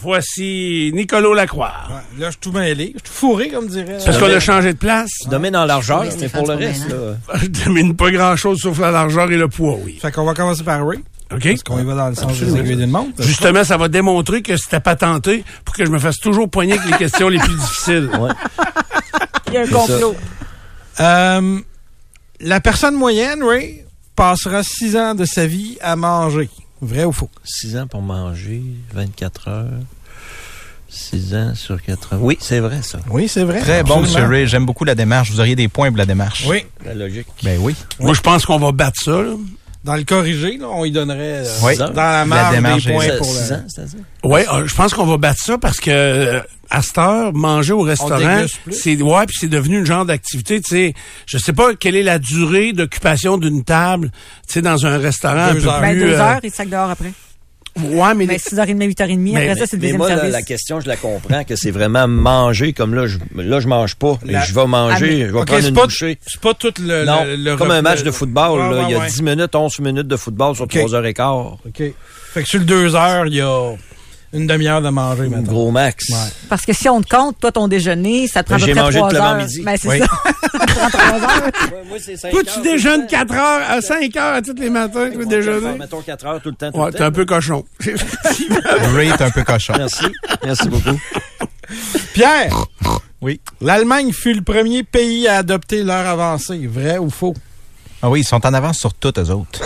Voici 0.00 0.90
Nicolas 0.94 1.34
Lacroix. 1.34 1.72
Ouais, 1.88 2.20
là, 2.20 2.26
je 2.26 2.30
suis 2.32 2.40
tout 2.40 2.52
mêlé. 2.52 2.86
Je 2.94 2.98
suis 2.98 3.02
tout 3.02 3.12
fourré, 3.12 3.48
comme 3.48 3.68
dirait. 3.68 3.98
Parce 4.04 4.18
qu'on 4.18 4.26
a 4.26 4.40
changé 4.40 4.72
de 4.72 4.78
place. 4.78 5.10
Tu 5.22 5.28
domines 5.28 5.56
en 5.56 5.64
largeur, 5.64 6.04
Stéphane, 6.10 6.44
pour 6.44 6.52
le 6.52 6.58
c'est 6.58 6.64
pas 6.64 6.66
reste, 6.66 6.88
là. 6.90 7.38
Je 7.42 7.46
domine 7.64 7.96
pas 7.96 8.10
grand-chose 8.10 8.60
sauf 8.60 8.78
la 8.80 8.90
largeur 8.90 9.30
et 9.30 9.36
le 9.36 9.48
poids, 9.48 9.76
oui. 9.82 9.98
Fait 10.02 10.10
qu'on 10.10 10.24
va 10.24 10.34
commencer 10.34 10.64
par 10.64 10.86
Ray. 10.86 11.00
OK. 11.32 11.46
Est-ce 11.46 11.64
qu'on 11.64 11.78
y 11.78 11.84
va 11.84 11.94
dans 11.94 12.08
le 12.08 12.14
sens 12.14 12.24
Absolument. 12.24 12.54
des 12.56 12.60
aiguilles 12.60 12.76
d'une 12.76 12.90
montre? 12.90 13.22
Justement, 13.22 13.64
ça 13.64 13.76
va 13.76 13.88
démontrer 13.88 14.42
que 14.42 14.56
c'était 14.56 14.80
patenté 14.80 15.44
pour 15.64 15.74
que 15.74 15.84
je 15.84 15.90
me 15.90 15.98
fasse 15.98 16.18
toujours 16.18 16.50
poigner 16.50 16.74
avec 16.74 16.90
les 16.90 16.98
questions 16.98 17.28
les 17.28 17.38
plus 17.38 17.56
difficiles. 17.56 18.10
Il 19.48 19.54
y 19.54 19.56
a 19.56 19.62
un 19.62 19.66
complot. 19.66 20.16
Euh, 21.00 21.60
la 22.40 22.60
personne 22.60 22.94
moyenne, 22.94 23.42
Ray, 23.42 23.84
passera 24.16 24.62
six 24.62 24.96
ans 24.96 25.14
de 25.14 25.24
sa 25.24 25.46
vie 25.46 25.78
à 25.80 25.96
manger. 25.96 26.50
Vrai 26.84 27.04
ou 27.04 27.12
faux? 27.12 27.30
6 27.44 27.76
ans 27.78 27.86
pour 27.86 28.02
manger, 28.02 28.62
24 28.92 29.48
heures. 29.48 29.66
6 30.88 31.34
ans 31.34 31.54
sur 31.54 31.82
4 31.82 32.14
ans. 32.14 32.18
Oui, 32.20 32.36
c'est 32.40 32.60
vrai, 32.60 32.80
ça. 32.82 33.00
Oui, 33.10 33.26
c'est 33.26 33.42
vrai. 33.42 33.60
Très 33.60 33.82
bon. 33.82 34.02
Monsieur 34.02 34.24
Ray. 34.26 34.46
J'aime 34.46 34.64
beaucoup 34.66 34.84
la 34.84 34.94
démarche. 34.94 35.30
Vous 35.30 35.40
auriez 35.40 35.56
des 35.56 35.66
points 35.68 35.88
pour 35.88 35.96
la 35.98 36.06
démarche. 36.06 36.44
Oui. 36.46 36.64
La 36.84 36.94
logique. 36.94 37.26
Ben 37.42 37.58
oui. 37.60 37.74
Moi, 37.98 38.14
je 38.14 38.20
pense 38.20 38.46
qu'on 38.46 38.58
va 38.58 38.70
battre 38.70 39.00
ça. 39.02 39.22
là. 39.22 39.34
Dans 39.84 39.96
le 39.96 40.04
corrigé, 40.04 40.56
là, 40.56 40.68
on 40.70 40.84
y 40.86 40.90
donnerait 40.90 41.44
euh, 41.44 41.58
Oui. 41.62 41.76
dans 41.76 41.92
la 41.94 42.24
marge 42.24 42.54
démarche 42.54 42.86
des 42.86 42.92
points 42.94 43.16
pour 43.18 43.26
Six 43.26 43.50
le... 43.50 43.56
ans, 43.56 43.64
c'est-à-dire? 43.68 43.98
Oui, 44.24 44.40
je 44.64 44.74
pense 44.74 44.94
qu'on 44.94 45.04
va 45.04 45.18
battre 45.18 45.40
ça 45.44 45.58
parce 45.58 45.76
que 45.76 45.90
euh, 45.90 46.40
à 46.70 46.80
cette 46.80 46.96
heure, 46.96 47.34
manger 47.34 47.74
au 47.74 47.82
restaurant, 47.82 48.46
c'est 48.70 49.00
ouais, 49.00 49.26
puis 49.26 49.36
c'est 49.38 49.48
devenu 49.48 49.78
une 49.80 49.84
genre 49.86 50.06
d'activité. 50.06 50.62
Tu 50.62 50.70
sais, 50.70 50.94
je 51.26 51.36
sais 51.36 51.52
pas 51.52 51.74
quelle 51.74 51.96
est 51.96 52.02
la 52.02 52.18
durée 52.18 52.72
d'occupation 52.72 53.36
d'une 53.36 53.62
table, 53.62 54.10
tu 54.46 54.54
sais, 54.54 54.62
dans 54.62 54.86
un 54.86 54.96
restaurant 54.96 55.52
Deux 55.52 55.58
un 55.58 55.62
peu 55.62 55.68
heures. 55.68 55.80
Ben, 55.82 55.90
plus. 55.92 56.00
deux 56.00 56.12
euh, 56.14 56.20
heures, 56.20 56.40
il 56.42 56.50
sac 56.50 56.68
dehors 56.70 56.90
après. 56.90 57.12
Ouais, 57.76 58.14
mais 58.14 58.26
Ben, 58.26 58.38
6h30, 58.38 58.78
8h30. 58.86 59.18
Mais- 59.18 59.36
après 59.50 59.60
ça, 59.60 59.66
c'est 59.66 59.76
le 59.76 59.80
Mais 59.80 59.86
deuxième 59.88 59.96
moi, 59.98 60.08
là, 60.08 60.14
service. 60.16 60.32
la 60.32 60.42
question, 60.42 60.80
je 60.80 60.88
la 60.88 60.96
comprends, 60.96 61.44
que 61.44 61.56
c'est 61.56 61.70
vraiment 61.70 62.06
manger, 62.08 62.72
comme 62.72 62.94
là, 62.94 63.06
je, 63.06 63.18
là, 63.36 63.60
je 63.60 63.68
mange 63.68 63.94
pas, 63.96 64.18
mais 64.24 64.32
La- 64.34 64.42
je 64.44 64.54
vais 64.54 64.66
manger, 64.66 64.94
Ah, 64.96 65.00
mais- 65.00 65.20
je 65.26 65.32
vais 65.32 65.38
Ok, 65.40 65.46
prendre 65.46 65.62
c'est 65.62 65.68
une 65.68 65.74
pas, 65.74 65.84
bouchée. 65.84 66.18
c'est 66.26 66.40
pas 66.40 66.54
tout 66.54 66.72
le, 66.80 67.04
Non, 67.04 67.24
le, 67.24 67.36
le 67.36 67.56
comme 67.56 67.70
un 67.70 67.82
match 67.82 68.02
de 68.02 68.10
football, 68.10 68.58
Ouais, 68.60 68.70
là, 68.70 68.76
ouais, 68.82 68.84
il 68.88 68.92
y 68.92 68.94
a 68.94 68.98
ouais. 69.00 69.06
10 69.08 69.22
minutes, 69.22 69.54
11 69.54 69.78
minutes 69.80 70.08
de 70.08 70.16
football 70.16 70.54
sur 70.54 70.64
Ok. 70.64 70.70
3 70.78 70.94
heures 70.94 71.06
et 71.06 71.14
quart. 71.14 71.36
OK. 71.66 71.82
Fait 72.32 72.42
que 72.42 72.48
sur 72.48 72.58
le 72.58 72.64
deux 72.64 72.94
heures, 72.94 73.26
il 73.26 73.34
y 73.34 73.40
a 73.40 73.72
une 74.34 74.46
demi-heure 74.46 74.82
de 74.82 74.88
manger, 74.90 75.28
maintenant. 75.28 75.52
Gros 75.52 75.70
max. 75.70 76.08
Ouais. 76.10 76.16
Parce 76.48 76.66
que 76.66 76.72
si 76.72 76.88
on 76.88 77.00
te 77.00 77.08
compte, 77.08 77.38
toi, 77.40 77.52
ton 77.52 77.68
déjeuner, 77.68 78.26
ça 78.28 78.42
te 78.42 78.48
prend 78.48 78.56
Ben, 78.56 78.62
à 78.62 78.66
peu 78.66 78.66
j'ai 78.66 78.72
près 78.74 78.82
mangé 78.82 78.98
3 78.98 79.08
depuis 79.08 79.20
heures. 79.20 79.24
l'avant-midi. 79.32 79.62
Ben, 79.64 79.76
c'est 79.80 79.88
Oui. 79.88 79.98
ça. 80.00 80.06
ça 80.52 80.58
te 80.66 80.66
prend 80.66 80.88
3 80.88 81.02
heures. 81.22 81.50
moi, 81.88 81.98
c'est 82.04 82.16
5 82.16 82.30
toi, 82.30 82.42
tu 82.44 82.60
déjeunes 82.62 83.06
4 83.06 83.34
heures 83.34 83.70
à 83.70 83.80
5 83.80 84.16
heures 84.16 84.34
à 84.34 84.42
tous 84.42 84.54
les 84.58 84.70
matins, 84.70 85.08
tu 85.10 85.26
déjeuner. 85.26 85.78
Mettons 85.78 86.00
4 86.02 86.26
heures 86.26 86.40
tout 86.42 86.50
le 86.50 86.56
temps. 86.56 86.70
tout 86.72 86.78
Ouais, 86.78 86.90
t'es 86.92 87.02
un 87.02 87.12
peu 87.12 87.24
cochon. 87.24 87.64
Ray 88.94 89.08
est 89.08 89.22
un 89.22 89.30
peu 89.30 89.42
cochon. 89.44 89.74
Merci. 89.78 90.04
Merci 90.44 90.68
beaucoup. 90.68 90.98
Pierre! 92.12 92.54
Oui. 93.22 93.40
L'Allemagne 93.62 94.12
fut 94.12 94.34
le 94.34 94.42
premier 94.42 94.82
pays 94.82 95.26
à 95.28 95.38
adopter 95.38 95.82
l'heure 95.82 96.06
avancée. 96.06 96.66
Vrai 96.66 96.98
ou 96.98 97.08
faux? 97.08 97.32
Ah 98.02 98.10
oui, 98.10 98.20
ils 98.20 98.24
sont 98.24 98.44
en 98.44 98.52
avance 98.52 98.76
sur 98.78 98.92
toutes, 98.92 99.18
eux 99.18 99.30
autres. 99.30 99.62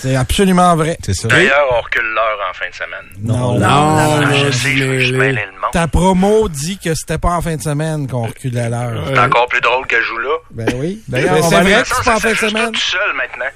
C'est 0.00 0.16
absolument 0.16 0.74
vrai. 0.76 0.96
C'est 1.04 1.14
ça. 1.14 1.28
D'ailleurs, 1.28 1.66
on 1.78 1.80
recule 1.82 2.02
l'heure 2.14 2.38
en 2.50 2.54
fin 2.54 2.68
de 2.68 2.74
semaine. 2.74 3.06
Non, 3.22 3.58
Non, 3.58 4.22
je 4.22 4.44
mais- 4.44 4.52
sais, 4.52 4.76
je 4.76 4.84
veux 4.84 4.98
juste 5.00 5.12
mêler 5.14 5.42
le 5.44 5.52
monde. 5.60 5.70
Ta 5.72 5.86
promo 5.88 6.48
dit 6.48 6.78
que 6.78 6.94
c'était 6.94 7.18
pas 7.18 7.30
en 7.32 7.42
fin 7.42 7.56
de 7.56 7.62
semaine 7.62 8.08
qu'on 8.08 8.26
reculait 8.26 8.68
l'heure. 8.70 9.04
C'est 9.08 9.18
encore 9.18 9.46
plus 9.48 9.60
drôle 9.60 9.86
que 9.86 9.96
je 10.00 10.06
joue 10.06 10.18
là. 10.18 10.30
Ben 10.52 10.68
oui. 10.76 11.02
D'ailleurs, 11.08 11.36
on 11.44 11.50
c'est 11.50 11.60
vrai 11.60 11.82
que 11.82 11.88
c'est 11.88 12.04
pas 12.04 12.16
en 12.16 12.20
fin 12.20 12.30
de 12.32 12.36
semaine. 12.36 12.72
tout 12.72 12.80
seul 12.80 13.12
maintenant. 13.16 13.50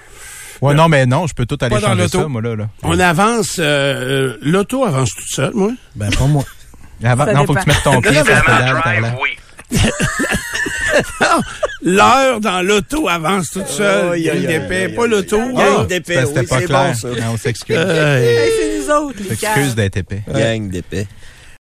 Ouais, 0.61 0.75
non, 0.75 0.89
mais 0.89 1.05
non, 1.07 1.27
je 1.27 1.35
peux 1.35 1.47
tout 1.47 1.59
aller 1.61 1.79
changer 1.81 2.03
l'auto. 2.03 2.21
ça, 2.23 2.29
moi, 2.29 2.41
là. 2.43 2.55
là. 2.57 2.65
On 2.83 2.99
avance, 2.99 3.57
euh, 3.59 3.65
euh, 4.33 4.39
l'auto 4.43 4.85
avance 4.85 5.11
toute 5.15 5.27
seule, 5.29 5.53
moi. 5.55 5.71
Ben, 5.97 6.11
pas 6.11 6.25
moi. 6.27 6.45
Avant- 7.03 7.27
non, 7.27 7.45
faut 7.45 7.55
que 7.55 7.61
tu 7.63 7.69
mettes 7.69 7.83
ton 7.83 8.01
pied 8.01 8.13
oui. 11.21 11.27
L'heure 11.83 12.41
dans 12.41 12.63
l'auto 12.63 13.09
avance 13.09 13.51
toute 13.51 13.67
seule. 13.69 14.13
Aïe, 14.13 14.47
d'épais, 14.47 14.85
aïe, 14.87 14.95
pas 14.95 15.07
l'auto. 15.07 15.39
Gang 15.39 15.77
Ah. 15.81 15.85
d'épais, 15.85 16.15
Parce 16.17 16.31
que 16.31 16.39
oui, 16.41 16.41
C'était 16.43 16.47
pas 16.47 16.59
c'est 16.61 16.67
clair. 16.67 16.87
bon, 16.87 16.95
ça. 16.95 17.09
Non, 17.09 17.33
on 17.33 17.37
s'excuse. 17.37 17.77
Euh, 17.79 18.19
Hey, 18.19 18.51
c'est 18.59 18.79
nous 18.79 18.95
autres, 18.95 19.19
les 19.29 19.35
S'excuse 19.37 19.75
d'être 19.75 19.97
épais. 19.99 20.23
Gang 20.33 20.71
d'épais. 20.71 21.07